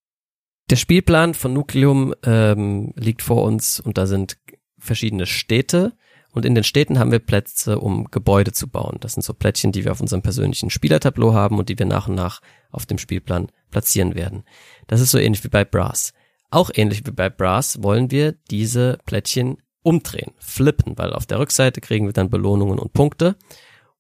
Der 0.70 0.76
Spielplan 0.76 1.34
von 1.34 1.54
Nucleum 1.54 2.14
ähm, 2.24 2.94
liegt 2.96 3.22
vor 3.22 3.44
uns 3.44 3.80
und 3.80 3.98
da 3.98 4.06
sind 4.06 4.38
verschiedene 4.78 5.26
Städte 5.26 5.94
und 6.38 6.46
in 6.46 6.56
den 6.56 6.64
Städten 6.64 7.00
haben 7.00 7.12
wir 7.12 7.20
Plätze, 7.20 7.80
um 7.80 8.12
Gebäude 8.12 8.52
zu 8.52 8.68
bauen. 8.68 8.98
Das 9.00 9.14
sind 9.14 9.24
so 9.24 9.34
Plättchen, 9.34 9.72
die 9.72 9.86
wir 9.86 9.92
auf 9.92 10.02
unserem 10.02 10.22
persönlichen 10.22 10.70
Spielertableau 10.70 11.34
haben 11.34 11.58
und 11.58 11.70
die 11.70 11.80
wir 11.80 11.86
nach 11.86 12.08
und 12.08 12.16
nach 12.16 12.42
auf 12.70 12.86
dem 12.86 12.98
Spielplan 12.98 13.52
platzieren 13.72 14.14
werden. 14.14 14.44
Das 14.88 15.02
ist 15.02 15.12
so 15.12 15.18
ähnlich 15.18 15.44
wie 15.44 15.50
bei 15.50 15.64
Brass. 15.64 16.14
Auch 16.50 16.72
ähnlich 16.74 17.06
wie 17.06 17.12
bei 17.12 17.30
Brass 17.30 17.84
wollen 17.84 18.12
wir 18.12 18.34
diese 18.50 18.98
Plättchen 19.06 19.58
umdrehen, 19.82 20.34
flippen, 20.40 20.98
weil 20.98 21.14
auf 21.14 21.26
der 21.26 21.40
Rückseite 21.40 21.82
kriegen 21.82 22.06
wir 22.06 22.14
dann 22.14 22.30
Belohnungen 22.30 22.80
und 22.80 22.94
Punkte 22.94 23.36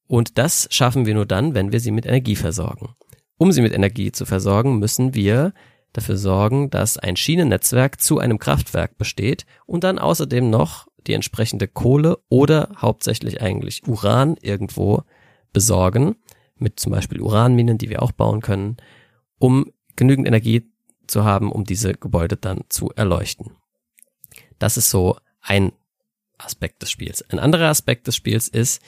und 0.08 0.38
das 0.38 0.68
schaffen 0.72 1.06
wir 1.06 1.14
nur 1.14 1.26
dann, 1.26 1.54
wenn 1.54 1.72
wir 1.72 1.80
sie 1.80 1.91
mit 1.91 2.06
Energie 2.06 2.36
versorgen. 2.36 2.95
Um 3.38 3.52
sie 3.52 3.62
mit 3.62 3.74
Energie 3.74 4.12
zu 4.12 4.26
versorgen, 4.26 4.80
müssen 4.80 5.14
wir 5.14 5.54
dafür 5.93 6.18
sorgen, 6.18 6.70
dass 6.70 6.98
ein 6.98 7.16
Schienennetzwerk 7.16 8.02
zu 8.02 8.20
einem 8.20 8.39
Kraftwerk 8.39 8.98
besteht 8.98 9.45
und 9.66 9.84
dann 9.84 10.00
außerdem 10.00 10.50
noch 10.50 10.88
die 11.06 11.14
entsprechende 11.14 11.68
Kohle 11.68 12.18
oder 12.30 12.70
hauptsächlich 12.78 13.41
eigentlich 13.41 13.88
Uran 13.88 14.38
irgendwo 14.41 15.04
besorgen, 15.54 16.16
mit 16.56 16.80
zum 16.80 16.91
Beispiel 16.91 17.22
Uranminen, 17.22 17.78
die 17.78 17.89
wir 17.89 18.02
auch 18.02 18.12
bauen 18.12 18.41
können, 18.41 18.78
um 19.39 19.72
genügend 19.95 20.28
Energie 20.28 20.70
zu 21.08 21.24
haben, 21.24 21.51
um 21.51 21.64
diese 21.64 21.93
Gebäude 21.93 22.38
dann 22.38 22.62
zu 22.70 22.91
erleuchten. 22.95 23.55
Das 24.60 24.78
ist 24.78 24.89
so 24.89 25.18
ein 25.41 25.72
Aspekt 26.38 26.82
des 26.82 26.91
Spiels. 26.91 27.22
Ein 27.30 27.39
anderer 27.39 27.70
Aspekt 27.70 28.08
des 28.08 28.16
Spiels 28.16 28.47
ist 28.47 28.82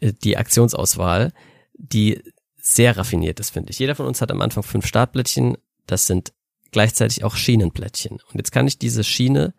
äh, 0.00 0.12
die 0.12 0.36
Aktionsauswahl, 0.36 1.32
die 1.74 2.22
sehr 2.56 2.96
raffiniert 2.96 3.40
ist, 3.40 3.50
finde 3.50 3.70
ich. 3.70 3.78
Jeder 3.78 3.94
von 3.94 4.06
uns 4.06 4.20
hat 4.20 4.30
am 4.30 4.40
Anfang 4.40 4.62
fünf 4.62 4.86
Startblättchen. 4.86 5.58
Das 5.86 6.06
sind 6.06 6.32
gleichzeitig 6.70 7.22
auch 7.24 7.36
Schienenplättchen. 7.36 8.20
Und 8.30 8.36
jetzt 8.36 8.52
kann 8.52 8.66
ich 8.66 8.78
diese 8.78 9.04
Schiene 9.04 9.54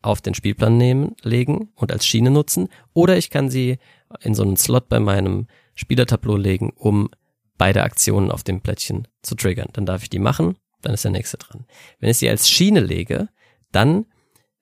auf 0.00 0.20
den 0.20 0.34
Spielplan 0.34 0.76
nehmen, 0.76 1.16
legen 1.22 1.70
und 1.74 1.92
als 1.92 2.06
Schiene 2.06 2.30
nutzen. 2.30 2.68
Oder 2.94 3.16
ich 3.16 3.30
kann 3.30 3.50
sie 3.50 3.78
in 4.20 4.34
so 4.34 4.42
einen 4.42 4.56
Slot 4.56 4.88
bei 4.88 5.00
meinem 5.00 5.48
Spielertableau 5.74 6.36
legen, 6.36 6.70
um 6.70 7.10
beide 7.58 7.82
Aktionen 7.82 8.30
auf 8.30 8.42
dem 8.42 8.60
Plättchen 8.60 9.08
zu 9.22 9.34
triggern. 9.34 9.68
Dann 9.72 9.86
darf 9.86 10.02
ich 10.02 10.10
die 10.10 10.18
machen, 10.18 10.56
dann 10.86 10.94
ist 10.94 11.04
der 11.04 11.10
nächste 11.10 11.36
dran. 11.36 11.66
Wenn 11.98 12.10
ich 12.10 12.18
sie 12.18 12.28
als 12.28 12.48
Schiene 12.48 12.80
lege, 12.80 13.28
dann 13.72 14.06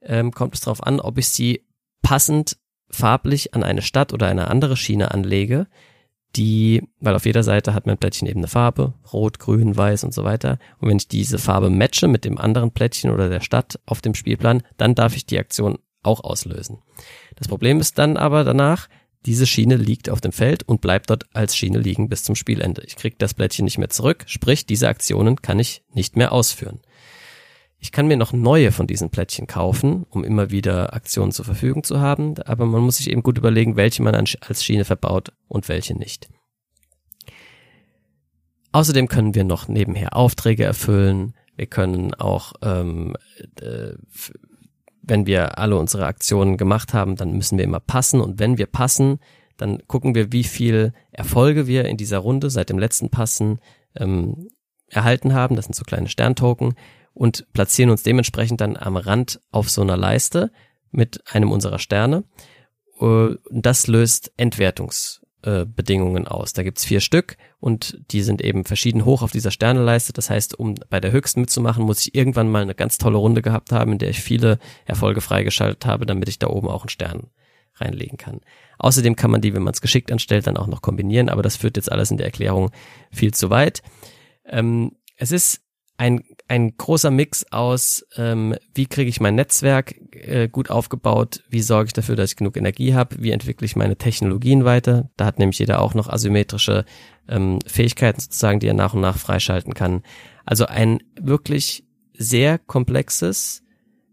ähm, 0.02 0.32
kommt 0.32 0.54
es 0.54 0.60
darauf 0.60 0.82
an, 0.82 1.00
ob 1.00 1.18
ich 1.18 1.28
sie 1.28 1.64
passend 2.02 2.56
farblich 2.90 3.54
an 3.54 3.62
eine 3.62 3.82
Stadt 3.82 4.12
oder 4.12 4.26
eine 4.28 4.48
andere 4.48 4.76
Schiene 4.76 5.10
anlege, 5.10 5.66
die, 6.36 6.82
weil 7.00 7.14
auf 7.14 7.26
jeder 7.26 7.42
Seite 7.42 7.74
hat 7.74 7.86
mein 7.86 7.98
Plättchen 7.98 8.26
eben 8.28 8.40
eine 8.40 8.48
Farbe, 8.48 8.94
rot, 9.12 9.38
grün, 9.38 9.76
weiß 9.76 10.04
und 10.04 10.12
so 10.12 10.24
weiter. 10.24 10.58
Und 10.78 10.88
wenn 10.88 10.96
ich 10.96 11.08
diese 11.08 11.38
Farbe 11.38 11.70
matche 11.70 12.08
mit 12.08 12.24
dem 12.24 12.38
anderen 12.38 12.72
Plättchen 12.72 13.10
oder 13.10 13.28
der 13.28 13.40
Stadt 13.40 13.78
auf 13.86 14.00
dem 14.00 14.14
Spielplan, 14.14 14.62
dann 14.76 14.94
darf 14.94 15.16
ich 15.16 15.26
die 15.26 15.38
Aktion 15.38 15.78
auch 16.02 16.22
auslösen. 16.22 16.78
Das 17.36 17.48
Problem 17.48 17.80
ist 17.80 17.98
dann 17.98 18.16
aber 18.16 18.44
danach, 18.44 18.88
diese 19.26 19.46
Schiene 19.46 19.76
liegt 19.76 20.10
auf 20.10 20.20
dem 20.20 20.32
Feld 20.32 20.62
und 20.64 20.80
bleibt 20.80 21.10
dort 21.10 21.24
als 21.32 21.56
Schiene 21.56 21.78
liegen 21.78 22.08
bis 22.08 22.24
zum 22.24 22.34
Spielende. 22.34 22.82
Ich 22.86 22.96
kriege 22.96 23.16
das 23.18 23.34
Blättchen 23.34 23.64
nicht 23.64 23.78
mehr 23.78 23.90
zurück, 23.90 24.24
sprich 24.26 24.66
diese 24.66 24.88
Aktionen 24.88 25.40
kann 25.40 25.58
ich 25.58 25.82
nicht 25.92 26.16
mehr 26.16 26.32
ausführen. 26.32 26.80
Ich 27.78 27.92
kann 27.92 28.06
mir 28.06 28.16
noch 28.16 28.32
neue 28.32 28.72
von 28.72 28.86
diesen 28.86 29.10
Plättchen 29.10 29.46
kaufen, 29.46 30.06
um 30.08 30.24
immer 30.24 30.50
wieder 30.50 30.94
Aktionen 30.94 31.32
zur 31.32 31.44
Verfügung 31.44 31.84
zu 31.84 32.00
haben, 32.00 32.34
aber 32.38 32.64
man 32.64 32.82
muss 32.82 32.96
sich 32.96 33.10
eben 33.10 33.22
gut 33.22 33.36
überlegen, 33.36 33.76
welche 33.76 34.02
man 34.02 34.14
als 34.14 34.64
Schiene 34.64 34.86
verbaut 34.86 35.32
und 35.48 35.68
welche 35.68 35.94
nicht. 35.94 36.28
Außerdem 38.72 39.06
können 39.06 39.34
wir 39.34 39.44
noch 39.44 39.68
nebenher 39.68 40.16
Aufträge 40.16 40.64
erfüllen. 40.64 41.34
Wir 41.56 41.66
können 41.66 42.14
auch, 42.14 42.54
ähm, 42.62 43.16
äh, 43.60 43.92
wenn 45.06 45.26
wir 45.26 45.58
alle 45.58 45.76
unsere 45.76 46.06
Aktionen 46.06 46.56
gemacht 46.56 46.94
haben, 46.94 47.16
dann 47.16 47.32
müssen 47.32 47.58
wir 47.58 47.64
immer 47.64 47.80
passen. 47.80 48.20
Und 48.20 48.38
wenn 48.38 48.58
wir 48.58 48.66
passen, 48.66 49.18
dann 49.56 49.82
gucken 49.86 50.14
wir, 50.14 50.32
wie 50.32 50.44
viel 50.44 50.92
Erfolge 51.12 51.66
wir 51.66 51.84
in 51.86 51.96
dieser 51.96 52.18
Runde 52.18 52.50
seit 52.50 52.70
dem 52.70 52.78
letzten 52.78 53.10
Passen 53.10 53.60
ähm, 53.96 54.48
erhalten 54.88 55.34
haben. 55.34 55.56
Das 55.56 55.66
sind 55.66 55.74
so 55.74 55.84
kleine 55.84 56.08
Sterntoken 56.08 56.74
und 57.12 57.46
platzieren 57.52 57.90
uns 57.90 58.02
dementsprechend 58.02 58.60
dann 58.60 58.76
am 58.76 58.96
Rand 58.96 59.40
auf 59.50 59.70
so 59.70 59.82
einer 59.82 59.96
Leiste 59.96 60.50
mit 60.90 61.22
einem 61.32 61.52
unserer 61.52 61.78
Sterne. 61.78 62.24
Äh, 63.00 63.36
das 63.50 63.86
löst 63.86 64.32
Entwertungsbedingungen 65.44 66.26
aus. 66.26 66.52
Da 66.52 66.62
gibt's 66.62 66.84
vier 66.84 67.00
Stück 67.00 67.36
und 67.60 68.00
die 68.10 68.22
sind 68.22 68.42
eben 68.42 68.64
verschieden 68.64 69.04
hoch 69.04 69.22
auf 69.22 69.32
dieser 69.32 69.50
Sterneleiste. 69.50 70.12
Das 70.12 70.30
heißt, 70.30 70.58
um 70.58 70.74
bei 70.88 71.00
der 71.00 71.12
höchsten 71.12 71.40
mitzumachen, 71.40 71.84
muss 71.84 72.00
ich 72.00 72.14
irgendwann 72.14 72.50
mal 72.50 72.62
eine 72.62 72.74
ganz 72.74 72.98
tolle 72.98 73.18
Runde 73.18 73.42
gehabt 73.42 73.72
haben, 73.72 73.92
in 73.92 73.98
der 73.98 74.10
ich 74.10 74.20
viele 74.20 74.58
Erfolge 74.86 75.20
freigeschaltet 75.20 75.86
habe, 75.86 76.06
damit 76.06 76.28
ich 76.28 76.38
da 76.38 76.48
oben 76.48 76.68
auch 76.68 76.82
einen 76.82 76.88
Stern 76.88 77.28
reinlegen 77.76 78.18
kann. 78.18 78.40
Außerdem 78.78 79.16
kann 79.16 79.30
man 79.30 79.40
die, 79.40 79.54
wenn 79.54 79.62
man 79.62 79.74
es 79.74 79.80
geschickt 79.80 80.12
anstellt, 80.12 80.46
dann 80.46 80.56
auch 80.56 80.68
noch 80.68 80.82
kombinieren, 80.82 81.28
aber 81.28 81.42
das 81.42 81.56
führt 81.56 81.76
jetzt 81.76 81.90
alles 81.90 82.10
in 82.10 82.18
der 82.18 82.26
Erklärung 82.26 82.70
viel 83.10 83.34
zu 83.34 83.50
weit. 83.50 83.82
Ähm, 84.46 84.92
es 85.16 85.32
ist 85.32 85.62
ein, 85.96 86.22
ein 86.46 86.76
großer 86.76 87.10
Mix 87.10 87.46
aus, 87.50 88.04
ähm, 88.16 88.54
wie 88.74 88.86
kriege 88.86 89.08
ich 89.08 89.20
mein 89.20 89.34
Netzwerk 89.34 89.94
äh, 90.14 90.48
gut 90.48 90.70
aufgebaut, 90.70 91.42
wie 91.48 91.62
sorge 91.62 91.86
ich 91.86 91.92
dafür, 91.92 92.16
dass 92.16 92.30
ich 92.30 92.36
genug 92.36 92.56
Energie 92.56 92.94
habe, 92.94 93.16
wie 93.18 93.30
entwickle 93.30 93.64
ich 93.64 93.76
meine 93.76 93.96
Technologien 93.96 94.64
weiter. 94.64 95.10
Da 95.16 95.24
hat 95.24 95.38
nämlich 95.38 95.58
jeder 95.58 95.80
auch 95.80 95.94
noch 95.94 96.08
asymmetrische 96.08 96.84
ähm, 97.28 97.60
Fähigkeiten 97.66 98.20
sozusagen, 98.20 98.60
die 98.60 98.66
er 98.66 98.74
nach 98.74 98.94
und 98.94 99.00
nach 99.00 99.16
freischalten 99.16 99.74
kann. 99.74 100.02
Also 100.44 100.66
ein 100.66 101.02
wirklich 101.18 101.84
sehr 102.16 102.58
komplexes, 102.58 103.62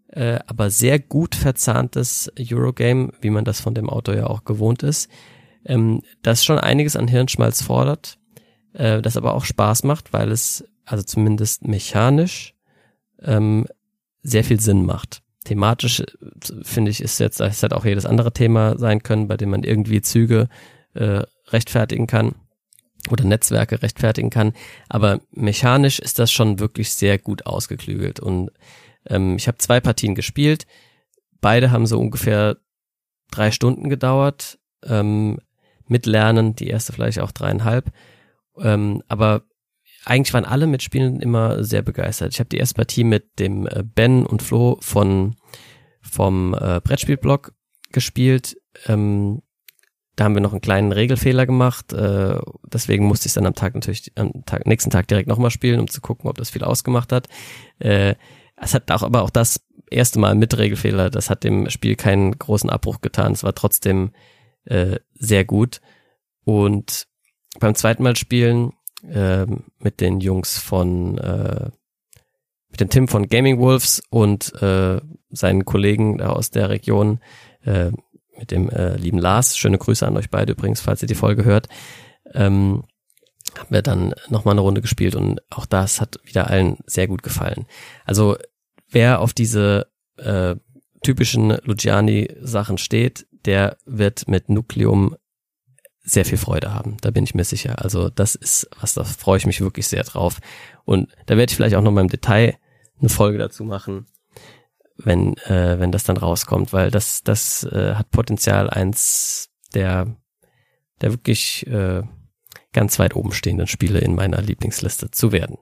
äh, 0.08 0.40
aber 0.48 0.70
sehr 0.70 1.00
gut 1.00 1.36
verzahntes 1.36 2.32
Eurogame, 2.40 3.12
wie 3.20 3.30
man 3.30 3.46
das 3.46 3.60
von 3.60 3.74
dem 3.74 3.90
Autor 3.90 4.16
ja 4.16 4.28
auch 4.28 4.46
gewohnt 4.46 4.84
ist, 4.84 5.10
ähm, 5.66 6.02
das 6.22 6.46
schon 6.46 6.60
einiges 6.60 6.96
an 6.96 7.10
Hirnschmalz 7.10 7.62
fordert, 7.62 8.18
äh, 8.74 9.02
das 9.02 9.18
aber 9.18 9.34
auch 9.34 9.44
Spaß 9.46 9.84
macht, 9.84 10.14
weil 10.14 10.32
es 10.32 10.66
also 10.86 11.04
zumindest 11.04 11.68
mechanisch, 11.68 12.54
ähm, 13.22 13.66
sehr 14.24 14.44
viel 14.44 14.60
Sinn 14.60 14.86
macht. 14.86 15.22
Thematisch, 15.46 16.02
äh, 16.02 16.06
finde 16.64 16.92
ich, 16.92 17.02
ist 17.02 17.20
jetzt, 17.20 17.40
es 17.40 17.62
hätte 17.62 17.76
auch 17.76 17.86
jedes 17.86 18.06
andere 18.06 18.34
Thema 18.34 18.78
sein 18.78 19.04
können, 19.04 19.28
bei 19.28 19.38
dem 19.38 19.50
man 19.50 19.64
irgendwie 19.64 20.02
Züge 20.02 20.48
äh, 20.94 21.24
rechtfertigen 21.48 22.08
kann 22.08 22.36
oder 23.10 23.24
Netzwerke 23.24 23.82
rechtfertigen 23.82 24.30
kann. 24.30 24.54
Aber 24.90 25.22
mechanisch 25.32 26.00
ist 26.00 26.20
das 26.20 26.32
schon 26.32 26.60
wirklich 26.60 26.94
sehr 26.94 27.18
gut 27.18 27.46
ausgeklügelt. 27.46 28.20
Und 28.20 28.52
ähm, 29.08 29.36
ich 29.38 29.48
habe 29.48 29.58
zwei 29.58 29.80
Partien 29.80 30.14
gespielt. 30.14 30.68
Beide 31.40 31.72
haben 31.72 31.88
so 31.88 32.00
ungefähr 32.00 32.58
drei 33.32 33.52
Stunden 33.52 33.90
gedauert. 33.90 34.60
Ähm, 34.84 35.40
mit 35.88 36.06
Lernen, 36.06 36.56
die 36.56 36.68
erste 36.68 36.94
vielleicht 36.94 37.20
auch 37.20 37.32
dreieinhalb. 37.32 37.92
Ähm, 38.58 39.04
aber 39.08 39.44
eigentlich 40.06 40.34
waren 40.34 40.46
alle 40.46 40.68
Mitspielenden 40.68 41.22
immer 41.22 41.64
sehr 41.64 41.82
begeistert. 41.82 42.34
Ich 42.34 42.40
habe 42.40 42.50
die 42.50 42.58
erste 42.58 42.76
Partie 42.76 43.04
mit 43.04 43.40
dem 43.40 43.68
äh, 43.68 43.84
Ben 43.84 44.26
und 44.26 44.42
Flo 44.42 44.78
von 44.82 45.36
vom 46.02 46.56
äh, 46.56 46.82
Brettspielblog 46.84 47.54
gespielt. 47.92 48.58
Ähm, 48.88 49.42
da 50.16 50.26
haben 50.26 50.36
wir 50.36 50.42
noch 50.42 50.52
einen 50.52 50.62
kleinen 50.62 50.92
Regelfehler 50.92 51.46
gemacht. 51.46 51.94
Äh, 51.94 52.40
deswegen 52.64 53.06
musste 53.06 53.28
ich 53.28 53.34
dann 53.34 53.46
am 53.46 53.56
Tag 53.56 53.76
natürlich 53.76 54.12
am 54.16 54.44
Tag, 54.46 54.66
nächsten 54.66 54.90
Tag 54.90 55.08
direkt 55.08 55.28
nochmal 55.28 55.52
spielen, 55.52 55.80
um 55.80 55.88
zu 55.88 56.02
gucken, 56.02 56.30
ob 56.30 56.38
das 56.38 56.50
viel 56.50 56.64
ausgemacht 56.64 57.12
hat. 57.12 57.28
Äh, 57.80 58.16
es 58.58 58.74
hat 58.74 58.92
auch 58.92 59.04
aber 59.04 59.22
auch 59.24 59.30
das 59.30 59.62
erste 59.90 60.20
Mal 60.20 60.36
mit 60.36 60.58
Regelfehler. 60.58 61.10
Das 61.10 61.30
hat 61.30 61.44
dem 61.44 61.70
Spiel 61.70 61.96
keinen 61.96 62.38
großen 62.38 62.70
Abbruch 62.70 63.02
getan. 63.02 63.34
Es 63.34 63.44
war 63.44 63.56
trotzdem 63.56 64.12
äh, 64.66 65.00
sehr 65.14 65.46
gut. 65.46 65.82
Und 66.44 67.08
beim 67.60 67.76
zweiten 67.76 68.04
Mal 68.04 68.16
spielen 68.16 68.74
äh, 69.04 69.46
mit 69.80 70.02
den 70.02 70.20
Jungs 70.20 70.58
von 70.58 71.18
äh, 71.18 71.70
mit 72.70 72.80
dem 72.80 72.90
Tim 72.90 73.08
von 73.08 73.28
Gaming 73.28 73.60
Wolves 73.60 74.02
und 74.10 74.54
äh, 74.62 75.02
seinen 75.30 75.66
Kollegen 75.66 76.22
aus 76.22 76.52
der 76.52 76.70
Region, 76.70 77.20
äh, 77.64 77.92
mit 78.38 78.52
dem 78.52 78.70
äh, 78.70 78.96
lieben 78.96 79.20
Lars. 79.20 79.58
Schöne 79.58 79.78
Grüße 79.78 80.08
an 80.08 80.18
euch 80.18 80.30
beide 80.30 80.54
übrigens, 80.54 80.82
falls 80.82 81.02
ihr 81.02 81.08
die 81.08 81.16
Folge 81.16 81.44
hört. 81.44 81.68
Ähm, 82.34 82.84
haben 83.58 83.70
wir 83.70 83.82
dann 83.82 84.14
nochmal 84.30 84.54
eine 84.54 84.62
Runde 84.62 84.82
gespielt 84.82 85.16
und 85.16 85.42
auch 85.50 85.66
das 85.66 86.00
hat 86.00 86.20
wieder 86.24 86.50
allen 86.50 86.78
sehr 86.86 87.08
gut 87.08 87.22
gefallen. 87.22 87.66
Also 88.06 88.38
wer 88.90 89.20
auf 89.20 89.34
diese 89.34 89.88
äh, 90.18 90.56
typischen 91.04 91.58
Luciani-Sachen 91.64 92.78
steht, 92.78 93.28
der 93.46 93.78
wird 93.86 94.28
mit 94.28 94.50
Nukleum 94.50 95.16
sehr 96.04 96.26
viel 96.26 96.38
Freude 96.38 96.74
haben. 96.74 96.98
Da 97.02 97.12
bin 97.12 97.24
ich 97.24 97.36
mir 97.36 97.44
sicher. 97.44 97.82
Also 97.84 98.10
das 98.10 98.36
ist 98.36 98.70
was, 98.80 98.94
da 98.94 99.04
freue 99.04 99.38
ich 99.38 99.46
mich 99.46 99.62
wirklich 99.62 99.88
sehr 99.88 100.04
drauf. 100.04 100.40
Und 100.84 101.10
da 101.28 101.38
werde 101.38 101.52
ich 101.52 101.56
vielleicht 101.56 101.76
auch 101.76 101.82
noch 101.82 101.92
mal 101.92 102.02
im 102.02 102.10
Detail 102.10 102.58
eine 103.00 103.10
Folge 103.10 103.38
dazu 103.38 103.64
machen, 103.64 104.08
wenn 104.98 105.38
äh, 105.38 105.80
wenn 105.80 105.92
das 105.92 106.04
dann 106.04 106.18
rauskommt, 106.18 106.74
weil 106.74 106.92
das 106.92 107.24
das 107.24 107.64
äh, 107.64 107.96
hat 107.96 108.10
Potenzial 108.12 108.70
eins 108.70 109.50
der 109.74 110.16
der 111.02 111.12
wirklich 111.12 111.66
äh, 111.68 112.04
ganz 112.74 113.00
weit 113.00 113.16
oben 113.16 113.32
stehenden 113.32 113.68
Spiele 113.68 114.00
in 114.00 114.16
meiner 114.16 114.42
Lieblingsliste 114.42 115.12
zu 115.12 115.32
werden. 115.32 115.58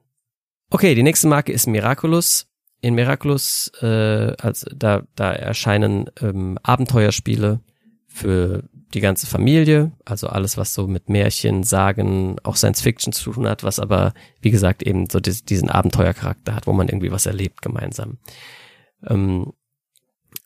Okay, 0.69 0.95
die 0.95 1.03
nächste 1.03 1.27
Marke 1.27 1.51
ist 1.51 1.67
Miraculous. 1.67 2.45
In 2.81 2.95
Miraculous, 2.95 3.71
äh, 3.81 4.35
also 4.39 4.69
da 4.73 5.03
da 5.15 5.33
erscheinen 5.33 6.09
ähm, 6.21 6.57
Abenteuerspiele 6.63 7.59
für 8.07 8.63
die 8.93 9.01
ganze 9.01 9.27
Familie, 9.27 9.91
also 10.05 10.27
alles, 10.27 10.57
was 10.57 10.73
so 10.73 10.87
mit 10.87 11.09
Märchen, 11.09 11.63
Sagen, 11.63 12.37
auch 12.43 12.55
Science 12.55 12.81
Fiction 12.81 13.13
zu 13.13 13.31
tun 13.31 13.47
hat, 13.47 13.63
was 13.63 13.79
aber, 13.79 14.13
wie 14.41 14.51
gesagt, 14.51 14.81
eben 14.83 15.09
so 15.09 15.19
diesen 15.19 15.69
Abenteuercharakter 15.69 16.55
hat, 16.55 16.65
wo 16.65 16.73
man 16.73 16.87
irgendwie 16.87 17.11
was 17.11 17.25
erlebt 17.25 17.61
gemeinsam. 17.61 18.17
Ähm, 19.07 19.53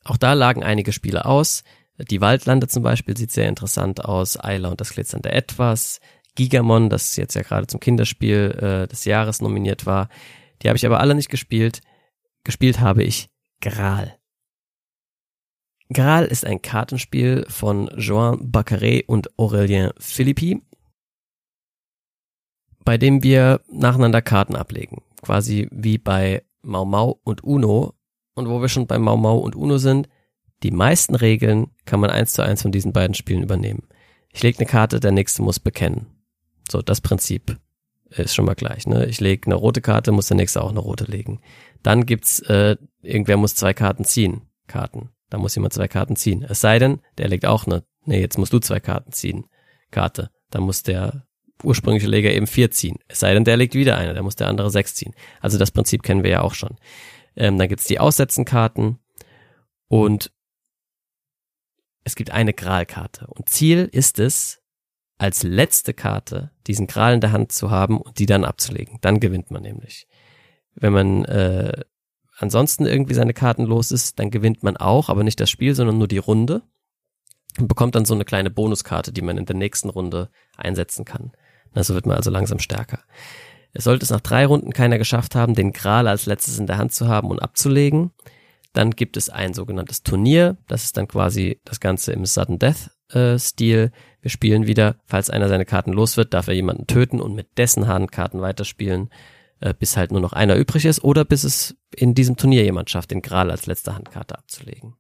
auch 0.04 0.18
da 0.18 0.34
lagen 0.34 0.64
einige 0.64 0.92
Spiele 0.92 1.26
aus. 1.26 1.64
Die 1.98 2.22
Waldlande 2.22 2.68
zum 2.68 2.84
Beispiel 2.84 3.16
sieht 3.16 3.32
sehr 3.32 3.48
interessant 3.48 4.04
aus. 4.04 4.38
Ayla 4.38 4.70
und 4.70 4.82
das 4.82 4.92
glitzernde 4.92 5.32
Etwas. 5.32 6.00
Gigamon, 6.36 6.90
das 6.90 7.16
jetzt 7.16 7.36
ja 7.36 7.44
gerade 7.44 7.68
zum 7.68 7.80
Kinderspiel 7.80 8.58
äh, 8.60 8.88
des 8.88 9.06
Jahres 9.06 9.42
nominiert 9.42 9.86
war. 9.86 10.10
Die 10.62 10.68
habe 10.68 10.78
ich 10.78 10.86
aber 10.86 11.00
alle 11.00 11.16
nicht 11.16 11.30
gespielt. 11.30 11.82
Gespielt 12.44 12.80
habe 12.80 13.04
ich 13.04 13.30
Gral. 13.62 14.18
Graal 15.94 16.26
ist 16.26 16.46
ein 16.46 16.62
Kartenspiel 16.62 17.46
von 17.48 17.90
Joan 17.98 18.52
Baccaret 18.52 19.08
und 19.08 19.32
Aurélien 19.38 19.92
Philippi, 19.98 20.62
bei 22.84 22.98
dem 22.98 23.24
wir 23.24 23.62
nacheinander 23.72 24.22
Karten 24.22 24.56
ablegen. 24.56 25.02
Quasi 25.22 25.68
wie 25.72 25.98
bei 25.98 26.44
Mau 26.62 26.86
Mau 26.86 27.20
und 27.24 27.44
Uno. 27.44 27.94
Und 28.36 28.50
wo 28.50 28.62
wir 28.62 28.70
schon 28.70 28.88
bei 28.88 28.98
Mau 28.98 29.16
Mau 29.16 29.38
und 29.38 29.56
Uno 29.56 29.78
sind, 29.78 30.10
die 30.64 30.72
meisten 30.72 31.14
Regeln 31.14 31.68
kann 31.86 32.00
man 32.00 32.10
eins 32.10 32.34
zu 32.34 32.42
eins 32.42 32.62
von 32.64 32.72
diesen 32.72 32.94
beiden 32.94 33.14
Spielen 33.14 33.44
übernehmen. 33.44 33.88
Ich 34.32 34.42
lege 34.42 34.60
eine 34.60 34.66
Karte, 34.66 35.00
der 35.00 35.12
nächste 35.12 35.44
muss 35.44 35.60
bekennen. 35.60 36.08
So, 36.70 36.82
das 36.82 37.02
Prinzip 37.02 37.60
ist 38.10 38.34
schon 38.34 38.46
mal 38.46 38.56
gleich. 38.56 38.88
Ne? 38.88 39.06
Ich 39.06 39.22
lege 39.22 39.46
eine 39.46 39.56
rote 39.56 39.82
Karte, 39.82 40.12
muss 40.12 40.28
der 40.28 40.38
nächste 40.38 40.64
auch 40.64 40.72
eine 40.72 40.80
rote 40.80 41.06
legen. 41.06 41.40
Dann 41.84 42.06
gibt's, 42.06 42.40
äh, 42.40 42.78
irgendwer 43.02 43.38
muss 43.38 43.56
zwei 43.56 43.74
Karten 43.74 44.06
ziehen. 44.06 44.42
Karten. 44.68 45.10
Da 45.34 45.40
muss 45.40 45.56
jemand 45.56 45.74
zwei 45.74 45.88
Karten 45.88 46.16
ziehen. 46.16 46.46
Es 46.48 46.62
sei 46.62 46.78
denn, 46.78 47.02
der 47.18 47.28
legt 47.28 47.48
auch 47.48 47.66
eine. 47.66 47.84
Nee, 48.06 48.22
jetzt 48.22 48.38
musst 48.38 48.54
du 48.54 48.60
zwei 48.60 48.80
Karten 48.80 49.12
ziehen. 49.14 49.46
Karte. 49.90 50.30
Dann 50.52 50.62
muss 50.62 50.84
der 50.84 51.26
ursprüngliche 51.64 52.06
Leger 52.06 52.32
eben 52.32 52.46
vier 52.46 52.70
ziehen. 52.70 53.00
Es 53.08 53.22
sei 53.22 53.34
denn, 53.34 53.44
der 53.44 53.58
legt 53.58 53.74
wieder 53.74 53.98
eine, 53.98 54.14
dann 54.14 54.26
muss 54.26 54.36
der 54.36 54.48
andere 54.48 54.70
sechs 54.70 54.94
ziehen. 54.94 55.16
Also 55.42 55.58
das 55.58 55.72
Prinzip 55.72 56.04
kennen 56.04 56.22
wir 56.22 56.30
ja 56.30 56.42
auch 56.42 56.54
schon. 56.54 56.78
Ähm, 57.36 57.58
dann 57.58 57.68
gibt's 57.68 57.86
die 57.86 57.98
Aussetzenkarten 58.00 59.00
und 59.88 60.32
es 62.04 62.16
gibt 62.16 62.30
eine 62.30 62.54
Gralkarte. 62.54 63.26
Und 63.26 63.50
Ziel 63.50 63.90
ist 63.92 64.20
es, 64.20 64.62
als 65.18 65.42
letzte 65.42 65.96
Karte 65.96 66.52
diesen 66.68 66.86
Gral 66.86 67.16
in 67.16 67.22
der 67.22 67.32
Hand 67.32 67.52
zu 67.52 67.72
haben 67.72 68.00
und 68.00 68.20
die 68.20 68.28
dann 68.28 68.46
abzulegen. 68.46 69.00
Dann 69.02 69.20
gewinnt 69.20 69.50
man 69.50 69.64
nämlich. 69.64 70.06
Wenn 70.76 70.94
man 70.94 71.26
äh, 71.26 71.86
ansonsten 72.38 72.86
irgendwie 72.86 73.14
seine 73.14 73.34
Karten 73.34 73.64
los 73.64 73.92
ist, 73.92 74.20
dann 74.20 74.32
gewinnt 74.32 74.64
man 74.64 74.78
auch, 74.78 75.10
aber 75.10 75.24
nicht 75.24 75.40
das 75.40 75.50
Spiel, 75.50 75.76
sondern 75.76 75.98
nur 75.98 76.08
die 76.08 76.18
Runde 76.18 76.62
und 77.60 77.68
bekommt 77.68 77.96
dann 77.96 78.06
so 78.06 78.14
eine 78.14 78.26
kleine 78.26 78.50
Bonuskarte, 78.50 79.12
die 79.12 79.22
man 79.22 79.38
in 79.38 79.46
der 79.46 79.56
nächsten 79.56 79.90
Runde 79.90 80.30
einsetzen 80.58 81.06
kann. 81.06 81.32
So 81.76 81.94
wird 81.94 82.06
man 82.06 82.18
also 82.18 82.30
langsam 82.30 82.60
stärker. 82.60 83.00
Es 83.74 83.86
sollte 83.86 84.04
es 84.04 84.12
nach 84.12 84.22
drei 84.22 84.46
Runden 84.46 84.72
keiner 84.72 85.00
geschafft 85.00 85.34
haben, 85.36 85.56
den 85.56 85.74
Gral 85.74 86.08
als 86.08 86.28
letztes 86.28 86.60
in 86.60 86.68
der 86.68 86.78
Hand 86.78 86.94
zu 86.94 87.08
haben 87.08 87.30
und 87.30 87.42
abzulegen. 87.42 88.12
Dann 88.72 88.92
gibt 88.92 89.18
es 89.18 89.30
ein 89.30 89.54
sogenanntes 89.54 90.04
Turnier. 90.04 90.58
Das 90.68 90.84
ist 90.84 90.98
dann 90.98 91.08
quasi 91.08 91.60
das 91.66 91.80
Ganze 91.80 92.12
im 92.12 92.26
Sudden 92.26 92.60
Death 92.60 92.92
äh, 93.10 93.38
Stil. 93.38 93.92
Wir 94.22 94.30
spielen 94.30 94.68
wieder, 94.68 94.98
falls 95.06 95.30
einer 95.30 95.50
seine 95.50 95.66
Karten 95.66 95.94
los 95.94 96.18
wird, 96.18 96.34
darf 96.34 96.48
er 96.48 96.54
jemanden 96.54 96.88
töten 96.88 97.20
und 97.20 97.34
mit 97.34 97.58
dessen 97.58 97.88
Handkarten 97.88 98.42
weiterspielen, 98.42 99.10
äh, 99.64 99.74
bis 99.74 99.96
halt 99.96 100.12
nur 100.12 100.20
noch 100.20 100.34
einer 100.34 100.58
übrig 100.58 100.84
ist 100.84 101.04
oder 101.06 101.24
bis 101.24 101.46
es 101.46 101.76
in 101.96 102.14
diesem 102.14 102.36
Turnier 102.36 102.64
jemand 102.64 102.90
schafft, 102.90 103.12
den 103.12 103.22
Gral 103.22 103.50
als 103.50 103.66
letzte 103.66 103.96
Handkarte 103.96 104.38
abzulegen. 104.38 104.96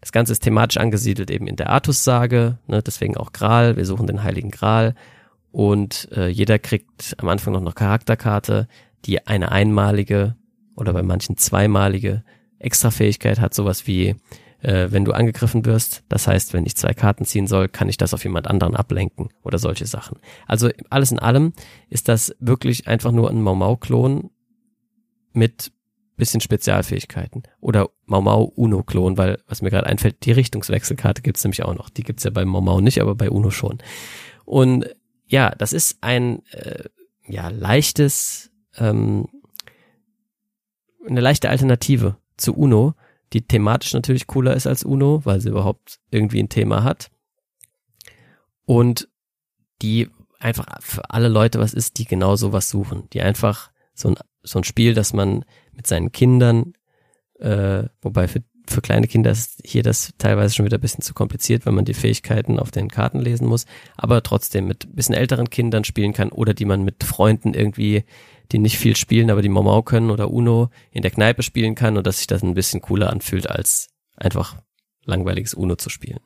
Das 0.00 0.12
Ganze 0.12 0.32
ist 0.32 0.40
thematisch 0.40 0.78
angesiedelt 0.78 1.30
eben 1.30 1.46
in 1.46 1.56
der 1.56 1.68
Artus-Sage, 1.68 2.58
ne, 2.66 2.82
deswegen 2.82 3.18
auch 3.18 3.32
Gral. 3.32 3.76
Wir 3.76 3.84
suchen 3.84 4.06
den 4.06 4.22
Heiligen 4.22 4.50
Gral 4.50 4.94
und 5.50 6.08
äh, 6.12 6.28
jeder 6.28 6.58
kriegt 6.58 7.14
am 7.18 7.28
Anfang 7.28 7.52
noch 7.52 7.60
eine 7.60 7.72
Charakterkarte, 7.72 8.66
die 9.04 9.26
eine 9.26 9.52
einmalige 9.52 10.36
oder 10.74 10.94
bei 10.94 11.02
manchen 11.02 11.36
zweimalige 11.36 12.24
Extrafähigkeit 12.58 13.40
hat, 13.40 13.52
sowas 13.52 13.86
wie 13.86 14.16
äh, 14.62 14.88
wenn 14.90 15.04
du 15.04 15.12
angegriffen 15.12 15.64
wirst, 15.64 16.04
das 16.08 16.26
heißt, 16.26 16.52
wenn 16.52 16.66
ich 16.66 16.76
zwei 16.76 16.94
Karten 16.94 17.24
ziehen 17.24 17.46
soll, 17.46 17.68
kann 17.68 17.88
ich 17.88 17.96
das 17.96 18.14
auf 18.14 18.24
jemand 18.24 18.46
anderen 18.46 18.76
ablenken 18.76 19.30
oder 19.42 19.58
solche 19.58 19.86
Sachen. 19.86 20.18
Also 20.46 20.70
alles 20.88 21.10
in 21.10 21.18
allem 21.18 21.52
ist 21.90 22.08
das 22.08 22.34
wirklich 22.38 22.86
einfach 22.86 23.10
nur 23.10 23.28
ein 23.28 23.42
Mau 23.42 23.54
Mau 23.54 23.76
Klon 23.76 24.30
mit 25.32 25.72
bisschen 26.16 26.40
Spezialfähigkeiten 26.40 27.42
oder 27.60 27.90
Mau 28.06 28.20
Mau 28.20 28.44
Uno 28.54 28.84
Klon, 28.84 29.18
weil 29.18 29.38
was 29.48 29.62
mir 29.62 29.70
gerade 29.70 29.86
einfällt, 29.86 30.24
die 30.24 30.32
Richtungswechselkarte 30.32 31.22
gibt's 31.22 31.42
nämlich 31.42 31.64
auch 31.64 31.74
noch. 31.74 31.90
Die 31.90 32.04
gibt's 32.04 32.22
ja 32.22 32.30
bei 32.30 32.44
Mau 32.44 32.60
Mau 32.60 32.80
nicht, 32.80 33.00
aber 33.00 33.16
bei 33.16 33.30
Uno 33.30 33.50
schon. 33.50 33.78
Und 34.44 34.94
ja, 35.26 35.50
das 35.50 35.72
ist 35.72 35.98
ein 36.02 36.46
äh, 36.52 36.84
ja 37.26 37.48
leichtes, 37.48 38.52
ähm, 38.76 39.26
eine 41.08 41.20
leichte 41.20 41.50
Alternative 41.50 42.16
zu 42.36 42.54
Uno, 42.54 42.94
die 43.32 43.42
thematisch 43.42 43.92
natürlich 43.92 44.26
cooler 44.26 44.54
ist 44.54 44.66
als 44.66 44.84
Uno, 44.84 45.24
weil 45.24 45.40
sie 45.40 45.48
überhaupt 45.48 46.00
irgendwie 46.10 46.40
ein 46.40 46.48
Thema 46.48 46.84
hat. 46.84 47.10
Und 48.64 49.08
die 49.80 50.08
einfach 50.38 50.66
für 50.80 51.10
alle 51.10 51.28
Leute 51.28 51.58
was 51.58 51.74
ist, 51.74 51.98
die 51.98 52.04
genau 52.04 52.36
sowas 52.36 52.68
suchen, 52.68 53.08
die 53.12 53.22
einfach 53.22 53.70
so 53.94 54.08
ein, 54.08 54.16
so 54.42 54.58
ein 54.58 54.64
Spiel, 54.64 54.94
das 54.94 55.12
man 55.12 55.44
mit 55.72 55.86
seinen 55.86 56.12
Kindern, 56.12 56.74
äh, 57.38 57.84
wobei 58.00 58.28
für 58.28 58.42
für 58.68 58.80
kleine 58.80 59.08
Kinder 59.08 59.30
ist 59.30 59.60
hier 59.64 59.82
das 59.82 60.12
teilweise 60.18 60.54
schon 60.54 60.66
wieder 60.66 60.78
ein 60.78 60.82
bisschen 60.82 61.02
zu 61.02 61.14
kompliziert, 61.14 61.66
wenn 61.66 61.74
man 61.74 61.84
die 61.84 61.94
Fähigkeiten 61.94 62.58
auf 62.58 62.70
den 62.70 62.88
Karten 62.88 63.20
lesen 63.20 63.48
muss, 63.48 63.66
aber 63.96 64.22
trotzdem 64.22 64.66
mit 64.66 64.86
ein 64.86 64.94
bisschen 64.94 65.14
älteren 65.14 65.50
Kindern 65.50 65.84
spielen 65.84 66.12
kann 66.12 66.30
oder 66.30 66.54
die 66.54 66.64
man 66.64 66.84
mit 66.84 67.02
Freunden 67.04 67.54
irgendwie, 67.54 68.04
die 68.52 68.58
nicht 68.58 68.78
viel 68.78 68.96
spielen, 68.96 69.30
aber 69.30 69.42
die 69.42 69.48
Momau 69.48 69.82
können 69.82 70.10
oder 70.10 70.30
Uno 70.30 70.70
in 70.90 71.02
der 71.02 71.10
Kneipe 71.10 71.42
spielen 71.42 71.74
kann 71.74 71.96
und 71.96 72.06
dass 72.06 72.18
sich 72.18 72.26
das 72.26 72.42
ein 72.42 72.54
bisschen 72.54 72.80
cooler 72.80 73.10
anfühlt, 73.10 73.48
als 73.48 73.88
einfach 74.16 74.62
langweiliges 75.04 75.54
Uno 75.54 75.76
zu 75.76 75.88
spielen. 75.88 76.20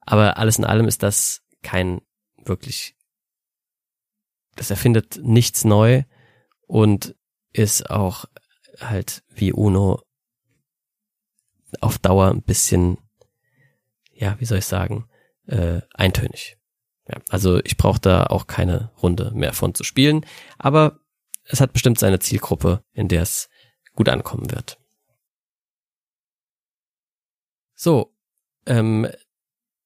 Aber 0.00 0.38
alles 0.38 0.58
in 0.58 0.64
allem 0.64 0.88
ist 0.88 1.02
das 1.02 1.42
kein 1.62 2.00
wirklich, 2.44 2.96
das 4.56 4.70
erfindet 4.70 5.18
nichts 5.22 5.64
neu 5.64 6.02
und 6.66 7.14
ist 7.52 7.90
auch 7.90 8.26
halt 8.80 9.22
wie 9.34 9.52
Uno 9.52 10.02
auf 11.80 11.98
Dauer 11.98 12.30
ein 12.30 12.42
bisschen, 12.42 12.98
ja, 14.12 14.36
wie 14.38 14.44
soll 14.44 14.58
ich 14.58 14.66
sagen, 14.66 15.08
äh, 15.46 15.80
eintönig. 15.94 16.56
Ja, 17.08 17.20
also 17.28 17.60
ich 17.64 17.76
brauche 17.76 18.00
da 18.00 18.24
auch 18.24 18.46
keine 18.46 18.90
Runde 19.02 19.30
mehr 19.32 19.52
von 19.52 19.74
zu 19.74 19.84
spielen, 19.84 20.26
aber 20.58 21.00
es 21.48 21.60
hat 21.60 21.72
bestimmt 21.72 21.98
seine 21.98 22.18
Zielgruppe, 22.18 22.82
in 22.92 23.08
der 23.08 23.22
es 23.22 23.48
gut 23.94 24.08
ankommen 24.08 24.50
wird. 24.50 24.78
So, 27.74 28.12
ähm, 28.66 29.08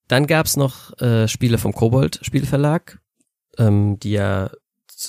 dann 0.09 0.27
gab's 0.27 0.57
noch 0.57 0.99
äh, 1.01 1.29
Spiele 1.29 1.59
vom 1.59 1.73
Kobold 1.73 2.21
Spielverlag, 2.23 3.01
ähm, 3.59 3.99
die 3.99 4.13
ja 4.13 4.51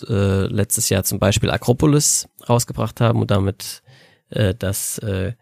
äh, 0.08 0.46
letztes 0.46 0.90
Jahr 0.90 1.04
zum 1.04 1.20
Beispiel 1.20 1.50
Akropolis 1.50 2.28
rausgebracht 2.48 3.02
haben 3.02 3.22
und 3.22 3.32
damit 3.32 3.82
äh, 4.30 4.56
das 4.56 4.98
äh, 5.00 5.34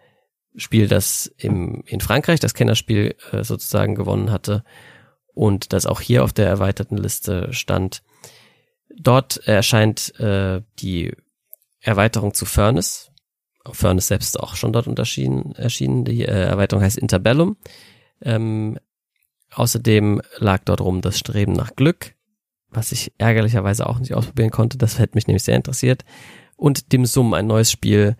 Spiel, 0.55 0.87
das 0.87 1.31
im, 1.37 1.83
in 1.85 2.01
Frankreich 2.01 2.39
das 2.39 2.53
Kennerspiel 2.53 3.15
äh, 3.31 3.43
sozusagen 3.43 3.95
gewonnen 3.95 4.31
hatte 4.31 4.63
und 5.33 5.73
das 5.73 5.85
auch 5.85 6.01
hier 6.01 6.23
auf 6.23 6.33
der 6.33 6.47
erweiterten 6.47 6.97
Liste 6.97 7.53
stand. 7.53 8.03
Dort 8.99 9.37
erscheint 9.47 10.19
äh, 10.19 10.61
die 10.79 11.13
Erweiterung 11.79 12.33
zu 12.33 12.45
Furnace. 12.45 13.11
Furnace 13.71 14.07
selbst 14.07 14.39
auch 14.39 14.55
schon 14.55 14.73
dort 14.73 14.87
unterschieden, 14.87 15.53
erschienen. 15.55 16.03
Die 16.03 16.23
äh, 16.23 16.47
Erweiterung 16.47 16.83
heißt 16.83 16.97
Interbellum. 16.97 17.57
Ähm, 18.21 18.77
außerdem 19.53 20.21
lag 20.37 20.63
dort 20.65 20.81
rum 20.81 21.01
das 21.01 21.17
Streben 21.17 21.53
nach 21.53 21.75
Glück, 21.75 22.15
was 22.69 22.91
ich 22.91 23.13
ärgerlicherweise 23.17 23.87
auch 23.87 23.99
nicht 23.99 24.13
ausprobieren 24.13 24.51
konnte. 24.51 24.77
Das 24.77 24.99
hätte 24.99 25.15
mich 25.15 25.27
nämlich 25.27 25.43
sehr 25.43 25.55
interessiert. 25.55 26.03
Und 26.57 26.91
Dim 26.91 27.05
Sum, 27.05 27.33
ein 27.33 27.47
neues 27.47 27.71
Spiel, 27.71 28.17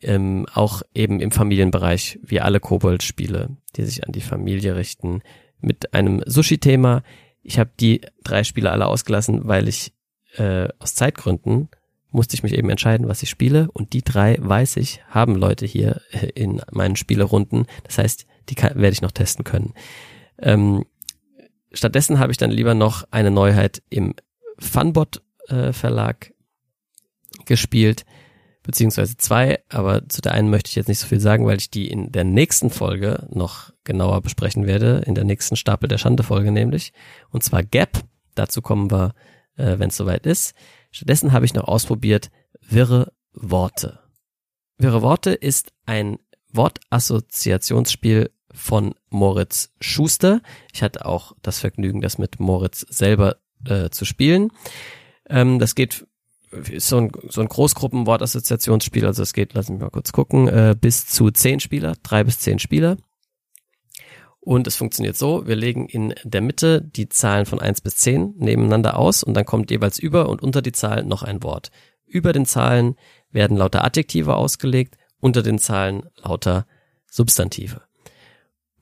ähm, 0.00 0.46
auch 0.54 0.82
eben 0.94 1.20
im 1.20 1.32
Familienbereich, 1.32 2.20
wie 2.22 2.40
alle 2.40 2.60
Kobold-Spiele, 2.60 3.56
die 3.76 3.84
sich 3.84 4.06
an 4.06 4.12
die 4.12 4.20
Familie 4.20 4.76
richten, 4.76 5.22
mit 5.60 5.92
einem 5.92 6.22
Sushi-Thema. 6.24 7.02
Ich 7.42 7.58
habe 7.58 7.70
die 7.80 8.02
drei 8.22 8.44
Spiele 8.44 8.70
alle 8.70 8.86
ausgelassen, 8.86 9.48
weil 9.48 9.66
ich 9.68 9.92
äh, 10.36 10.68
aus 10.78 10.94
Zeitgründen 10.94 11.68
musste 12.12 12.34
ich 12.34 12.42
mich 12.42 12.54
eben 12.54 12.70
entscheiden, 12.70 13.08
was 13.08 13.22
ich 13.22 13.30
spiele. 13.30 13.68
Und 13.72 13.92
die 13.92 14.02
drei, 14.02 14.36
weiß 14.40 14.76
ich, 14.76 15.02
haben 15.08 15.36
Leute 15.36 15.66
hier 15.66 16.00
äh, 16.10 16.26
in 16.34 16.60
meinen 16.72 16.96
Spielerunden. 16.96 17.66
Das 17.84 17.98
heißt, 17.98 18.26
die 18.48 18.54
kann, 18.54 18.74
werde 18.74 18.92
ich 18.92 19.02
noch 19.02 19.12
testen 19.12 19.44
können. 19.44 19.74
Ähm, 20.38 20.84
stattdessen 21.72 22.18
habe 22.18 22.32
ich 22.32 22.38
dann 22.38 22.50
lieber 22.50 22.74
noch 22.74 23.04
eine 23.10 23.30
Neuheit 23.30 23.82
im 23.90 24.14
Funbot 24.58 25.22
äh, 25.48 25.72
Verlag 25.72 26.32
gespielt, 27.44 28.04
beziehungsweise 28.62 29.16
zwei, 29.16 29.60
aber 29.68 30.08
zu 30.08 30.20
der 30.20 30.32
einen 30.32 30.50
möchte 30.50 30.68
ich 30.68 30.74
jetzt 30.74 30.88
nicht 30.88 30.98
so 30.98 31.06
viel 31.06 31.20
sagen, 31.20 31.46
weil 31.46 31.58
ich 31.58 31.70
die 31.70 31.88
in 31.88 32.12
der 32.12 32.24
nächsten 32.24 32.70
Folge 32.70 33.26
noch 33.30 33.72
genauer 33.84 34.20
besprechen 34.20 34.66
werde, 34.66 35.02
in 35.06 35.14
der 35.14 35.24
nächsten 35.24 35.56
Stapel 35.56 35.88
der 35.88 35.98
Schande 35.98 36.22
Folge 36.22 36.52
nämlich, 36.52 36.92
und 37.30 37.42
zwar 37.42 37.62
Gap. 37.62 38.02
Dazu 38.34 38.62
kommen 38.62 38.90
wir, 38.90 39.14
äh, 39.60 39.78
wenn 39.78 39.90
es 39.90 39.96
soweit 39.96 40.26
ist. 40.26 40.54
Stattdessen 40.90 41.32
habe 41.32 41.44
ich 41.44 41.54
noch 41.54 41.68
ausprobiert 41.68 42.30
Wirre 42.60 43.12
Worte. 43.32 44.00
Wirre 44.78 45.02
Worte 45.02 45.32
ist 45.32 45.72
ein 45.86 46.18
Wortassoziationsspiel 46.52 48.30
von 48.52 48.94
Moritz 49.10 49.72
Schuster. 49.80 50.40
Ich 50.72 50.82
hatte 50.82 51.06
auch 51.06 51.32
das 51.42 51.60
Vergnügen, 51.60 52.00
das 52.00 52.18
mit 52.18 52.40
Moritz 52.40 52.80
selber 52.88 53.36
äh, 53.64 53.90
zu 53.90 54.04
spielen. 54.04 54.50
Ähm, 55.28 55.58
das 55.58 55.74
geht 55.74 56.06
ist 56.50 56.88
so 56.88 56.96
ein, 56.96 57.12
so 57.28 57.42
ein 57.42 57.48
Großgruppen-Wortassoziationsspiel, 57.48 59.06
also 59.06 59.22
es 59.22 59.32
geht, 59.32 59.54
lass 59.54 59.68
mich 59.68 59.80
mal 59.80 59.90
kurz 59.90 60.10
gucken, 60.10 60.48
äh, 60.48 60.74
bis 60.78 61.06
zu 61.06 61.30
zehn 61.30 61.60
Spieler, 61.60 61.94
drei 62.02 62.24
bis 62.24 62.40
zehn 62.40 62.58
Spieler. 62.58 62.96
Und 64.40 64.66
es 64.66 64.76
funktioniert 64.76 65.16
so, 65.16 65.46
wir 65.46 65.56
legen 65.56 65.86
in 65.86 66.14
der 66.24 66.40
Mitte 66.40 66.80
die 66.80 67.08
Zahlen 67.08 67.44
von 67.44 67.60
eins 67.60 67.80
bis 67.82 67.96
zehn 67.96 68.34
nebeneinander 68.38 68.98
aus 68.98 69.22
und 69.22 69.34
dann 69.34 69.44
kommt 69.44 69.70
jeweils 69.70 69.98
über 69.98 70.28
und 70.28 70.42
unter 70.42 70.62
die 70.62 70.72
Zahl 70.72 71.04
noch 71.04 71.22
ein 71.22 71.42
Wort. 71.42 71.70
Über 72.06 72.32
den 72.32 72.46
Zahlen 72.46 72.96
werden 73.30 73.56
lauter 73.56 73.84
Adjektive 73.84 74.34
ausgelegt, 74.36 74.96
unter 75.20 75.42
den 75.42 75.58
Zahlen 75.58 76.08
lauter 76.16 76.66
Substantive. 77.10 77.82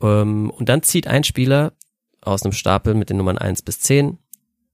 Ähm, 0.00 0.50
und 0.50 0.68
dann 0.68 0.82
zieht 0.82 1.08
ein 1.08 1.24
Spieler 1.24 1.72
aus 2.20 2.44
einem 2.44 2.52
Stapel 2.52 2.94
mit 2.94 3.10
den 3.10 3.16
Nummern 3.16 3.38
1 3.38 3.62
bis 3.62 3.80
10 3.80 4.18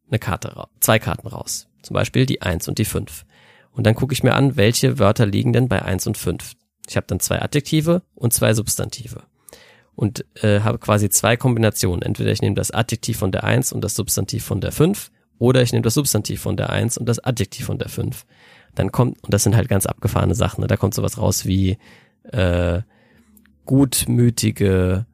eine 0.08 0.18
Karte, 0.18 0.66
zwei 0.80 0.98
Karten 0.98 1.28
raus. 1.28 1.66
Zum 1.82 1.94
Beispiel 1.94 2.26
die 2.26 2.42
1 2.42 2.68
und 2.68 2.78
die 2.78 2.84
5. 2.84 3.24
Und 3.72 3.86
dann 3.86 3.94
gucke 3.94 4.12
ich 4.12 4.22
mir 4.22 4.34
an, 4.34 4.56
welche 4.56 4.98
Wörter 4.98 5.26
liegen 5.26 5.52
denn 5.52 5.68
bei 5.68 5.82
1 5.82 6.06
und 6.06 6.18
5. 6.18 6.52
Ich 6.88 6.96
habe 6.96 7.06
dann 7.06 7.20
zwei 7.20 7.40
Adjektive 7.40 8.02
und 8.14 8.32
zwei 8.32 8.54
Substantive. 8.54 9.22
Und 9.96 10.24
äh, 10.42 10.60
habe 10.60 10.78
quasi 10.78 11.08
zwei 11.08 11.36
Kombinationen. 11.36 12.02
Entweder 12.02 12.32
ich 12.32 12.42
nehme 12.42 12.56
das 12.56 12.72
Adjektiv 12.72 13.18
von 13.18 13.30
der 13.30 13.44
1 13.44 13.72
und 13.72 13.82
das 13.82 13.94
Substantiv 13.94 14.44
von 14.44 14.60
der 14.60 14.72
5 14.72 15.10
oder 15.38 15.62
ich 15.62 15.72
nehme 15.72 15.82
das 15.82 15.94
Substantiv 15.94 16.40
von 16.40 16.56
der 16.56 16.70
1 16.70 16.98
und 16.98 17.08
das 17.08 17.22
Adjektiv 17.22 17.66
von 17.66 17.78
der 17.78 17.88
5. 17.88 18.24
Dann 18.74 18.90
kommt, 18.92 19.22
und 19.22 19.32
das 19.32 19.44
sind 19.44 19.56
halt 19.56 19.68
ganz 19.68 19.86
abgefahrene 19.86 20.34
Sachen, 20.34 20.62
ne? 20.62 20.66
da 20.66 20.76
kommt 20.76 20.94
sowas 20.94 21.18
raus 21.18 21.46
wie 21.46 21.78
äh, 22.24 22.82
gutmütige 23.64 25.06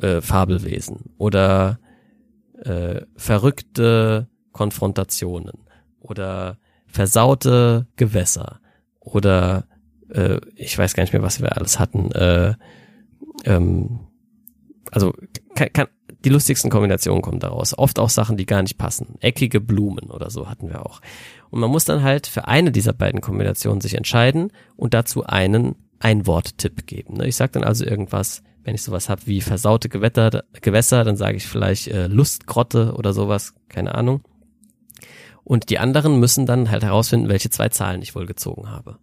äh, 0.00 0.20
Fabelwesen 0.20 1.10
oder 1.18 1.78
äh, 2.62 3.02
verrückte 3.16 4.28
Konfrontationen 4.52 5.64
oder 6.00 6.58
versaute 6.86 7.86
Gewässer 7.96 8.60
oder 9.00 9.66
äh, 10.10 10.40
ich 10.54 10.76
weiß 10.78 10.94
gar 10.94 11.02
nicht 11.02 11.12
mehr, 11.12 11.22
was 11.22 11.40
wir 11.40 11.56
alles 11.56 11.78
hatten. 11.78 12.12
Äh, 12.12 12.54
ähm, 13.44 14.00
also 14.90 15.12
kann, 15.54 15.72
kann, 15.72 15.86
die 16.24 16.30
lustigsten 16.30 16.70
Kombinationen 16.70 17.22
kommen 17.22 17.40
daraus. 17.40 17.76
Oft 17.76 17.98
auch 17.98 18.08
Sachen, 18.08 18.36
die 18.36 18.46
gar 18.46 18.62
nicht 18.62 18.78
passen. 18.78 19.16
Eckige 19.20 19.60
Blumen 19.60 20.10
oder 20.10 20.30
so 20.30 20.48
hatten 20.48 20.68
wir 20.68 20.86
auch. 20.86 21.00
Und 21.50 21.60
man 21.60 21.70
muss 21.70 21.84
dann 21.84 22.02
halt 22.02 22.26
für 22.26 22.48
eine 22.48 22.72
dieser 22.72 22.92
beiden 22.92 23.20
Kombinationen 23.20 23.80
sich 23.80 23.94
entscheiden 23.94 24.50
und 24.76 24.94
dazu 24.94 25.24
einen 25.24 25.76
Einworttipp 26.00 26.86
geben. 26.86 27.18
Ne? 27.18 27.28
Ich 27.28 27.36
sage 27.36 27.52
dann 27.52 27.64
also 27.64 27.84
irgendwas, 27.84 28.42
wenn 28.62 28.74
ich 28.74 28.82
sowas 28.82 29.08
habe 29.08 29.26
wie 29.26 29.40
versaute 29.40 29.88
Gewetter, 29.88 30.44
Gewässer, 30.60 31.04
dann 31.04 31.16
sage 31.16 31.36
ich 31.36 31.46
vielleicht 31.46 31.88
äh, 31.88 32.06
Lustgrotte 32.06 32.94
oder 32.94 33.12
sowas, 33.12 33.54
keine 33.68 33.94
Ahnung. 33.94 34.22
Und 35.44 35.68
die 35.68 35.78
anderen 35.78 36.18
müssen 36.18 36.46
dann 36.46 36.70
halt 36.70 36.82
herausfinden, 36.82 37.28
welche 37.28 37.50
zwei 37.50 37.68
Zahlen 37.68 38.00
ich 38.00 38.14
wohl 38.14 38.24
gezogen 38.24 38.70
habe. 38.70 38.98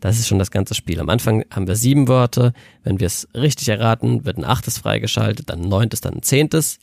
Das 0.00 0.18
ist 0.18 0.28
schon 0.28 0.38
das 0.38 0.50
ganze 0.50 0.74
Spiel. 0.74 0.98
Am 0.98 1.08
Anfang 1.08 1.44
haben 1.50 1.66
wir 1.66 1.76
sieben 1.76 2.08
Wörter. 2.08 2.52
Wenn 2.82 3.00
wir 3.00 3.06
es 3.06 3.28
richtig 3.34 3.68
erraten, 3.68 4.24
wird 4.24 4.38
ein 4.38 4.44
achtes 4.44 4.78
freigeschaltet, 4.78 5.50
dann 5.50 5.62
ein 5.62 5.68
neuntes, 5.68 6.00
dann 6.00 6.14
ein 6.14 6.22
zehntes. 6.22 6.78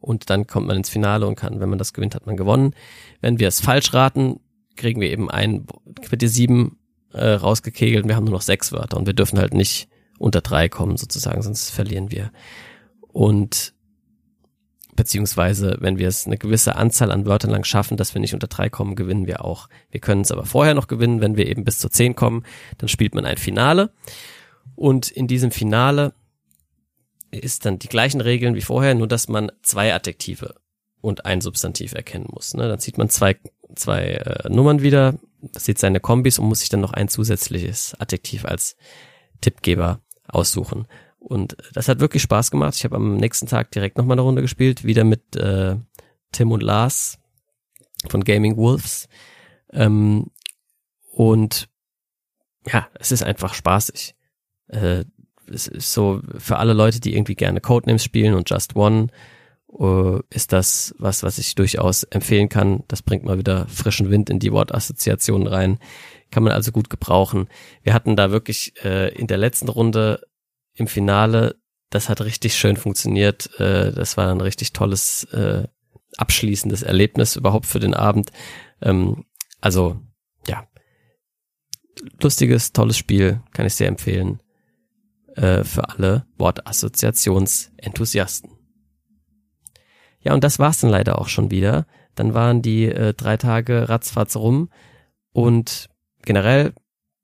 Und 0.00 0.30
dann 0.30 0.46
kommt 0.46 0.66
man 0.68 0.76
ins 0.76 0.90
Finale 0.90 1.26
und 1.26 1.36
kann, 1.36 1.58
wenn 1.58 1.70
man 1.70 1.78
das 1.78 1.94
gewinnt, 1.94 2.14
hat 2.14 2.26
man 2.26 2.36
gewonnen. 2.36 2.74
Wenn 3.20 3.40
wir 3.40 3.48
es 3.48 3.60
falsch 3.60 3.94
raten, 3.94 4.40
kriegen 4.76 5.00
wir 5.00 5.10
eben 5.10 5.30
ein, 5.30 5.66
wird 6.08 6.22
die 6.22 6.28
sieben 6.28 6.78
äh, 7.12 7.30
rausgekegelt 7.30 8.04
und 8.04 8.08
wir 8.08 8.16
haben 8.16 8.24
nur 8.24 8.34
noch 8.34 8.42
sechs 8.42 8.72
Wörter 8.72 8.98
und 8.98 9.06
wir 9.06 9.14
dürfen 9.14 9.38
halt 9.38 9.54
nicht 9.54 9.88
unter 10.18 10.42
drei 10.42 10.68
kommen 10.68 10.96
sozusagen, 10.96 11.42
sonst 11.42 11.70
verlieren 11.70 12.10
wir. 12.10 12.30
Und 13.08 13.74
beziehungsweise 14.96 15.76
wenn 15.80 15.98
wir 15.98 16.08
es 16.08 16.26
eine 16.26 16.38
gewisse 16.38 16.76
Anzahl 16.76 17.12
an 17.12 17.26
Wörtern 17.26 17.50
lang 17.50 17.64
schaffen, 17.64 17.96
dass 17.96 18.14
wir 18.14 18.20
nicht 18.20 18.34
unter 18.34 18.48
drei 18.48 18.68
kommen, 18.68 18.96
gewinnen 18.96 19.26
wir 19.26 19.44
auch. 19.44 19.68
Wir 19.90 20.00
können 20.00 20.22
es 20.22 20.32
aber 20.32 20.44
vorher 20.44 20.74
noch 20.74 20.88
gewinnen, 20.88 21.20
wenn 21.20 21.36
wir 21.36 21.46
eben 21.46 21.64
bis 21.64 21.78
zu 21.78 21.88
zehn 21.88 22.16
kommen, 22.16 22.44
dann 22.78 22.88
spielt 22.88 23.14
man 23.14 23.24
ein 23.24 23.38
Finale 23.38 23.92
und 24.74 25.10
in 25.10 25.26
diesem 25.26 25.50
Finale 25.50 26.12
ist 27.30 27.64
dann 27.64 27.78
die 27.78 27.88
gleichen 27.88 28.20
Regeln 28.20 28.54
wie 28.54 28.62
vorher, 28.62 28.94
nur 28.94 29.08
dass 29.08 29.28
man 29.28 29.52
zwei 29.62 29.94
Adjektive 29.94 30.54
und 31.00 31.24
ein 31.24 31.40
Substantiv 31.40 31.92
erkennen 31.92 32.26
muss. 32.30 32.54
Ne? 32.54 32.68
Dann 32.68 32.78
zieht 32.78 32.98
man 32.98 33.08
zwei, 33.08 33.36
zwei 33.74 34.02
äh, 34.02 34.48
Nummern 34.48 34.82
wieder, 34.82 35.18
sieht 35.56 35.78
seine 35.78 36.00
Kombis 36.00 36.38
und 36.38 36.48
muss 36.48 36.60
sich 36.60 36.68
dann 36.68 36.80
noch 36.80 36.92
ein 36.92 37.08
zusätzliches 37.08 37.94
Adjektiv 37.98 38.44
als 38.44 38.76
Tippgeber 39.40 40.00
aussuchen. 40.28 40.86
Und 41.26 41.56
das 41.74 41.88
hat 41.88 41.98
wirklich 41.98 42.22
Spaß 42.22 42.52
gemacht. 42.52 42.76
Ich 42.76 42.84
habe 42.84 42.94
am 42.94 43.16
nächsten 43.16 43.48
Tag 43.48 43.72
direkt 43.72 43.98
nochmal 43.98 44.14
eine 44.14 44.22
Runde 44.22 44.42
gespielt, 44.42 44.84
wieder 44.84 45.02
mit 45.02 45.34
äh, 45.34 45.74
Tim 46.30 46.52
und 46.52 46.62
Lars 46.62 47.18
von 48.08 48.22
Gaming 48.22 48.56
Wolves. 48.56 49.08
Ähm, 49.72 50.30
und 51.10 51.68
ja, 52.72 52.86
es 52.94 53.10
ist 53.10 53.24
einfach 53.24 53.54
spaßig. 53.54 54.14
Äh, 54.68 55.04
es 55.52 55.66
ist 55.66 55.92
so 55.92 56.22
für 56.38 56.58
alle 56.58 56.74
Leute, 56.74 57.00
die 57.00 57.14
irgendwie 57.14 57.34
gerne 57.34 57.60
Codenames 57.60 58.04
spielen 58.04 58.34
und 58.34 58.48
Just 58.48 58.76
One, 58.76 59.08
uh, 59.68 60.20
ist 60.30 60.52
das 60.52 60.94
was, 60.98 61.24
was 61.24 61.38
ich 61.38 61.56
durchaus 61.56 62.04
empfehlen 62.04 62.48
kann. 62.48 62.84
Das 62.86 63.02
bringt 63.02 63.24
mal 63.24 63.38
wieder 63.38 63.66
frischen 63.66 64.10
Wind 64.10 64.30
in 64.30 64.38
die 64.38 64.52
Wortassoziationen 64.52 65.48
rein. 65.48 65.80
Kann 66.30 66.44
man 66.44 66.52
also 66.52 66.70
gut 66.70 66.88
gebrauchen. 66.88 67.48
Wir 67.82 67.94
hatten 67.94 68.14
da 68.14 68.30
wirklich 68.30 68.74
äh, 68.84 69.12
in 69.14 69.26
der 69.26 69.38
letzten 69.38 69.68
Runde 69.68 70.20
im 70.76 70.86
Finale, 70.86 71.56
das 71.90 72.08
hat 72.08 72.20
richtig 72.20 72.54
schön 72.54 72.76
funktioniert. 72.76 73.50
Äh, 73.58 73.92
das 73.92 74.16
war 74.16 74.30
ein 74.30 74.40
richtig 74.40 74.72
tolles 74.72 75.24
äh, 75.32 75.66
abschließendes 76.16 76.82
Erlebnis 76.82 77.36
überhaupt 77.36 77.66
für 77.66 77.80
den 77.80 77.94
Abend. 77.94 78.30
Ähm, 78.80 79.24
also 79.60 80.00
ja, 80.46 80.66
lustiges, 82.20 82.72
tolles 82.72 82.96
Spiel, 82.96 83.42
kann 83.52 83.66
ich 83.66 83.74
sehr 83.74 83.88
empfehlen 83.88 84.40
äh, 85.34 85.64
für 85.64 85.88
alle 85.88 86.26
Wortassoziationsenthusiasten. 86.38 88.52
Ja, 90.20 90.32
und 90.34 90.44
das 90.44 90.58
war's 90.58 90.80
dann 90.80 90.90
leider 90.90 91.18
auch 91.18 91.28
schon 91.28 91.50
wieder. 91.50 91.86
Dann 92.14 92.34
waren 92.34 92.60
die 92.62 92.84
äh, 92.86 93.14
drei 93.14 93.36
Tage 93.36 93.88
ratzfatz 93.88 94.36
rum 94.36 94.70
und 95.32 95.88
generell 96.22 96.72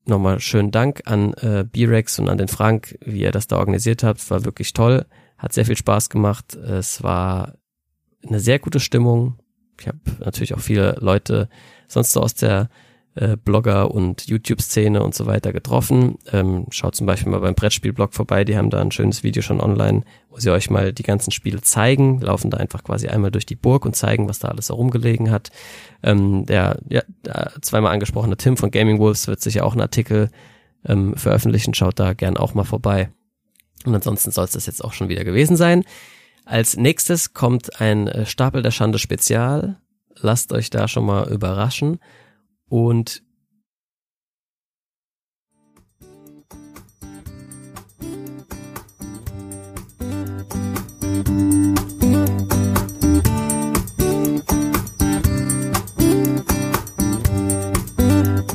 nochmal 0.04 0.40
schönen 0.40 0.70
Dank 0.70 1.02
an 1.06 1.34
äh, 1.34 1.64
B-Rex 1.70 2.18
und 2.18 2.28
an 2.28 2.38
den 2.38 2.48
Frank, 2.48 2.98
wie 3.04 3.20
ihr 3.20 3.32
das 3.32 3.46
da 3.46 3.58
organisiert 3.58 4.02
habt. 4.02 4.20
Es 4.20 4.30
war 4.30 4.44
wirklich 4.44 4.72
toll, 4.72 5.06
hat 5.38 5.52
sehr 5.52 5.66
viel 5.66 5.76
Spaß 5.76 6.10
gemacht. 6.10 6.54
Es 6.54 7.02
war 7.02 7.54
eine 8.26 8.40
sehr 8.40 8.58
gute 8.58 8.80
Stimmung. 8.80 9.38
Ich 9.80 9.88
habe 9.88 9.98
natürlich 10.20 10.54
auch 10.54 10.60
viele 10.60 10.96
Leute 11.00 11.48
sonst 11.88 12.12
so 12.12 12.20
aus 12.20 12.34
der 12.34 12.68
äh, 13.14 13.36
Blogger 13.36 13.90
und 13.90 14.26
YouTube-Szene 14.26 15.02
und 15.02 15.14
so 15.14 15.26
weiter 15.26 15.52
getroffen. 15.52 16.18
Ähm, 16.32 16.66
schaut 16.70 16.94
zum 16.94 17.06
Beispiel 17.06 17.30
mal 17.30 17.40
beim 17.40 17.54
Brettspielblog 17.54 18.14
vorbei, 18.14 18.44
die 18.44 18.56
haben 18.56 18.70
da 18.70 18.80
ein 18.80 18.90
schönes 18.90 19.22
Video 19.22 19.42
schon 19.42 19.60
online, 19.60 20.02
wo 20.30 20.38
sie 20.38 20.50
euch 20.50 20.70
mal 20.70 20.92
die 20.92 21.02
ganzen 21.02 21.30
Spiele 21.30 21.60
zeigen, 21.60 22.20
laufen 22.20 22.50
da 22.50 22.56
einfach 22.56 22.84
quasi 22.84 23.08
einmal 23.08 23.30
durch 23.30 23.46
die 23.46 23.56
Burg 23.56 23.84
und 23.84 23.94
zeigen, 23.96 24.28
was 24.28 24.38
da 24.38 24.48
alles 24.48 24.70
herumgelegen 24.70 25.30
hat. 25.30 25.50
Ähm, 26.02 26.46
der, 26.46 26.78
ja, 26.88 27.02
zweimal 27.60 27.92
angesprochene 27.92 28.36
Tim 28.36 28.56
von 28.56 28.70
Gaming 28.70 28.98
Wolves 28.98 29.28
wird 29.28 29.40
sicher 29.40 29.64
auch 29.64 29.72
einen 29.72 29.82
Artikel 29.82 30.30
ähm, 30.86 31.14
veröffentlichen, 31.14 31.74
schaut 31.74 31.98
da 31.98 32.14
gern 32.14 32.36
auch 32.36 32.54
mal 32.54 32.64
vorbei. 32.64 33.10
Und 33.84 33.94
ansonsten 33.94 34.30
soll 34.30 34.44
es 34.44 34.52
das 34.52 34.66
jetzt 34.66 34.82
auch 34.82 34.92
schon 34.92 35.08
wieder 35.08 35.24
gewesen 35.24 35.56
sein. 35.56 35.84
Als 36.44 36.76
nächstes 36.76 37.34
kommt 37.34 37.80
ein 37.80 38.08
äh, 38.08 38.26
Stapel 38.26 38.62
der 38.62 38.70
Schande 38.70 38.98
Spezial. 38.98 39.76
Lasst 40.16 40.52
euch 40.52 40.70
da 40.70 40.88
schon 40.88 41.04
mal 41.04 41.28
überraschen. 41.28 41.98
Und 42.72 43.22